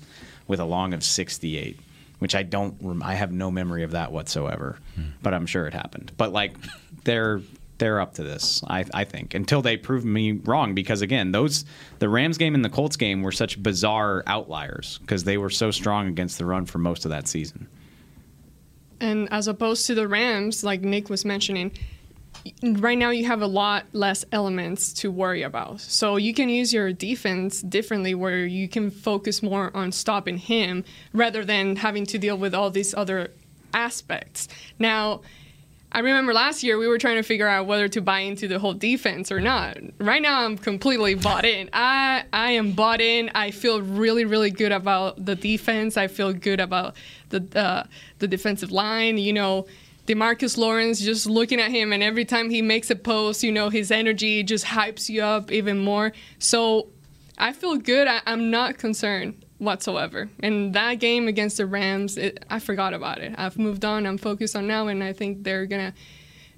with 0.48 0.60
a 0.60 0.65
long 0.65 0.93
of 0.93 1.04
68, 1.04 1.80
which 2.19 2.36
I 2.36 2.43
don't 2.43 2.76
rem- 2.82 3.02
I 3.04 3.15
have 3.15 3.32
no 3.32 3.50
memory 3.50 3.84
of 3.84 3.91
that 3.91 4.12
whatsoever, 4.12 4.78
but 5.24 5.34
I'm 5.34 5.45
sure 5.45 5.65
it 5.65 5.74
happened. 5.74 6.12
But 6.17 6.34
like 6.34 6.56
they're 7.04 7.41
they're 7.78 8.00
up 8.00 8.13
to 8.13 8.24
this, 8.24 8.63
I, 8.67 8.86
I 8.93 9.04
think, 9.04 9.34
until 9.34 9.62
they 9.62 9.76
prove 9.76 10.06
me 10.06 10.34
wrong. 10.34 10.76
Because 10.76 11.02
again, 11.02 11.32
those 11.32 11.65
the 12.00 12.10
Rams 12.10 12.38
game 12.38 12.56
and 12.56 12.63
the 12.63 12.69
Colts 12.69 12.95
game 12.98 13.21
were 13.21 13.32
such 13.32 13.62
bizarre 13.62 14.24
outliers 14.28 15.00
because 15.00 15.24
they 15.24 15.38
were 15.38 15.50
so 15.50 15.71
strong 15.71 16.08
against 16.08 16.38
the 16.38 16.45
run 16.45 16.65
for 16.65 16.78
most 16.78 17.06
of 17.06 17.12
that 17.12 17.28
season. 17.28 17.67
And 18.99 19.27
as 19.31 19.47
opposed 19.47 19.86
to 19.88 19.95
the 19.95 20.08
Rams, 20.08 20.63
like 20.63 20.81
Nick 20.81 21.10
was 21.10 21.25
mentioning, 21.25 21.71
right 22.63 22.97
now 22.97 23.10
you 23.10 23.25
have 23.25 23.41
a 23.41 23.47
lot 23.47 23.86
less 23.93 24.25
elements 24.31 24.93
to 24.93 25.12
worry 25.12 25.41
about. 25.41 25.81
So 25.81 26.17
you 26.17 26.34
can 26.34 26.49
use 26.49 26.73
your 26.73 26.93
defense 26.93 27.62
differently 27.62 28.13
where 28.13 28.45
you 28.45 28.67
can 28.67 28.91
focus 28.91 29.41
more 29.41 29.75
on 29.75 29.91
stopping 29.91 30.38
him 30.38 30.84
rather 31.13 31.43
than 31.43 31.75
having 31.77 32.05
to 32.08 32.17
deal 32.17 32.38
with 32.38 32.53
all 32.53 32.69
these 32.69 32.93
other 32.93 33.31
aspects. 33.73 34.47
Now, 34.79 35.21
I 35.95 35.99
remember 35.99 36.34
last 36.34 36.62
year 36.62 36.77
we 36.77 36.89
were 36.89 36.97
trying 36.97 37.15
to 37.15 37.23
figure 37.23 37.47
out 37.47 37.67
whether 37.67 37.88
to 37.88 38.01
buy 38.01 38.19
into 38.19 38.49
the 38.49 38.60
whole 38.60 38.73
defense 38.73 39.31
or 39.31 39.39
not. 39.39 39.77
Right 39.97 40.21
now 40.21 40.43
I'm 40.43 40.58
completely 40.58 41.15
bought 41.15 41.45
in. 41.45 41.69
I 41.71 42.25
I 42.34 42.51
am 42.51 42.73
bought 42.73 42.99
in. 42.99 43.31
I 43.34 43.51
feel 43.51 43.81
really 43.81 44.25
really 44.25 44.51
good 44.51 44.73
about 44.73 45.23
the 45.23 45.36
defense. 45.38 45.95
I 45.95 46.08
feel 46.08 46.34
good 46.34 46.60
about 46.60 46.97
the 47.29 47.47
uh, 47.58 47.84
the 48.19 48.27
defensive 48.27 48.73
line. 48.73 49.17
You 49.17 49.31
know, 49.31 49.67
Demarcus 50.05 50.58
Lawrence 50.58 50.99
just 50.99 51.27
looking 51.27 51.62
at 51.62 51.71
him 51.71 51.93
and 51.93 52.03
every 52.03 52.25
time 52.25 52.49
he 52.49 52.62
makes 52.62 52.89
a 52.89 52.97
post, 52.97 53.41
you 53.41 53.53
know, 53.53 53.69
his 53.69 53.89
energy 53.89 54.43
just 54.43 54.65
hypes 54.65 55.08
you 55.08 55.21
up 55.21 55.49
even 55.49 55.79
more. 55.79 56.12
So 56.39 56.89
I 57.38 57.53
feel 57.53 57.77
good. 57.77 58.10
I, 58.10 58.19
I'm 58.25 58.51
not 58.51 58.77
concerned 58.77 59.44
whatsoever. 59.58 60.30
And 60.41 60.74
that 60.74 60.96
game 60.96 61.28
against 61.28 61.58
the 61.58 61.65
Rams, 61.65 62.18
it, 62.18 62.46
I 62.50 62.60
forgot 62.60 62.94
about 62.94 63.20
it. 63.20 63.34
I've 63.38 63.58
moved 63.58 63.86
on. 63.86 64.06
I'm 64.06 64.18
focused 64.18 64.56
on 64.56 64.68
now, 64.68 64.88
and 64.88 65.04
I 65.04 65.13
think 65.13 65.44
they're 65.44 65.65
gonna 65.65 65.94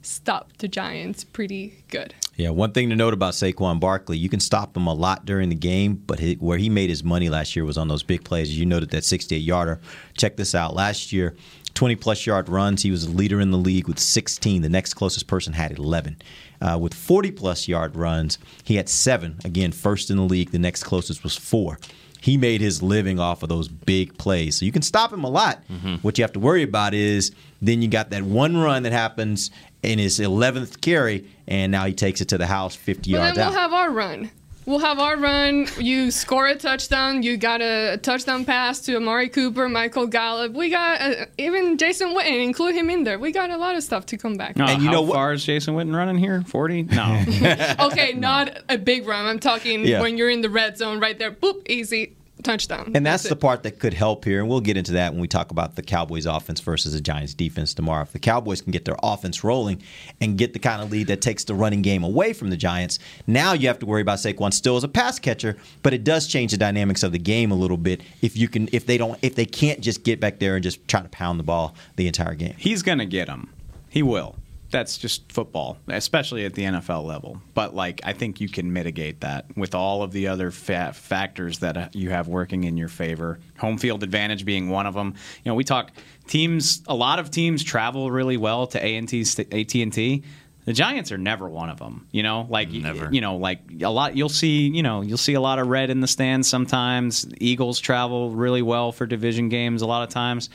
stop 0.02 0.52
the 0.58 0.68
Giants 0.68 1.24
pretty 1.24 1.84
good. 1.90 2.14
Yeah, 2.36 2.52
one 2.52 2.72
thing 2.72 2.90
to 2.90 2.96
note 2.96 3.14
about 3.14 3.34
Saquon 3.34 3.80
Barkley, 3.80 4.18
you 4.18 4.30
can 4.30 4.40
stop 4.40 4.78
him 4.78 4.88
a 4.88 4.94
lot 4.94 5.26
during 5.26 5.50
the 5.50 5.56
game, 5.56 5.96
but 5.96 6.20
he, 6.20 6.36
where 6.36 6.58
he 6.58 6.70
made 6.70 6.90
his 6.90 7.04
money 7.04 7.30
last 7.30 7.56
year 7.56 7.66
was 7.66 7.78
on 7.78 7.88
those 7.88 8.04
big 8.04 8.24
plays. 8.24 8.58
You 8.58 8.66
noted 8.66 8.92
that 8.92 9.04
68 9.04 9.40
yarder. 9.40 9.82
Check 10.16 10.38
this 10.38 10.54
out. 10.54 10.76
Last 10.76 11.12
year, 11.12 11.36
20 11.74 11.96
plus 11.96 12.26
yard 12.26 12.48
runs, 12.48 12.84
he 12.84 12.92
was 12.92 13.06
a 13.06 13.10
leader 13.10 13.42
in 13.42 13.52
the 13.52 13.58
league 13.58 13.88
with 13.88 14.00
16. 14.00 14.62
The 14.62 14.70
next 14.70 14.94
closest 14.94 15.28
person 15.28 15.54
had 15.54 15.78
11. 15.78 16.18
Uh, 16.62 16.78
with 16.80 16.94
40 16.94 17.32
plus 17.32 17.68
yard 17.68 17.96
runs, 17.96 18.38
he 18.64 18.76
had 18.76 18.90
seven. 18.90 19.40
Again, 19.44 19.72
first 19.72 20.10
in 20.10 20.18
the 20.18 20.24
league. 20.24 20.52
The 20.52 20.60
next 20.60 20.84
closest 20.84 21.24
was 21.24 21.36
four. 21.36 21.80
He 22.22 22.38
made 22.38 22.62
his 22.62 22.82
living 22.82 23.20
off 23.20 23.44
of 23.44 23.50
those 23.50 23.68
big 23.68 24.18
plays. 24.18 24.58
So 24.58 24.66
you 24.66 24.72
can 24.72 24.82
stop 24.82 25.14
him 25.14 25.24
a 25.24 25.30
lot. 25.30 25.64
Mm-hmm. 25.70 25.96
What 25.98 26.18
you 26.18 26.24
have 26.24 26.34
to 26.34 26.40
worry 26.40 26.64
about 26.64 26.94
is 26.94 27.32
then 27.62 27.82
you 27.82 27.88
got 27.88 28.10
that 28.12 28.24
one 28.24 28.58
run 28.58 28.84
that 28.84 28.92
happens 28.92 29.52
in 29.84 30.00
his 30.00 30.20
11th 30.20 30.82
carry, 30.82 31.28
and 31.48 31.72
now 31.72 31.86
he 31.86 31.94
takes 31.94 32.22
it 32.22 32.30
to 32.30 32.38
the 32.38 32.48
house 32.48 32.76
50 32.76 33.10
yards 33.10 33.38
then 33.38 33.48
we'll 33.48 33.56
out. 33.56 33.62
have 33.62 33.74
our 33.74 33.92
run. 33.92 34.32
We'll 34.68 34.80
have 34.80 35.00
our 35.00 35.16
run. 35.16 35.66
You 35.80 36.12
score 36.12 36.46
a 36.46 36.54
touchdown. 36.56 37.24
You 37.24 37.38
got 37.38 37.62
a 37.62 37.98
touchdown 38.04 38.44
pass 38.44 38.82
to 38.82 38.98
Amari 38.98 39.30
Cooper, 39.30 39.70
Michael 39.70 40.08
Gallup. 40.08 40.52
We 40.52 40.70
got 40.70 41.00
uh, 41.00 41.26
even 41.38 41.78
Jason 41.78 42.10
Witten. 42.10 42.44
Include 42.44 42.76
him 42.76 42.90
in 42.90 43.06
there. 43.06 43.18
We 43.18 43.32
got 43.32 43.50
a 43.50 43.56
lot 43.56 43.78
of 43.78 43.84
stuff 43.84 44.06
to 44.08 44.18
come 44.18 44.36
back. 44.36 44.58
No, 44.58 44.66
and 44.66 44.82
you 44.82 44.88
how 44.90 44.96
know 44.96 45.02
what? 45.04 45.14
far 45.14 45.32
is 45.32 45.46
Jason 45.46 45.74
Witten 45.76 45.96
running 45.96 46.18
here? 46.18 46.42
40? 46.46 46.84
No. 46.84 47.24
okay, 47.80 48.12
not 48.18 48.60
a 48.68 48.78
big 48.78 49.08
run. 49.08 49.26
I'm 49.26 49.40
talking 49.40 49.86
Yeah. 49.86 50.02
when 50.02 50.18
you're 50.18 50.30
in 50.30 50.42
the 50.42 50.50
red 50.50 50.78
zone 50.78 51.00
right 51.00 51.18
there. 51.18 51.32
Boop, 51.32 51.66
easy 51.70 52.17
touchdown. 52.44 52.92
And 52.96 53.06
that's 53.06 53.28
the 53.28 53.36
part 53.36 53.64
that 53.64 53.80
could 53.80 53.94
help 53.94 54.26
here. 54.26 54.40
And 54.40 54.50
we'll 54.50 54.62
get 54.62 54.78
into 54.78 54.94
that 54.94 55.12
when 55.12 55.22
we 55.22 55.28
talk 55.28 55.52
about 55.52 55.76
the 55.76 55.82
Cowboys 55.82 56.26
offense 56.26 56.60
versus 56.60 56.94
the 56.94 57.02
Giants 57.02 57.34
defense 57.34 57.74
tomorrow. 57.74 58.04
If 58.04 58.14
the 58.14 58.20
Cowboys 58.20 58.62
can 58.62 58.72
get 58.72 58.86
their 58.86 58.98
offense 59.04 59.44
rolling 59.44 59.82
and 60.22 60.38
get 60.38 60.54
the 60.54 60.60
kind 60.60 60.82
of 60.82 60.92
lead 60.92 61.08
that 61.08 61.22
takes 61.22 61.44
the 61.44 61.56
running 61.56 61.82
game 61.82 62.04
away 62.04 62.34
from 62.34 62.50
the 62.50 62.58
Giants, 62.58 63.00
now 63.26 63.54
you 63.54 63.68
have 63.68 63.80
to 63.80 63.86
worry 63.86 64.02
about 64.02 64.20
Saquon 64.20 64.54
still 64.54 64.78
as 64.78 64.84
a 64.84 64.88
pass 64.88 65.20
catcher, 65.20 65.58
but 65.84 65.94
it 65.94 66.04
does 66.04 66.28
change 66.28 66.52
the 66.52 66.58
dynamics 66.58 67.04
of 67.04 67.12
the 67.12 67.20
game 67.20 67.52
a 67.52 67.56
little 67.56 67.78
bit 67.78 68.02
if 68.22 68.38
you 68.38 68.48
can 68.48 68.70
if 68.72 68.86
they 68.86 68.98
don't 68.98 69.18
if 69.22 69.36
they 69.36 69.46
can't 69.46 69.82
just 69.82 70.04
get 70.04 70.20
back 70.20 70.40
there 70.40 70.56
and 70.56 70.64
just 70.64 70.88
try 70.88 71.02
to 71.02 71.10
pound 71.10 71.40
the 71.40 71.44
ball 71.44 71.76
the 71.96 72.08
entire 72.08 72.36
game. 72.36 72.56
He's 72.58 72.84
going 72.84 73.00
to 73.00 73.06
get 73.06 73.28
him. 73.28 73.50
He 73.90 74.04
will. 74.04 74.36
That's 74.70 74.98
just 74.98 75.32
football, 75.32 75.78
especially 75.88 76.44
at 76.44 76.54
the 76.54 76.64
NFL 76.64 77.06
level. 77.06 77.42
But 77.54 77.74
like, 77.74 78.02
I 78.04 78.14
think 78.14 78.42
you 78.42 78.50
can 78.50 78.74
mitigate 78.74 79.22
that 79.22 79.46
with 79.56 79.74
all 79.74 80.04
of 80.04 80.12
the 80.12 80.28
other 80.28 80.52
fa- 80.52 80.92
factors 80.94 81.60
that 81.60 81.78
uh, 81.78 81.90
you 81.94 82.10
have 82.10 82.28
working 82.28 82.66
in 82.66 82.76
your 82.76 82.90
favor. 82.90 83.40
Home 83.60 83.78
field 83.78 84.04
advantage 84.04 84.44
being 84.44 84.70
one 84.70 84.86
of 84.86 84.94
them. 84.94 85.16
You 85.44 85.52
know, 85.52 85.56
we 85.56 85.64
talk 85.64 85.92
teams. 86.28 86.84
A 86.88 86.96
lot 86.96 87.20
of 87.20 87.32
teams 87.32 87.64
travel 87.64 88.12
really 88.12 88.38
well 88.38 88.68
to 88.68 88.86
A 88.86 88.98
and 88.98 89.08
T. 89.08 89.22
AT 89.22 89.76
and 89.76 89.94
T. 89.94 90.24
The 90.66 90.74
Giants 90.74 91.14
are 91.14 91.18
never 91.18 91.48
one 91.48 91.70
of 91.70 91.80
them. 91.80 92.06
You 92.12 92.24
know, 92.24 92.46
like 92.50 92.70
never. 92.70 93.10
You 93.10 93.22
know, 93.22 93.38
like 93.38 93.62
a 93.82 93.90
lot. 93.90 94.18
You'll 94.18 94.28
see. 94.28 94.68
You 94.68 94.84
know, 94.84 95.02
you'll 95.02 95.18
see 95.18 95.36
a 95.36 95.42
lot 95.42 95.60
of 95.60 95.68
red 95.68 95.90
in 95.90 96.02
the 96.02 96.08
stands 96.08 96.50
sometimes. 96.50 97.26
Eagles 97.40 97.80
travel 97.80 98.32
really 98.32 98.62
well 98.62 98.92
for 98.92 99.06
division 99.06 99.48
games 99.48 99.82
a 99.82 99.88
lot 99.88 100.04
of 100.04 100.10
times. 100.10 100.50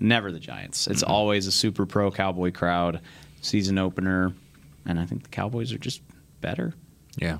Never 0.00 0.30
the 0.30 0.38
Giants. 0.38 0.86
It's 0.86 1.02
always 1.02 1.48
a 1.48 1.52
super 1.52 1.84
pro 1.84 2.12
Cowboy 2.12 2.52
crowd. 2.52 3.00
Season 3.40 3.78
opener, 3.78 4.32
and 4.86 4.98
I 4.98 5.04
think 5.06 5.22
the 5.22 5.28
Cowboys 5.28 5.72
are 5.72 5.78
just 5.78 6.02
better. 6.40 6.74
Yeah, 7.16 7.38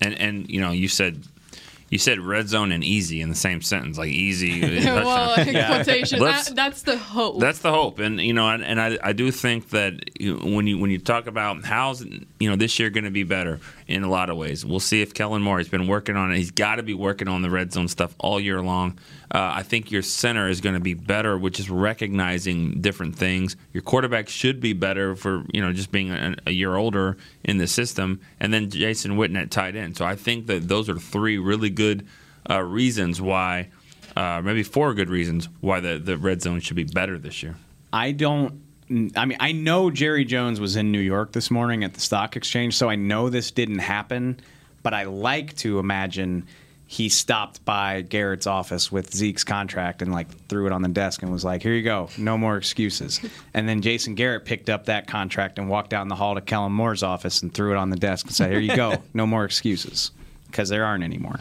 and 0.00 0.14
and 0.20 0.48
you 0.50 0.60
know 0.60 0.70
you 0.70 0.88
said 0.88 1.24
you 1.90 1.98
said 1.98 2.20
red 2.20 2.48
zone 2.48 2.70
and 2.70 2.84
easy 2.84 3.20
in 3.20 3.28
the 3.30 3.34
same 3.34 3.60
sentence, 3.60 3.98
like 3.98 4.10
easy. 4.10 4.60
well, 4.84 5.34
in 5.40 5.48
Yeah. 5.54 5.82
quotation. 5.82 6.20
That, 6.20 6.52
that's 6.54 6.82
the 6.82 6.96
hope. 6.96 7.40
That's 7.40 7.58
the 7.58 7.72
hope, 7.72 7.98
and 7.98 8.20
you 8.20 8.32
know, 8.32 8.48
and, 8.48 8.64
and 8.64 8.80
I, 8.80 8.96
I 9.02 9.12
do 9.12 9.30
think 9.32 9.70
that 9.70 10.20
you, 10.20 10.36
when 10.36 10.66
you 10.68 10.78
when 10.78 10.90
you 10.90 10.98
talk 10.98 11.26
about 11.26 11.64
how's 11.64 12.04
you 12.04 12.48
know 12.48 12.54
this 12.56 12.78
year 12.78 12.90
going 12.90 13.04
to 13.04 13.10
be 13.10 13.24
better 13.24 13.58
in 13.88 14.04
a 14.04 14.08
lot 14.08 14.30
of 14.30 14.36
ways, 14.36 14.64
we'll 14.64 14.78
see 14.78 15.02
if 15.02 15.14
Kellen 15.14 15.42
Moore 15.42 15.58
has 15.58 15.68
been 15.68 15.88
working 15.88 16.16
on 16.16 16.32
it. 16.32 16.36
He's 16.36 16.52
got 16.52 16.76
to 16.76 16.84
be 16.84 16.94
working 16.94 17.26
on 17.28 17.42
the 17.42 17.50
red 17.50 17.72
zone 17.72 17.88
stuff 17.88 18.14
all 18.18 18.38
year 18.40 18.62
long. 18.62 18.98
Uh, 19.32 19.52
I 19.56 19.62
think 19.62 19.92
your 19.92 20.02
center 20.02 20.48
is 20.48 20.60
going 20.60 20.74
to 20.74 20.80
be 20.80 20.94
better, 20.94 21.38
which 21.38 21.60
is 21.60 21.70
recognizing 21.70 22.80
different 22.80 23.14
things. 23.14 23.56
Your 23.72 23.82
quarterback 23.82 24.28
should 24.28 24.60
be 24.60 24.72
better 24.72 25.14
for 25.14 25.44
you 25.52 25.60
know 25.60 25.72
just 25.72 25.92
being 25.92 26.10
a, 26.10 26.34
a 26.46 26.50
year 26.50 26.74
older 26.74 27.16
in 27.44 27.58
the 27.58 27.66
system, 27.66 28.20
and 28.40 28.52
then 28.52 28.70
Jason 28.70 29.12
Witten 29.12 29.40
at 29.40 29.50
tight 29.50 29.76
end. 29.76 29.96
So 29.96 30.04
I 30.04 30.16
think 30.16 30.46
that 30.46 30.66
those 30.66 30.88
are 30.88 30.98
three 30.98 31.38
really 31.38 31.70
good 31.70 32.06
uh, 32.48 32.60
reasons 32.62 33.20
why 33.20 33.68
uh, 34.16 34.40
maybe 34.42 34.62
four 34.62 34.94
good 34.94 35.08
reasons 35.10 35.48
why 35.60 35.80
the, 35.80 35.98
the 35.98 36.16
red 36.16 36.42
zone 36.42 36.60
should 36.60 36.76
be 36.76 36.84
better 36.84 37.18
this 37.18 37.42
year. 37.42 37.56
I 37.92 38.12
don't. 38.12 38.62
I 39.16 39.24
mean, 39.24 39.38
I 39.38 39.52
know 39.52 39.90
Jerry 39.90 40.24
Jones 40.24 40.58
was 40.58 40.74
in 40.74 40.90
New 40.90 41.00
York 41.00 41.30
this 41.30 41.48
morning 41.48 41.84
at 41.84 41.94
the 41.94 42.00
stock 42.00 42.34
exchange, 42.34 42.76
so 42.76 42.90
I 42.90 42.96
know 42.96 43.28
this 43.28 43.52
didn't 43.52 43.78
happen. 43.78 44.40
But 44.82 44.94
I 44.94 45.04
like 45.04 45.54
to 45.58 45.78
imagine 45.78 46.48
he 46.90 47.08
stopped 47.08 47.64
by 47.64 48.00
Garrett's 48.00 48.48
office 48.48 48.90
with 48.90 49.14
Zeke's 49.14 49.44
contract 49.44 50.02
and 50.02 50.10
like 50.10 50.26
threw 50.48 50.66
it 50.66 50.72
on 50.72 50.82
the 50.82 50.88
desk 50.88 51.22
and 51.22 51.30
was 51.30 51.44
like, 51.44 51.62
"Here 51.62 51.72
you 51.72 51.84
go, 51.84 52.08
no 52.18 52.36
more 52.36 52.56
excuses." 52.56 53.20
And 53.54 53.68
then 53.68 53.80
Jason 53.80 54.16
Garrett 54.16 54.44
picked 54.44 54.68
up 54.68 54.86
that 54.86 55.06
contract 55.06 55.60
and 55.60 55.68
walked 55.68 55.90
down 55.90 56.08
the 56.08 56.16
hall 56.16 56.34
to 56.34 56.40
Kellen 56.40 56.72
Moore's 56.72 57.04
office 57.04 57.42
and 57.42 57.54
threw 57.54 57.70
it 57.70 57.76
on 57.76 57.90
the 57.90 57.96
desk 57.96 58.26
and 58.26 58.34
said, 58.34 58.50
"Here 58.50 58.58
you 58.58 58.74
go, 58.74 59.00
no 59.14 59.24
more 59.24 59.44
excuses," 59.44 60.10
because 60.48 60.68
there 60.68 60.84
aren't 60.84 61.04
any 61.04 61.16
more. 61.18 61.38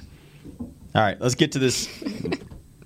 All 0.59 1.01
right, 1.01 1.19
let's 1.19 1.33
get 1.33 1.53
to 1.53 1.59
this. 1.59 1.89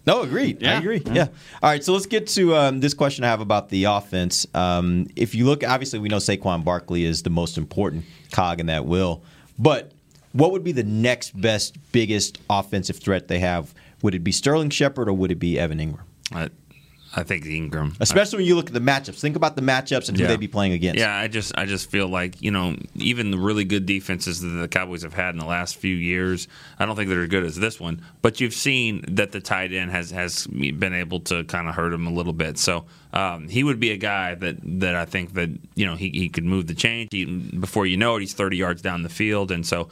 No, 0.05 0.21
agreed. 0.23 0.61
I 0.65 0.73
agree. 0.73 1.01
Yeah. 1.05 1.13
Yeah. 1.13 1.27
All 1.61 1.69
right, 1.69 1.81
so 1.81 1.93
let's 1.93 2.07
get 2.07 2.27
to 2.27 2.57
um, 2.57 2.81
this 2.81 2.93
question 2.93 3.23
I 3.23 3.27
have 3.27 3.39
about 3.39 3.69
the 3.69 3.85
offense. 3.85 4.45
Um, 4.53 5.07
if 5.15 5.33
you 5.33 5.45
look, 5.45 5.63
obviously, 5.63 5.99
we 5.99 6.09
know 6.09 6.17
Saquon 6.17 6.65
Barkley 6.65 7.05
is 7.05 7.23
the 7.23 7.29
most 7.29 7.57
important 7.57 8.03
cog 8.33 8.59
in 8.59 8.65
that 8.65 8.85
wheel, 8.85 9.23
but 9.57 9.93
what 10.33 10.51
would 10.51 10.63
be 10.63 10.71
the 10.73 10.83
next 10.83 11.39
best, 11.39 11.77
biggest 11.91 12.39
offensive 12.49 12.97
threat 12.97 13.27
they 13.27 13.39
have? 13.39 13.73
Would 14.01 14.13
it 14.15 14.23
be 14.23 14.31
Sterling 14.31 14.69
Shepard 14.69 15.07
or 15.07 15.13
would 15.13 15.31
it 15.31 15.39
be 15.39 15.57
Evan 15.57 15.79
Engram? 15.79 15.99
I, 16.33 16.49
I 17.15 17.21
think 17.21 17.45
Engram, 17.45 17.95
Especially 17.99 18.37
when 18.39 18.47
you 18.47 18.55
look 18.55 18.65
at 18.67 18.73
the 18.73 18.79
matchups. 18.79 19.19
Think 19.19 19.35
about 19.35 19.55
the 19.55 19.61
matchups 19.61 20.09
and 20.09 20.17
who 20.17 20.23
Yeah. 20.23 20.29
they'd 20.29 20.39
be 20.39 20.47
playing 20.47 20.73
against. 20.73 20.97
Yeah, 20.99 21.15
I 21.15 21.27
just 21.27 21.55
I 21.55 21.65
just 21.67 21.91
feel 21.91 22.07
like 22.07 22.41
you 22.41 22.49
know 22.49 22.75
even 22.95 23.29
the 23.29 23.37
really 23.37 23.65
good 23.65 23.85
defenses 23.85 24.41
that 24.41 24.47
the 24.49 24.67
Cowboys 24.67 25.03
have 25.03 25.13
had 25.13 25.35
in 25.35 25.37
the 25.39 25.45
last 25.45 25.75
few 25.75 25.95
years, 25.95 26.47
I 26.79 26.87
don't 26.87 26.95
think 26.95 27.09
they're 27.09 27.21
as 27.21 27.29
good 27.29 27.43
as 27.43 27.55
this 27.55 27.79
one. 27.79 28.01
But 28.23 28.41
you've 28.41 28.55
seen 28.55 29.05
that 29.09 29.31
the 29.31 29.41
tight 29.41 29.71
end 29.71 29.91
has 29.91 30.09
has 30.09 30.47
been 30.47 30.93
able 30.95 31.19
to 31.21 31.43
kind 31.43 31.69
of 31.69 31.75
hurt 31.75 31.93
him 31.93 32.07
a 32.07 32.11
little 32.11 32.33
bit. 32.33 32.57
So 32.57 32.85
um, 33.13 33.47
he 33.47 33.63
would 33.63 33.79
be 33.79 33.91
a 33.91 33.97
guy 33.97 34.33
that 34.33 34.57
that 34.79 34.95
I 34.95 35.05
think 35.05 35.35
that 35.35 35.51
you 35.75 35.85
know 35.85 35.95
he, 35.95 36.09
he 36.09 36.29
could 36.29 36.45
move 36.45 36.65
the 36.65 36.73
change. 36.73 37.09
He, 37.11 37.25
before 37.25 37.85
you 37.85 37.95
know 37.95 38.15
it, 38.15 38.21
he's 38.21 38.33
30 38.33 38.57
yards 38.57 38.81
down 38.81 39.03
the 39.03 39.09
field, 39.09 39.51
and 39.51 39.63
so 39.63 39.87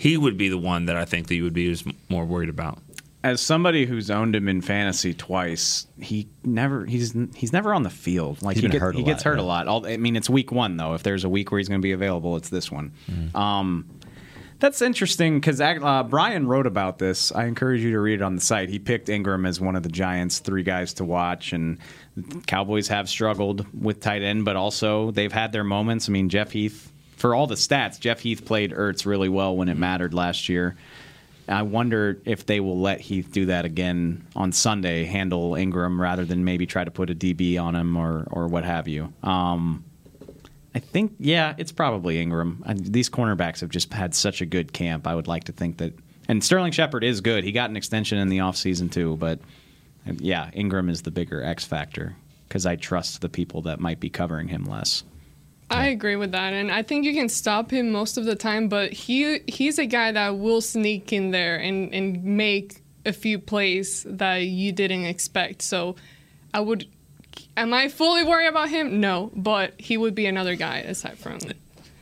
he 0.00 0.16
would 0.16 0.38
be 0.38 0.48
the 0.48 0.56
one 0.56 0.86
that 0.86 0.96
I 0.96 1.04
think 1.04 1.28
that 1.28 1.34
you 1.34 1.44
would 1.44 1.52
be 1.52 1.76
more 2.08 2.24
worried 2.24 2.48
about. 2.48 2.78
As 3.22 3.42
somebody 3.42 3.84
who's 3.84 4.10
owned 4.10 4.34
him 4.34 4.48
in 4.48 4.62
fantasy 4.62 5.12
twice, 5.12 5.86
he 6.00 6.26
never 6.42 6.86
he's 6.86 7.14
he's 7.34 7.52
never 7.52 7.74
on 7.74 7.82
the 7.82 7.90
field. 7.90 8.40
Like 8.40 8.56
He's 8.56 8.62
he, 8.62 8.70
get- 8.70 8.80
hurt 8.80 8.94
a 8.94 8.98
he 8.98 9.04
gets 9.04 9.26
lot, 9.26 9.32
hurt 9.32 9.38
a 9.38 9.42
lot. 9.42 9.68
All, 9.68 9.86
I 9.86 9.98
mean, 9.98 10.16
it's 10.16 10.30
week 10.30 10.52
one 10.52 10.78
though. 10.78 10.94
If 10.94 11.02
there's 11.02 11.24
a 11.24 11.28
week 11.28 11.50
where 11.52 11.58
he's 11.58 11.68
going 11.68 11.82
to 11.82 11.86
be 11.86 11.92
available, 11.92 12.36
it's 12.36 12.48
this 12.48 12.72
one. 12.72 12.94
Mm-hmm. 13.10 13.36
Um, 13.36 13.90
that's 14.58 14.80
interesting 14.80 15.38
because 15.38 15.60
uh, 15.60 16.02
Brian 16.04 16.46
wrote 16.46 16.66
about 16.66 16.98
this. 16.98 17.30
I 17.30 17.44
encourage 17.44 17.82
you 17.82 17.92
to 17.92 18.00
read 18.00 18.20
it 18.20 18.22
on 18.22 18.36
the 18.36 18.40
site. 18.40 18.70
He 18.70 18.78
picked 18.78 19.08
Engram 19.08 19.46
as 19.46 19.60
one 19.60 19.76
of 19.76 19.82
the 19.82 19.90
Giants' 19.90 20.38
three 20.38 20.62
guys 20.62 20.94
to 20.94 21.04
watch, 21.04 21.52
and 21.52 21.76
Cowboys 22.46 22.88
have 22.88 23.06
struggled 23.06 23.66
with 23.78 24.00
tight 24.00 24.22
end, 24.22 24.46
but 24.46 24.56
also 24.56 25.10
they've 25.10 25.32
had 25.32 25.52
their 25.52 25.64
moments. 25.64 26.08
I 26.08 26.12
mean, 26.12 26.30
Jeff 26.30 26.52
Heath, 26.52 26.90
for 27.20 27.34
all 27.34 27.46
the 27.46 27.54
stats, 27.54 28.00
Jeff 28.00 28.20
Heath 28.20 28.46
played 28.46 28.72
Ertz 28.72 29.04
really 29.04 29.28
well 29.28 29.54
when 29.54 29.68
it 29.68 29.76
mattered 29.76 30.14
last 30.14 30.48
year. 30.48 30.74
I 31.46 31.62
wonder 31.62 32.18
if 32.24 32.46
they 32.46 32.60
will 32.60 32.80
let 32.80 33.00
Heath 33.00 33.30
do 33.30 33.46
that 33.46 33.66
again 33.66 34.26
on 34.34 34.52
Sunday, 34.52 35.04
handle 35.04 35.52
Engram 35.52 35.98
rather 35.98 36.24
than 36.24 36.44
maybe 36.44 36.64
try 36.64 36.82
to 36.82 36.90
put 36.90 37.10
a 37.10 37.14
DB 37.14 37.60
on 37.60 37.76
him 37.76 37.96
or 37.96 38.26
or 38.30 38.46
what 38.46 38.64
have 38.64 38.88
you. 38.88 39.12
Um, 39.22 39.84
I 40.74 40.78
think, 40.78 41.16
yeah, 41.18 41.54
it's 41.58 41.72
probably 41.72 42.24
Engram. 42.24 42.58
I, 42.64 42.74
these 42.74 43.10
cornerbacks 43.10 43.60
have 43.60 43.70
just 43.70 43.92
had 43.92 44.14
such 44.14 44.40
a 44.40 44.46
good 44.46 44.72
camp. 44.72 45.06
I 45.06 45.14
would 45.14 45.26
like 45.26 45.44
to 45.44 45.52
think 45.52 45.78
that. 45.78 45.92
And 46.28 46.42
Sterling 46.42 46.72
Shepard 46.72 47.02
is 47.02 47.20
good. 47.20 47.42
He 47.44 47.52
got 47.52 47.70
an 47.70 47.76
extension 47.76 48.16
in 48.16 48.28
the 48.28 48.38
offseason, 48.38 48.90
too. 48.90 49.16
But 49.16 49.40
yeah, 50.06 50.50
Engram 50.54 50.88
is 50.88 51.02
the 51.02 51.10
bigger 51.10 51.42
X 51.42 51.64
factor 51.64 52.14
because 52.48 52.66
I 52.66 52.76
trust 52.76 53.20
the 53.20 53.28
people 53.28 53.62
that 53.62 53.80
might 53.80 53.98
be 53.98 54.08
covering 54.08 54.46
him 54.48 54.64
less. 54.64 55.02
I 55.70 55.86
agree 55.88 56.16
with 56.16 56.32
that, 56.32 56.52
and 56.52 56.70
I 56.70 56.82
think 56.82 57.04
you 57.04 57.14
can 57.14 57.28
stop 57.28 57.70
him 57.70 57.92
most 57.92 58.18
of 58.18 58.24
the 58.24 58.34
time. 58.34 58.68
But 58.68 58.92
he 58.92 59.40
he's 59.46 59.78
a 59.78 59.86
guy 59.86 60.12
that 60.12 60.38
will 60.38 60.60
sneak 60.60 61.12
in 61.12 61.30
there 61.30 61.56
and 61.56 61.94
and 61.94 62.24
make 62.24 62.82
a 63.06 63.12
few 63.12 63.38
plays 63.38 64.04
that 64.08 64.38
you 64.38 64.72
didn't 64.72 65.04
expect. 65.04 65.62
So, 65.62 65.96
I 66.52 66.60
would. 66.60 66.86
Am 67.56 67.72
I 67.72 67.88
fully 67.88 68.24
worried 68.24 68.48
about 68.48 68.68
him? 68.68 69.00
No, 69.00 69.30
but 69.34 69.80
he 69.80 69.96
would 69.96 70.14
be 70.14 70.26
another 70.26 70.56
guy 70.56 70.78
aside 70.78 71.18
from. 71.18 71.38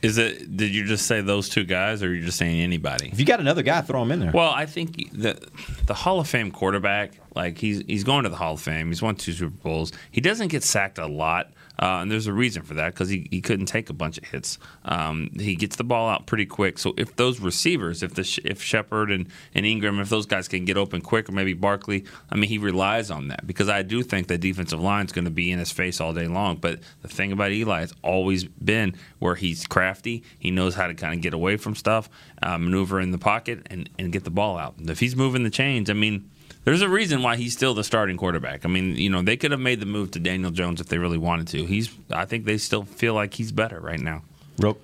Is 0.00 0.16
it? 0.16 0.56
Did 0.56 0.74
you 0.74 0.84
just 0.84 1.06
say 1.06 1.20
those 1.20 1.48
two 1.48 1.64
guys, 1.64 2.02
or 2.02 2.08
are 2.08 2.14
you 2.14 2.24
just 2.24 2.38
saying 2.38 2.60
anybody? 2.60 3.08
If 3.12 3.18
you 3.18 3.26
got 3.26 3.40
another 3.40 3.62
guy, 3.62 3.80
throw 3.80 4.02
him 4.02 4.12
in 4.12 4.20
there. 4.20 4.30
Well, 4.32 4.50
I 4.50 4.64
think 4.64 5.10
the 5.12 5.38
the 5.86 5.94
Hall 5.94 6.20
of 6.20 6.28
Fame 6.28 6.50
quarterback, 6.52 7.12
like 7.34 7.58
he's 7.58 7.82
he's 7.86 8.04
going 8.04 8.24
to 8.24 8.28
the 8.28 8.36
Hall 8.36 8.54
of 8.54 8.60
Fame. 8.60 8.88
He's 8.88 9.02
won 9.02 9.16
two 9.16 9.32
Super 9.32 9.50
Bowls. 9.50 9.92
He 10.10 10.20
doesn't 10.20 10.48
get 10.48 10.62
sacked 10.62 10.98
a 10.98 11.06
lot, 11.06 11.52
uh, 11.78 11.98
and 12.00 12.10
there's 12.10 12.26
a 12.26 12.32
reason 12.32 12.62
for 12.62 12.74
that 12.74 12.92
because 12.92 13.08
he, 13.08 13.28
he 13.30 13.40
couldn't 13.40 13.66
take 13.66 13.88
a 13.88 13.92
bunch 13.92 14.18
of 14.18 14.24
hits. 14.24 14.58
Um, 14.84 15.30
he 15.38 15.54
gets 15.54 15.76
the 15.76 15.84
ball 15.84 16.08
out 16.08 16.26
pretty 16.26 16.46
quick. 16.46 16.78
So 16.78 16.94
if 16.96 17.14
those 17.16 17.40
receivers, 17.40 18.02
if 18.02 18.14
the 18.14 18.40
if 18.44 18.60
Shepard 18.62 19.10
and, 19.10 19.28
and 19.54 19.64
Engram, 19.64 20.00
if 20.00 20.08
those 20.08 20.26
guys 20.26 20.48
can 20.48 20.64
get 20.64 20.76
open 20.76 21.00
quick, 21.00 21.28
or 21.28 21.32
maybe 21.32 21.52
Barkley, 21.52 22.04
I 22.30 22.36
mean, 22.36 22.48
he 22.48 22.58
relies 22.58 23.10
on 23.10 23.28
that 23.28 23.46
because 23.46 23.68
I 23.68 23.82
do 23.82 24.02
think 24.02 24.26
the 24.26 24.38
defensive 24.38 24.80
line 24.80 25.06
is 25.06 25.12
going 25.12 25.26
to 25.26 25.30
be 25.30 25.52
in 25.52 25.58
his 25.58 25.70
face 25.70 26.00
all 26.00 26.12
day 26.12 26.26
long. 26.26 26.56
But 26.56 26.80
the 27.02 27.08
thing 27.08 27.30
about 27.30 27.52
Eli 27.52 27.80
has 27.80 27.94
always 28.02 28.44
been 28.44 28.96
where 29.20 29.36
he's 29.36 29.66
crafty. 29.66 30.24
He 30.38 30.50
knows 30.50 30.74
how 30.74 30.88
to 30.88 30.94
kind 30.94 31.14
of 31.14 31.20
get 31.20 31.34
away 31.34 31.56
from 31.56 31.76
stuff, 31.76 32.10
uh, 32.42 32.58
maneuver 32.58 33.00
in 33.00 33.12
the 33.12 33.18
pocket, 33.18 33.66
and, 33.70 33.88
and 33.98 34.12
get 34.12 34.24
the 34.24 34.30
ball 34.30 34.58
out. 34.58 34.74
If 34.80 34.98
he's 34.98 35.14
moving 35.14 35.44
the 35.44 35.50
chains, 35.50 35.90
I 35.90 35.92
mean, 35.92 36.30
there's 36.68 36.82
a 36.82 36.88
reason 36.88 37.22
why 37.22 37.36
he's 37.36 37.54
still 37.54 37.72
the 37.72 37.82
starting 37.82 38.18
quarterback. 38.18 38.66
I 38.66 38.68
mean, 38.68 38.94
you 38.96 39.08
know, 39.08 39.22
they 39.22 39.38
could 39.38 39.52
have 39.52 39.60
made 39.60 39.80
the 39.80 39.86
move 39.86 40.10
to 40.10 40.18
Daniel 40.18 40.50
Jones 40.50 40.82
if 40.82 40.88
they 40.88 40.98
really 40.98 41.16
wanted 41.16 41.48
to. 41.48 41.64
He's, 41.64 41.90
I 42.10 42.26
think 42.26 42.44
they 42.44 42.58
still 42.58 42.84
feel 42.84 43.14
like 43.14 43.32
he's 43.32 43.52
better 43.52 43.80
right 43.80 43.98
now. 43.98 44.22
Real, 44.58 44.76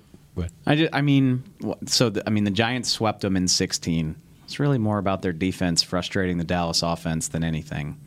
I, 0.66 0.76
just, 0.76 0.94
I 0.94 1.02
mean, 1.02 1.44
so 1.84 2.08
the, 2.08 2.22
I 2.26 2.30
mean, 2.30 2.44
the 2.44 2.50
Giants 2.50 2.90
swept 2.90 3.20
them 3.20 3.36
in 3.36 3.48
16. 3.48 4.16
It's 4.44 4.58
really 4.58 4.78
more 4.78 4.96
about 4.96 5.20
their 5.20 5.34
defense 5.34 5.82
frustrating 5.82 6.38
the 6.38 6.44
Dallas 6.44 6.82
offense 6.82 7.28
than 7.28 7.44
anything. 7.44 7.98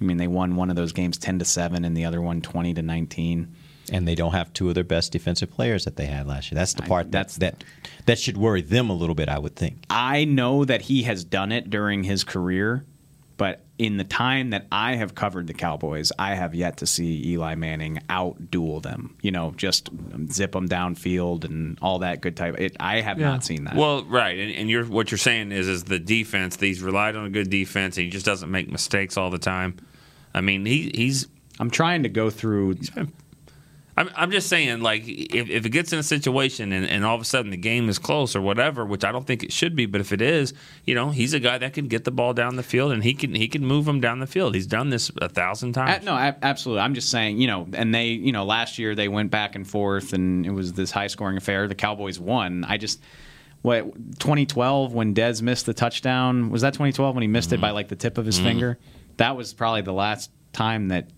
I 0.00 0.04
mean, 0.04 0.16
they 0.16 0.28
won 0.28 0.56
one 0.56 0.70
of 0.70 0.76
those 0.76 0.92
games 0.92 1.18
10 1.18 1.38
to 1.40 1.44
7 1.44 1.84
and 1.84 1.94
the 1.94 2.06
other 2.06 2.22
one 2.22 2.40
20 2.40 2.72
to 2.72 2.82
19. 2.82 3.54
And 3.92 4.08
they 4.08 4.14
don't 4.14 4.32
have 4.32 4.50
two 4.54 4.70
of 4.70 4.74
their 4.74 4.82
best 4.82 5.12
defensive 5.12 5.50
players 5.50 5.84
that 5.84 5.96
they 5.96 6.06
had 6.06 6.26
last 6.26 6.50
year. 6.50 6.56
That's 6.56 6.72
the 6.72 6.82
part 6.82 7.12
that's 7.12 7.36
that 7.36 7.62
that 8.06 8.18
should 8.18 8.36
worry 8.36 8.60
them 8.60 8.90
a 8.90 8.92
little 8.92 9.14
bit, 9.14 9.28
I 9.28 9.38
would 9.38 9.54
think. 9.54 9.84
I 9.88 10.24
know 10.24 10.64
that 10.64 10.82
he 10.82 11.04
has 11.04 11.22
done 11.22 11.52
it 11.52 11.70
during 11.70 12.02
his 12.02 12.24
career, 12.24 12.84
but 13.36 13.60
in 13.78 13.98
the 13.98 14.04
time 14.04 14.50
that 14.50 14.66
I 14.72 14.94
have 14.96 15.14
covered 15.14 15.46
the 15.46 15.54
Cowboys, 15.54 16.10
I 16.18 16.34
have 16.34 16.54
yet 16.54 16.78
to 16.78 16.86
see 16.86 17.22
Eli 17.28 17.54
Manning 17.54 18.00
outduel 18.08 18.82
them. 18.82 19.16
You 19.20 19.30
know, 19.30 19.52
just 19.56 19.90
zip 20.30 20.52
them 20.52 20.68
downfield 20.68 21.44
and 21.44 21.78
all 21.82 21.98
that 21.98 22.20
good 22.22 22.36
type. 22.36 22.58
It, 22.58 22.76
I 22.80 23.02
have 23.02 23.18
not 23.18 23.44
seen 23.44 23.64
that. 23.64 23.76
Well, 23.76 24.04
right, 24.04 24.38
and, 24.38 24.52
and 24.52 24.70
you're 24.70 24.84
what 24.84 25.10
you're 25.10 25.18
saying 25.18 25.52
is 25.52 25.68
is 25.68 25.84
the 25.84 25.98
defense. 25.98 26.58
He's 26.58 26.82
relied 26.82 27.16
on 27.16 27.26
a 27.26 27.30
good 27.30 27.50
defense. 27.50 27.96
And 27.96 28.04
he 28.04 28.10
just 28.10 28.26
doesn't 28.26 28.50
make 28.50 28.70
mistakes 28.70 29.16
all 29.16 29.30
the 29.30 29.38
time. 29.38 29.76
I 30.34 30.40
mean, 30.40 30.64
he, 30.64 30.90
he's. 30.94 31.26
I'm 31.58 31.70
trying 31.70 32.02
to 32.04 32.08
go 32.08 32.30
through. 32.30 32.76
I'm, 33.98 34.10
I'm 34.14 34.30
just 34.30 34.48
saying, 34.50 34.80
like, 34.80 35.04
if, 35.06 35.48
if 35.48 35.64
it 35.64 35.70
gets 35.70 35.90
in 35.92 35.98
a 35.98 36.02
situation 36.02 36.70
and, 36.72 36.84
and 36.86 37.02
all 37.02 37.14
of 37.14 37.22
a 37.22 37.24
sudden 37.24 37.50
the 37.50 37.56
game 37.56 37.88
is 37.88 37.98
close 37.98 38.36
or 38.36 38.42
whatever, 38.42 38.84
which 38.84 39.04
I 39.04 39.10
don't 39.12 39.26
think 39.26 39.42
it 39.42 39.52
should 39.52 39.74
be, 39.74 39.86
but 39.86 40.02
if 40.02 40.12
it 40.12 40.20
is, 40.20 40.52
you 40.84 40.94
know, 40.94 41.10
he's 41.10 41.32
a 41.32 41.40
guy 41.40 41.56
that 41.56 41.72
can 41.72 41.88
get 41.88 42.04
the 42.04 42.10
ball 42.10 42.34
down 42.34 42.56
the 42.56 42.62
field 42.62 42.92
and 42.92 43.02
he 43.02 43.14
can 43.14 43.34
he 43.34 43.48
can 43.48 43.64
move 43.64 43.86
them 43.86 44.00
down 44.00 44.18
the 44.18 44.26
field. 44.26 44.54
He's 44.54 44.66
done 44.66 44.90
this 44.90 45.10
a 45.22 45.30
thousand 45.30 45.72
times. 45.72 46.04
No, 46.04 46.12
absolutely. 46.14 46.82
I'm 46.82 46.92
just 46.94 47.10
saying, 47.10 47.40
you 47.40 47.46
know, 47.46 47.66
and 47.72 47.94
they, 47.94 48.08
you 48.08 48.32
know, 48.32 48.44
last 48.44 48.78
year 48.78 48.94
they 48.94 49.08
went 49.08 49.30
back 49.30 49.54
and 49.54 49.66
forth, 49.66 50.12
and 50.12 50.44
it 50.44 50.50
was 50.50 50.74
this 50.74 50.90
high 50.90 51.06
scoring 51.06 51.38
affair. 51.38 51.66
The 51.66 51.74
Cowboys 51.74 52.20
won. 52.20 52.64
I 52.68 52.76
just, 52.76 53.00
what 53.62 53.94
2012 54.18 54.92
when 54.92 55.14
Dez 55.14 55.40
missed 55.40 55.64
the 55.64 55.72
touchdown 55.74 56.50
was 56.50 56.60
that 56.62 56.74
2012 56.74 57.14
when 57.14 57.22
he 57.22 57.28
missed 57.28 57.52
it 57.54 57.60
by 57.62 57.70
like 57.70 57.88
the 57.88 57.96
tip 57.96 58.18
of 58.18 58.26
his 58.26 58.38
Mhm. 58.38 58.42
finger? 58.44 58.78
That 59.16 59.36
was 59.38 59.54
probably 59.54 59.80
the 59.80 59.94
last 59.94 60.30
time 60.52 60.88
that 60.88 61.08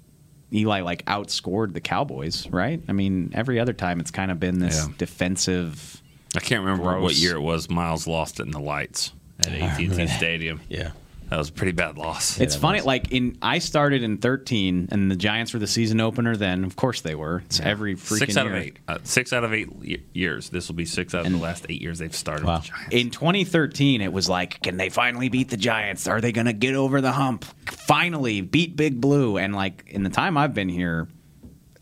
Eli 0.53 0.81
like 0.81 1.05
outscored 1.07 1.73
the 1.75 1.81
Cowboys, 1.81 2.49
right? 2.51 2.81
I 2.89 2.93
mean, 2.93 3.33
every 3.35 3.61
other 3.61 3.73
time 3.73 4.01
it's 4.01 4.11
kind 4.11 4.31
of 4.31 4.41
been 4.41 4.59
this 4.61 4.87
Yeah. 4.87 4.93
defensive. 4.99 6.03
I 6.37 6.41
can't 6.41 6.65
remember 6.65 7.01
what 7.01 7.15
year 7.17 7.37
it 7.37 7.41
was. 7.41 7.69
Miles 7.71 8.07
lost 8.07 8.41
it 8.41 8.45
in 8.47 8.53
the 8.53 8.61
lights 8.61 9.13
at 9.41 9.49
AT&T 9.53 10.07
Stadium. 10.09 10.61
Yeah, 10.69 10.91
that 11.31 11.37
was 11.37 11.49
a 11.51 11.53
pretty 11.53 11.73
bad 11.73 11.99
loss. 11.99 12.41
It's 12.41 12.57
funny, 12.57 12.81
like 12.81 13.13
in 13.13 13.37
I 13.43 13.59
started 13.59 14.03
in 14.03 14.19
13, 14.19 14.89
and 14.91 15.11
the 15.11 15.17
Giants 15.17 15.53
were 15.53 15.59
the 15.59 15.67
season 15.67 16.01
opener. 16.01 16.37
Then, 16.37 16.65
of 16.65 16.77
course, 16.77 17.01
they 17.03 17.15
were. 17.15 17.43
It's 17.47 17.61
every 17.61 17.95
freaking 17.97 18.19
six 18.19 18.37
out 18.37 18.47
year. 18.47 18.57
of 18.57 18.63
eight. 18.63 18.79
Uh, 18.89 18.99
six 19.05 19.33
out 19.33 19.45
of 19.45 19.53
eight 19.53 19.69
years. 20.15 20.51
This 20.51 20.69
will 20.69 20.75
be 20.75 20.85
six 20.85 21.15
out 21.15 21.27
of 21.27 21.33
the 21.33 21.39
last 21.39 21.67
eight 21.69 21.83
years 21.83 21.99
they've 21.99 22.15
started. 22.15 22.47
with 22.47 22.63
the 22.63 22.69
Giants. 22.69 22.95
In 22.95 23.11
2013, 23.11 24.01
it 24.01 24.13
was 24.13 24.29
like, 24.29 24.63
can 24.63 24.77
they 24.77 24.89
finally 24.89 25.29
beat 25.29 25.51
the 25.51 25.57
Giants? 25.57 26.07
Are 26.09 26.21
they 26.21 26.33
going 26.33 26.47
to 26.47 26.53
get 26.53 26.75
over 26.75 27.01
the 27.01 27.13
hump? 27.13 27.45
Finally 27.71 28.41
beat 28.41 28.77
Big 28.77 29.01
Blue. 29.01 29.37
And 29.37 29.55
like 29.55 29.85
in 29.89 30.03
the 30.03 30.11
time 30.11 30.37
I've 30.37 30.55
been 30.55 30.69
here, 30.69 31.09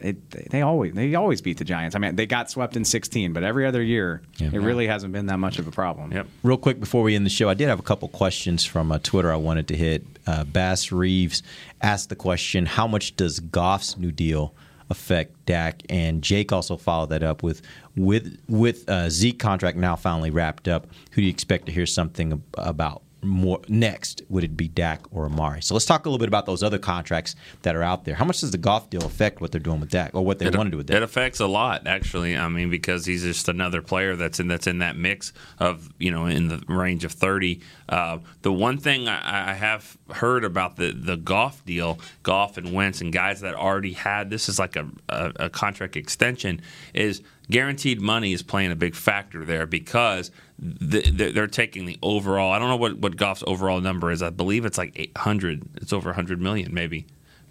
it, 0.08 0.30
they- 0.30 0.46
they 0.50 0.62
always 0.62 0.92
they 0.94 1.14
always 1.14 1.40
beat 1.40 1.58
the 1.58 1.64
Giants. 1.64 1.94
I 1.96 1.98
mean, 1.98 2.16
they 2.16 2.26
got 2.26 2.50
swept 2.50 2.76
in 2.76 2.84
16, 2.84 3.32
but 3.32 3.42
every 3.42 3.66
other 3.66 3.82
year, 3.82 4.22
it 4.40 4.52
really 4.52 4.86
hasn't 4.86 5.12
been 5.12 5.26
that 5.26 5.38
much 5.38 5.58
of 5.58 5.66
a 5.66 5.70
problem. 5.70 6.12
Yep. 6.12 6.26
Real 6.42 6.56
quick 6.56 6.80
before 6.80 7.02
we 7.02 7.14
end 7.16 7.26
the 7.26 7.30
show, 7.30 7.48
I 7.48 7.54
did 7.54 7.68
have 7.68 7.78
a 7.80 7.82
couple 7.82 8.08
questions 8.08 8.64
from 8.64 8.92
uh, 8.92 8.98
Twitter 9.02 9.32
I 9.32 9.36
wanted 9.36 9.68
to 9.68 9.76
hit. 9.76 10.04
Uh, 10.26 10.44
Bass 10.44 10.90
Reeves 10.92 11.42
asked 11.82 12.08
the 12.08 12.16
question 12.16 12.66
How 12.66 12.86
much 12.86 13.16
does 13.16 13.40
Goff's 13.40 13.96
new 13.96 14.10
deal 14.12 14.54
affect 14.90 15.44
Dak? 15.46 15.82
And 15.88 16.22
Jake 16.22 16.52
also 16.52 16.76
followed 16.76 17.10
that 17.10 17.22
up 17.22 17.42
with 17.42 17.62
with, 17.96 18.38
with 18.48 18.88
uh, 18.88 19.08
Zeke 19.10 19.38
contract 19.38 19.76
now 19.78 19.96
finally 19.96 20.30
wrapped 20.30 20.68
up. 20.68 20.86
Who 21.12 21.22
do 21.22 21.22
you 21.22 21.30
expect 21.30 21.66
to 21.66 21.72
hear 21.72 21.86
something 21.86 22.42
about? 22.54 23.02
More 23.26 23.60
next, 23.68 24.22
would 24.28 24.44
it 24.44 24.56
be 24.56 24.68
Dak 24.68 25.02
or 25.10 25.26
Amari? 25.26 25.60
So 25.62 25.74
let's 25.74 25.84
talk 25.84 26.06
a 26.06 26.08
little 26.08 26.18
bit 26.18 26.28
about 26.28 26.46
those 26.46 26.62
other 26.62 26.78
contracts 26.78 27.34
that 27.62 27.74
are 27.74 27.82
out 27.82 28.04
there. 28.04 28.14
How 28.14 28.24
much 28.24 28.40
does 28.40 28.52
the 28.52 28.58
Goff 28.58 28.88
deal 28.90 29.04
affect 29.04 29.40
what 29.40 29.52
they're 29.52 29.60
doing 29.60 29.80
with 29.80 29.90
Dak, 29.90 30.14
or 30.14 30.24
what 30.24 30.38
they 30.38 30.46
It- 30.46 30.56
want 30.56 30.68
to 30.68 30.70
do 30.70 30.76
with 30.76 30.86
Dak? 30.86 30.96
It 30.98 31.02
affects 31.02 31.40
a 31.40 31.46
lot, 31.46 31.86
actually. 31.86 32.36
I 32.36 32.48
mean, 32.48 32.70
because 32.70 33.04
he's 33.06 33.22
just 33.22 33.48
another 33.48 33.82
player 33.82 34.16
that's 34.16 34.38
in 34.40 34.48
that's 34.48 34.66
in 34.66 34.78
that 34.78 34.96
mix 34.96 35.32
of 35.58 35.90
you 35.98 36.10
know 36.10 36.26
in 36.26 36.48
the 36.48 36.62
range 36.68 37.04
of 37.04 37.12
thirty. 37.12 37.60
Uh, 37.88 38.18
the 38.42 38.52
one 38.52 38.78
thing 38.78 39.08
I, 39.08 39.50
I 39.50 39.54
have 39.54 39.96
heard 40.12 40.44
about 40.44 40.76
the 40.76 40.92
the 40.92 41.16
Goff 41.16 41.64
deal, 41.64 41.98
Goff 42.22 42.56
and 42.56 42.72
Wentz 42.72 43.00
and 43.00 43.12
guys 43.12 43.40
that 43.40 43.54
already 43.54 43.92
had 43.92 44.30
this 44.30 44.48
is 44.48 44.58
like 44.58 44.76
a, 44.76 44.86
a, 45.08 45.32
a 45.36 45.50
contract 45.50 45.96
extension 45.96 46.60
is 46.94 47.22
guaranteed 47.50 48.00
money 48.00 48.32
is 48.32 48.42
playing 48.42 48.72
a 48.72 48.76
big 48.76 48.94
factor 48.94 49.44
there 49.44 49.66
because 49.66 50.30
the, 50.58 51.02
the, 51.02 51.30
they're 51.32 51.46
taking 51.46 51.86
the 51.86 51.98
overall. 52.02 52.52
I 52.52 52.58
don't 52.58 52.68
know 52.68 52.76
what 52.76 52.98
what 52.98 53.16
Goff's 53.16 53.44
overall 53.46 53.80
number 53.80 54.10
is. 54.10 54.22
I 54.22 54.30
believe 54.30 54.64
it's 54.64 54.78
like 54.78 54.92
800. 54.96 55.62
It's 55.76 55.92
over 55.92 56.10
100 56.10 56.40
million, 56.40 56.72
maybe. 56.72 57.06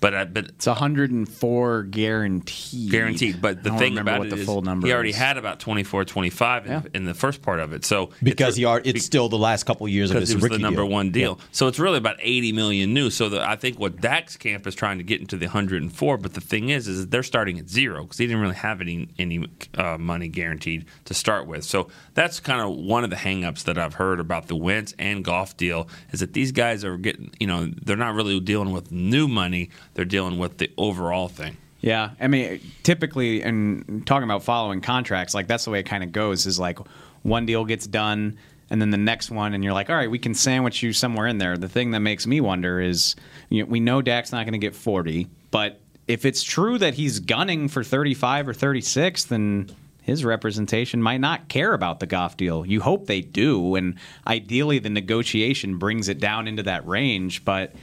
But 0.05 0.13
uh, 0.13 0.25
but 0.25 0.45
it's 0.49 0.67
104 0.67 1.83
guaranteed. 1.83 2.91
Guaranteed. 2.91 3.41
But 3.41 3.63
the 3.63 3.71
I 3.73 3.77
thing 3.79 3.97
about 3.97 4.19
what 4.19 4.27
it 4.27 4.29
the 4.35 4.37
is 4.37 4.45
full 4.45 4.61
number 4.61 4.85
he 4.85 4.93
already 4.93 5.09
is. 5.09 5.15
had 5.15 5.37
about 5.37 5.59
24, 5.59 6.05
25 6.05 6.65
in, 6.67 6.71
Yeah. 6.71 6.81
in 6.93 7.05
the 7.05 7.15
first 7.15 7.41
part 7.41 7.59
of 7.59 7.73
it. 7.73 7.85
So 7.85 8.11
because 8.21 8.49
it's, 8.49 8.57
he 8.57 8.65
are, 8.65 8.79
it's 8.85 9.03
still 9.03 9.29
the 9.29 9.37
last 9.39 9.63
couple 9.63 9.87
of 9.87 9.91
years 9.91 10.11
of 10.11 10.15
because 10.17 10.29
his 10.29 10.35
it 10.37 10.41
was 10.43 10.51
the 10.51 10.59
number 10.59 10.81
deal. 10.83 10.89
one 10.91 11.09
deal. 11.09 11.39
So 11.51 11.67
it's 11.67 11.79
really 11.79 11.97
about 11.97 12.17
80 12.19 12.51
million 12.51 12.93
new. 12.93 13.09
So 13.09 13.29
the, 13.29 13.41
I 13.41 13.55
think 13.55 13.79
what 13.79 13.99
Dak's 13.99 14.37
camp 14.37 14.67
is 14.67 14.75
trying 14.75 14.99
to 14.99 15.03
get 15.03 15.21
into 15.21 15.37
the 15.37 15.47
104. 15.47 16.17
But 16.19 16.35
the 16.35 16.41
thing 16.41 16.69
is, 16.69 16.87
is 16.87 17.07
they're 17.07 17.23
starting 17.23 17.57
at 17.57 17.67
zero 17.67 18.03
because 18.03 18.19
he 18.19 18.27
didn't 18.27 18.41
really 18.43 18.53
have 18.53 18.81
any 18.81 19.09
any 19.17 19.47
uh, 19.75 19.97
money 19.97 20.27
guaranteed 20.27 20.85
to 21.05 21.15
start 21.15 21.47
with. 21.47 21.63
So 21.63 21.87
that's 22.13 22.39
kind 22.39 22.61
of 22.61 22.77
one 22.77 23.03
of 23.03 23.09
the 23.09 23.15
hangups 23.15 23.63
that 23.63 23.79
I've 23.79 23.95
heard 23.95 24.19
about 24.19 24.49
the 24.49 24.55
Wentz 24.55 24.93
and 24.99 25.25
Goff 25.25 25.57
deal 25.57 25.87
is 26.11 26.19
that 26.19 26.33
these 26.33 26.51
guys 26.51 26.85
are 26.85 26.95
getting, 26.97 27.31
you 27.39 27.47
know, 27.47 27.71
they're 27.81 27.97
not 27.97 28.13
really 28.13 28.39
dealing 28.39 28.71
with 28.71 28.91
new 28.91 29.27
money. 29.27 29.71
They're 29.95 30.05
dealing 30.05 30.37
with 30.37 30.59
the 30.59 30.71
overall 30.77 31.27
thing. 31.27 31.57
Yeah, 31.81 32.11
I 32.19 32.27
mean, 32.27 32.61
typically, 32.83 33.41
and 33.41 34.05
talking 34.07 34.23
about 34.23 34.43
following 34.43 34.81
contracts, 34.81 35.33
like 35.33 35.47
that's 35.47 35.65
the 35.65 35.71
way 35.71 35.79
it 35.79 35.83
kind 35.83 36.03
of 36.03 36.11
goes. 36.11 36.45
Is 36.45 36.59
like 36.59 36.79
one 37.23 37.45
deal 37.45 37.65
gets 37.65 37.85
done, 37.85 38.37
and 38.69 38.81
then 38.81 38.89
the 38.89 38.97
next 38.97 39.29
one, 39.29 39.53
and 39.53 39.63
you're 39.63 39.73
like, 39.73 39.89
all 39.89 39.95
right, 39.95 40.09
we 40.09 40.19
can 40.19 40.33
sandwich 40.33 40.81
you 40.81 40.93
somewhere 40.93 41.27
in 41.27 41.37
there. 41.37 41.57
The 41.57 41.69
thing 41.69 41.91
that 41.91 41.99
makes 41.99 42.25
me 42.25 42.41
wonder 42.41 42.79
is, 42.79 43.15
you 43.49 43.63
know, 43.63 43.69
we 43.69 43.79
know 43.79 44.01
Dak's 44.01 44.31
not 44.31 44.45
going 44.45 44.53
to 44.53 44.57
get 44.59 44.75
40, 44.75 45.27
but 45.51 45.79
if 46.07 46.25
it's 46.25 46.43
true 46.43 46.77
that 46.79 46.95
he's 46.95 47.19
gunning 47.19 47.67
for 47.67 47.83
35 47.83 48.47
or 48.49 48.53
36, 48.53 49.25
then 49.25 49.69
his 50.01 50.25
representation 50.25 51.01
might 51.01 51.19
not 51.19 51.49
care 51.49 51.73
about 51.73 51.99
the 51.99 52.05
Goff 52.05 52.37
deal. 52.37 52.65
You 52.65 52.81
hope 52.81 53.05
they 53.05 53.21
do, 53.21 53.75
and 53.75 53.95
ideally, 54.25 54.79
the 54.79 54.89
negotiation 54.89 55.77
brings 55.77 56.09
it 56.09 56.19
down 56.19 56.47
into 56.47 56.63
that 56.63 56.87
range. 56.87 57.45
But 57.45 57.73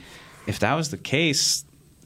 if 0.45 0.59
that 0.59 0.73
was 0.75 0.89
the 0.89 0.97
case, 0.97 1.63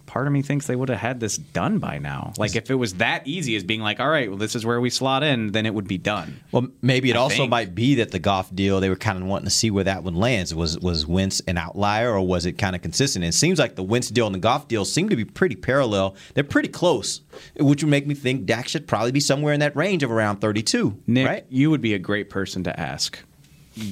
part 0.07 0.25
of 0.25 0.33
me 0.33 0.41
thinks 0.41 0.65
they 0.65 0.75
would 0.75 0.89
have 0.89 0.97
had 0.97 1.19
this 1.19 1.37
done 1.37 1.77
by 1.77 1.99
now. 1.99 2.33
Like 2.37 2.55
if 2.55 2.71
it 2.71 2.75
was 2.75 2.95
that 2.95 3.27
easy 3.27 3.55
as 3.55 3.63
being 3.63 3.81
like, 3.81 3.99
all 3.99 4.09
right, 4.09 4.29
well, 4.29 4.37
this 4.39 4.55
is 4.55 4.65
where 4.65 4.81
we 4.81 4.89
slot 4.89 5.21
in, 5.21 5.51
then 5.51 5.65
it 5.67 5.73
would 5.73 5.87
be 5.87 5.99
done. 5.99 6.39
Well, 6.51 6.67
maybe 6.81 7.11
it 7.11 7.15
I 7.15 7.19
also 7.19 7.37
think. 7.37 7.51
might 7.51 7.75
be 7.75 7.95
that 7.95 8.09
the 8.11 8.17
Goff 8.19 8.53
deal 8.55 8.79
they 8.79 8.89
were 8.89 8.95
kind 8.95 9.21
of 9.21 9.27
wanting 9.27 9.45
to 9.45 9.51
see 9.51 9.69
where 9.69 9.83
that 9.83 10.03
one 10.03 10.15
lands. 10.15 10.55
Was 10.55 10.79
was 10.79 11.05
Wentz 11.05 11.41
an 11.47 11.57
outlier 11.57 12.11
or 12.11 12.25
was 12.25 12.45
it 12.47 12.53
kind 12.53 12.75
of 12.75 12.81
consistent? 12.81 13.23
And 13.23 13.33
it 13.33 13.37
seems 13.37 13.59
like 13.59 13.75
the 13.75 13.83
Wentz 13.83 14.09
deal 14.09 14.25
and 14.25 14.33
the 14.33 14.39
Goff 14.39 14.67
deal 14.67 14.85
seem 14.85 15.09
to 15.09 15.15
be 15.15 15.25
pretty 15.25 15.55
parallel. 15.55 16.15
They're 16.33 16.43
pretty 16.43 16.69
close, 16.69 17.21
which 17.59 17.83
would 17.83 17.91
make 17.91 18.07
me 18.07 18.15
think 18.15 18.45
Dak 18.45 18.67
should 18.67 18.87
probably 18.87 19.11
be 19.11 19.19
somewhere 19.19 19.53
in 19.53 19.59
that 19.59 19.75
range 19.75 20.03
of 20.03 20.11
around 20.11 20.37
thirty-two. 20.37 20.97
Nick, 21.05 21.27
right? 21.27 21.45
you 21.49 21.69
would 21.69 21.81
be 21.81 21.93
a 21.93 21.99
great 21.99 22.29
person 22.29 22.63
to 22.63 22.79
ask. 22.79 23.19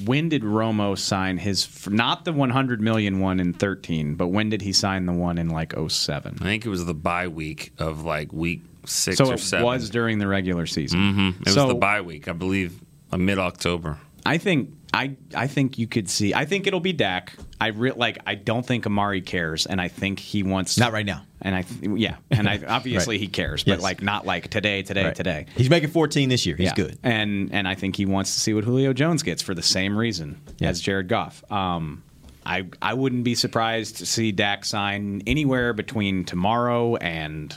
When 0.04 0.28
did 0.28 0.42
Romo 0.42 0.98
sign 0.98 1.38
his 1.38 1.88
not 1.88 2.24
the 2.24 2.32
100 2.32 2.80
million 2.80 3.20
one 3.20 3.40
in 3.40 3.52
13, 3.52 4.14
but 4.14 4.28
when 4.28 4.50
did 4.50 4.62
he 4.62 4.72
sign 4.72 5.06
the 5.06 5.12
one 5.12 5.38
in 5.38 5.48
like 5.48 5.74
07? 5.76 6.38
I 6.40 6.44
think 6.44 6.66
it 6.66 6.68
was 6.68 6.84
the 6.84 6.94
bye 6.94 7.28
week 7.28 7.72
of 7.78 8.04
like 8.04 8.32
week 8.32 8.62
six 8.84 9.18
so 9.18 9.30
or 9.30 9.34
it 9.34 9.64
was 9.64 9.90
during 9.90 10.18
the 10.18 10.26
regular 10.26 10.66
season. 10.66 11.00
Mm-hmm. 11.00 11.42
It 11.42 11.50
so 11.50 11.66
was 11.66 11.74
the 11.74 11.78
bye 11.78 12.00
week, 12.00 12.28
I 12.28 12.32
believe, 12.32 12.80
uh, 13.12 13.16
mid 13.16 13.38
October. 13.38 13.98
I 14.24 14.38
think 14.38 14.70
I 14.94 15.16
I 15.34 15.46
think 15.46 15.78
you 15.78 15.86
could 15.86 16.08
see. 16.08 16.32
I 16.34 16.44
think 16.44 16.66
it'll 16.66 16.80
be 16.80 16.92
Dak. 16.92 17.34
I 17.60 17.68
re- 17.68 17.92
like. 17.92 18.18
I 18.26 18.34
don't 18.34 18.64
think 18.64 18.86
Amari 18.86 19.20
cares, 19.20 19.66
and 19.66 19.80
I 19.80 19.88
think 19.88 20.18
he 20.18 20.42
wants 20.42 20.78
Not 20.78 20.92
right 20.92 21.04
now. 21.06 21.22
And 21.42 21.54
I 21.54 21.62
th- 21.62 21.98
yeah, 21.98 22.16
and 22.30 22.48
I 22.48 22.60
obviously 22.68 23.14
Right. 23.16 23.20
he 23.20 23.26
cares, 23.28 23.62
but 23.64 23.72
Yes. 23.72 23.82
like 23.82 24.02
not 24.02 24.24
like 24.26 24.48
today, 24.48 24.82
today, 24.82 25.04
Right. 25.06 25.14
today. 25.14 25.46
He's 25.56 25.68
making 25.70 25.90
fourteen 25.90 26.28
this 26.28 26.46
year. 26.46 26.56
He's 26.56 26.66
Yeah. 26.66 26.74
good. 26.74 26.98
and 27.02 27.50
and 27.52 27.66
I 27.68 27.74
think 27.74 27.96
he 27.96 28.06
wants 28.06 28.34
to 28.34 28.40
see 28.40 28.54
what 28.54 28.64
Julio 28.64 28.92
Jones 28.92 29.22
gets 29.22 29.42
for 29.42 29.54
the 29.54 29.62
same 29.62 29.96
reason 29.96 30.40
as 30.60 30.80
Jared 30.80 31.08
Goff. 31.08 31.44
Um, 31.50 32.02
I 32.44 32.64
I 32.80 32.94
wouldn't 32.94 33.24
be 33.24 33.34
surprised 33.34 33.96
to 33.98 34.06
see 34.06 34.32
Dak 34.32 34.64
sign 34.64 35.20
anywhere 35.26 35.72
between 35.72 36.24
tomorrow 36.24 36.96
and 36.96 37.54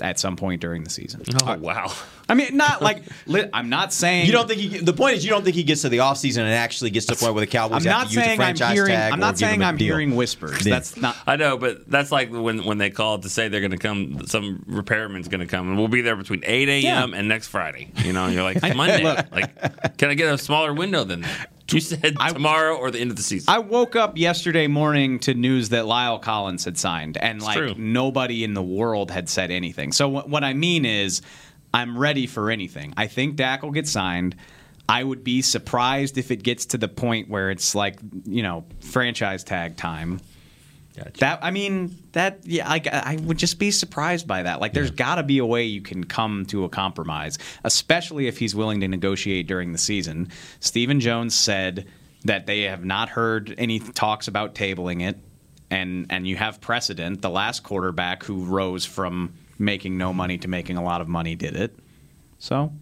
at 0.00 0.18
some 0.18 0.36
point 0.36 0.60
during 0.60 0.84
the 0.84 0.90
season. 0.90 1.22
Oh, 1.42 1.52
oh 1.54 1.58
wow! 1.58 1.92
I 2.28 2.34
mean, 2.34 2.56
not 2.56 2.82
like 2.82 3.02
li- 3.26 3.48
I'm 3.52 3.68
not 3.68 3.92
saying 3.92 4.26
You 4.26 4.32
don't 4.32 4.48
think 4.48 4.60
he? 4.60 4.78
The 4.78 4.92
point 4.92 5.16
is, 5.16 5.24
you 5.24 5.30
don't 5.30 5.44
think 5.44 5.56
he 5.56 5.62
gets 5.62 5.82
to 5.82 5.88
the 5.88 5.98
offseason 5.98 6.38
and 6.38 6.48
actually 6.52 6.90
gets 6.90 7.06
to 7.06 7.14
the 7.14 7.20
point 7.20 7.34
where 7.34 7.40
the 7.44 7.50
Cowboys 7.50 7.86
I'm 7.86 7.90
not 7.90 8.08
to 8.08 8.14
use 8.14 8.22
a 8.22 8.24
saying 8.24 8.40
I'm 8.40 8.56
hearing. 8.74 8.96
I'm 8.96 9.20
not 9.20 9.38
saying 9.38 9.56
him 9.56 9.62
a 9.62 9.64
I'm 9.66 9.76
deal. 9.76 9.86
hearing 9.94 10.16
whispers. 10.16 10.64
Yeah. 10.66 10.74
That's 10.74 10.96
not. 10.96 11.16
I 11.26 11.36
know, 11.36 11.56
but 11.58 11.88
that's 11.90 12.10
like 12.12 12.30
when 12.30 12.64
when 12.64 12.78
they 12.78 12.90
call 12.90 13.18
to 13.18 13.28
say 13.28 13.48
they're 13.48 13.60
going 13.60 13.70
to 13.72 13.78
come. 13.78 14.26
Some 14.26 14.64
repairman's 14.66 15.28
going 15.28 15.40
to 15.40 15.46
come, 15.46 15.68
and 15.68 15.78
we'll 15.78 15.88
be 15.88 16.02
there 16.02 16.16
between 16.16 16.42
eight 16.44 16.68
a.m. 16.68 17.14
and 17.14 17.28
next 17.28 17.48
Friday. 17.48 17.90
You 18.04 18.12
know, 18.12 18.26
you're 18.28 18.42
like 18.42 18.60
Monday. 18.76 19.02
look. 19.02 19.30
like, 19.32 19.96
can 19.98 20.10
I 20.10 20.14
get 20.14 20.32
a 20.32 20.38
smaller 20.38 20.72
window 20.72 21.04
than 21.04 21.22
that? 21.22 21.50
You 21.70 21.80
said 21.80 22.16
tomorrow 22.28 22.76
or 22.76 22.90
the 22.90 23.00
end 23.00 23.10
of 23.10 23.16
the 23.16 23.22
season. 23.22 23.52
I 23.52 23.58
woke 23.58 23.96
up 23.96 24.18
yesterday 24.18 24.66
morning 24.66 25.18
to 25.20 25.34
news 25.34 25.70
that 25.70 25.84
La'el 25.84 26.20
Collins 26.20 26.64
had 26.64 26.78
signed, 26.78 27.16
and 27.16 27.42
like 27.42 27.56
true. 27.56 27.74
nobody 27.76 28.44
in 28.44 28.54
the 28.54 28.62
world 28.62 29.10
had 29.10 29.28
said 29.28 29.50
anything. 29.50 29.92
So 29.92 30.08
what, 30.08 30.28
what 30.28 30.44
I 30.44 30.52
mean 30.52 30.84
is, 30.84 31.22
I'm 31.72 31.98
ready 31.98 32.26
for 32.26 32.50
anything. 32.50 32.94
I 32.96 33.06
think 33.06 33.36
Dak 33.36 33.62
will 33.62 33.72
get 33.72 33.88
signed. 33.88 34.36
I 34.88 35.02
would 35.02 35.24
be 35.24 35.42
surprised 35.42 36.18
if 36.18 36.30
it 36.30 36.42
gets 36.42 36.66
to 36.66 36.78
the 36.78 36.88
point 36.88 37.28
where 37.28 37.50
it's 37.50 37.74
like 37.74 37.98
you 38.24 38.42
know 38.42 38.64
franchise 38.80 39.42
tag 39.42 39.76
time. 39.76 40.20
That 41.18 41.40
I 41.42 41.50
mean 41.50 41.96
that 42.12 42.40
yeah 42.44 42.68
like 42.68 42.86
I 42.86 43.18
would 43.22 43.38
just 43.38 43.58
be 43.58 43.70
surprised 43.70 44.28
by 44.28 44.44
that. 44.44 44.60
Like 44.60 44.72
there's 44.72 44.90
got 44.90 45.16
to 45.16 45.22
be 45.22 45.38
a 45.38 45.46
way 45.46 45.64
you 45.64 45.82
can 45.82 46.04
come 46.04 46.46
to 46.46 46.64
a 46.64 46.68
compromise, 46.68 47.38
especially 47.64 48.28
if 48.28 48.38
he's 48.38 48.54
willing 48.54 48.80
to 48.80 48.88
negotiate 48.88 49.46
during 49.46 49.72
the 49.72 49.78
season. 49.78 50.28
Stephen 50.60 51.00
Jones 51.00 51.36
said 51.36 51.86
that 52.24 52.46
they 52.46 52.62
have 52.62 52.84
not 52.84 53.08
heard 53.08 53.54
any 53.58 53.80
talks 53.80 54.28
about 54.28 54.54
tabling 54.54 55.02
it, 55.02 55.18
and 55.70 56.06
and 56.10 56.28
you 56.28 56.36
have 56.36 56.60
precedent. 56.60 57.22
The 57.22 57.30
last 57.30 57.64
quarterback 57.64 58.22
who 58.22 58.44
rose 58.44 58.84
from 58.84 59.34
making 59.58 59.98
no 59.98 60.12
money 60.12 60.38
to 60.38 60.48
making 60.48 60.76
a 60.76 60.82
lot 60.82 61.00
of 61.00 61.08
money 61.08 61.34
did 61.34 61.56
it. 61.56 61.76
So 62.38 62.72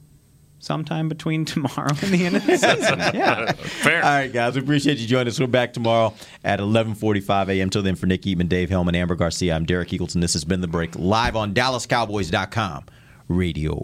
sometime 0.62 1.08
between 1.08 1.44
tomorrow 1.52 1.90
and 1.90 1.98
the 2.12 2.24
end 2.24 2.36
of 2.36 2.46
the 2.46 2.56
season. 2.56 2.98
Yeah. 3.12 3.52
Fair. 3.52 4.02
All 4.02 4.10
right, 4.10 4.32
guys. 4.32 4.54
We 4.54 4.62
appreciate 4.62 4.98
you 4.98 5.06
joining 5.06 5.28
us. 5.28 5.38
We're 5.38 5.46
back 5.46 5.72
tomorrow 5.74 6.14
at 6.44 6.60
11:45 6.60 7.48
a.m. 7.50 7.68
Till 7.68 7.82
then, 7.82 7.94
for 7.96 8.06
Nick 8.06 8.22
Eatman, 8.22 8.48
Dave 8.48 8.70
Helman, 8.70 8.94
Amber 8.94 9.14
Garcia, 9.16 9.54
I'm 9.54 9.64
Derek 9.66 9.88
Eagleton. 9.90 10.20
This 10.20 10.32
has 10.32 10.44
been 10.44 10.60
the 10.62 10.68
break 10.68 10.96
live 10.96 11.36
on 11.36 11.52
DallasCowboys.com 11.52 12.84
radio. 13.28 13.74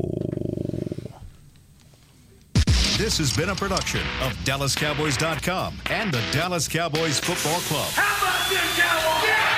This 2.96 3.18
has 3.18 3.36
been 3.36 3.50
a 3.50 3.54
production 3.54 4.00
of 4.22 4.32
DallasCowboys.com 4.44 5.78
and 5.90 6.12
the 6.12 6.22
Dallas 6.32 6.66
Cowboys 6.66 7.20
Football 7.20 7.60
Club. 7.60 7.90
How 7.92 8.26
about 8.26 8.48
this, 8.50 8.78
Cowboys? 8.80 9.57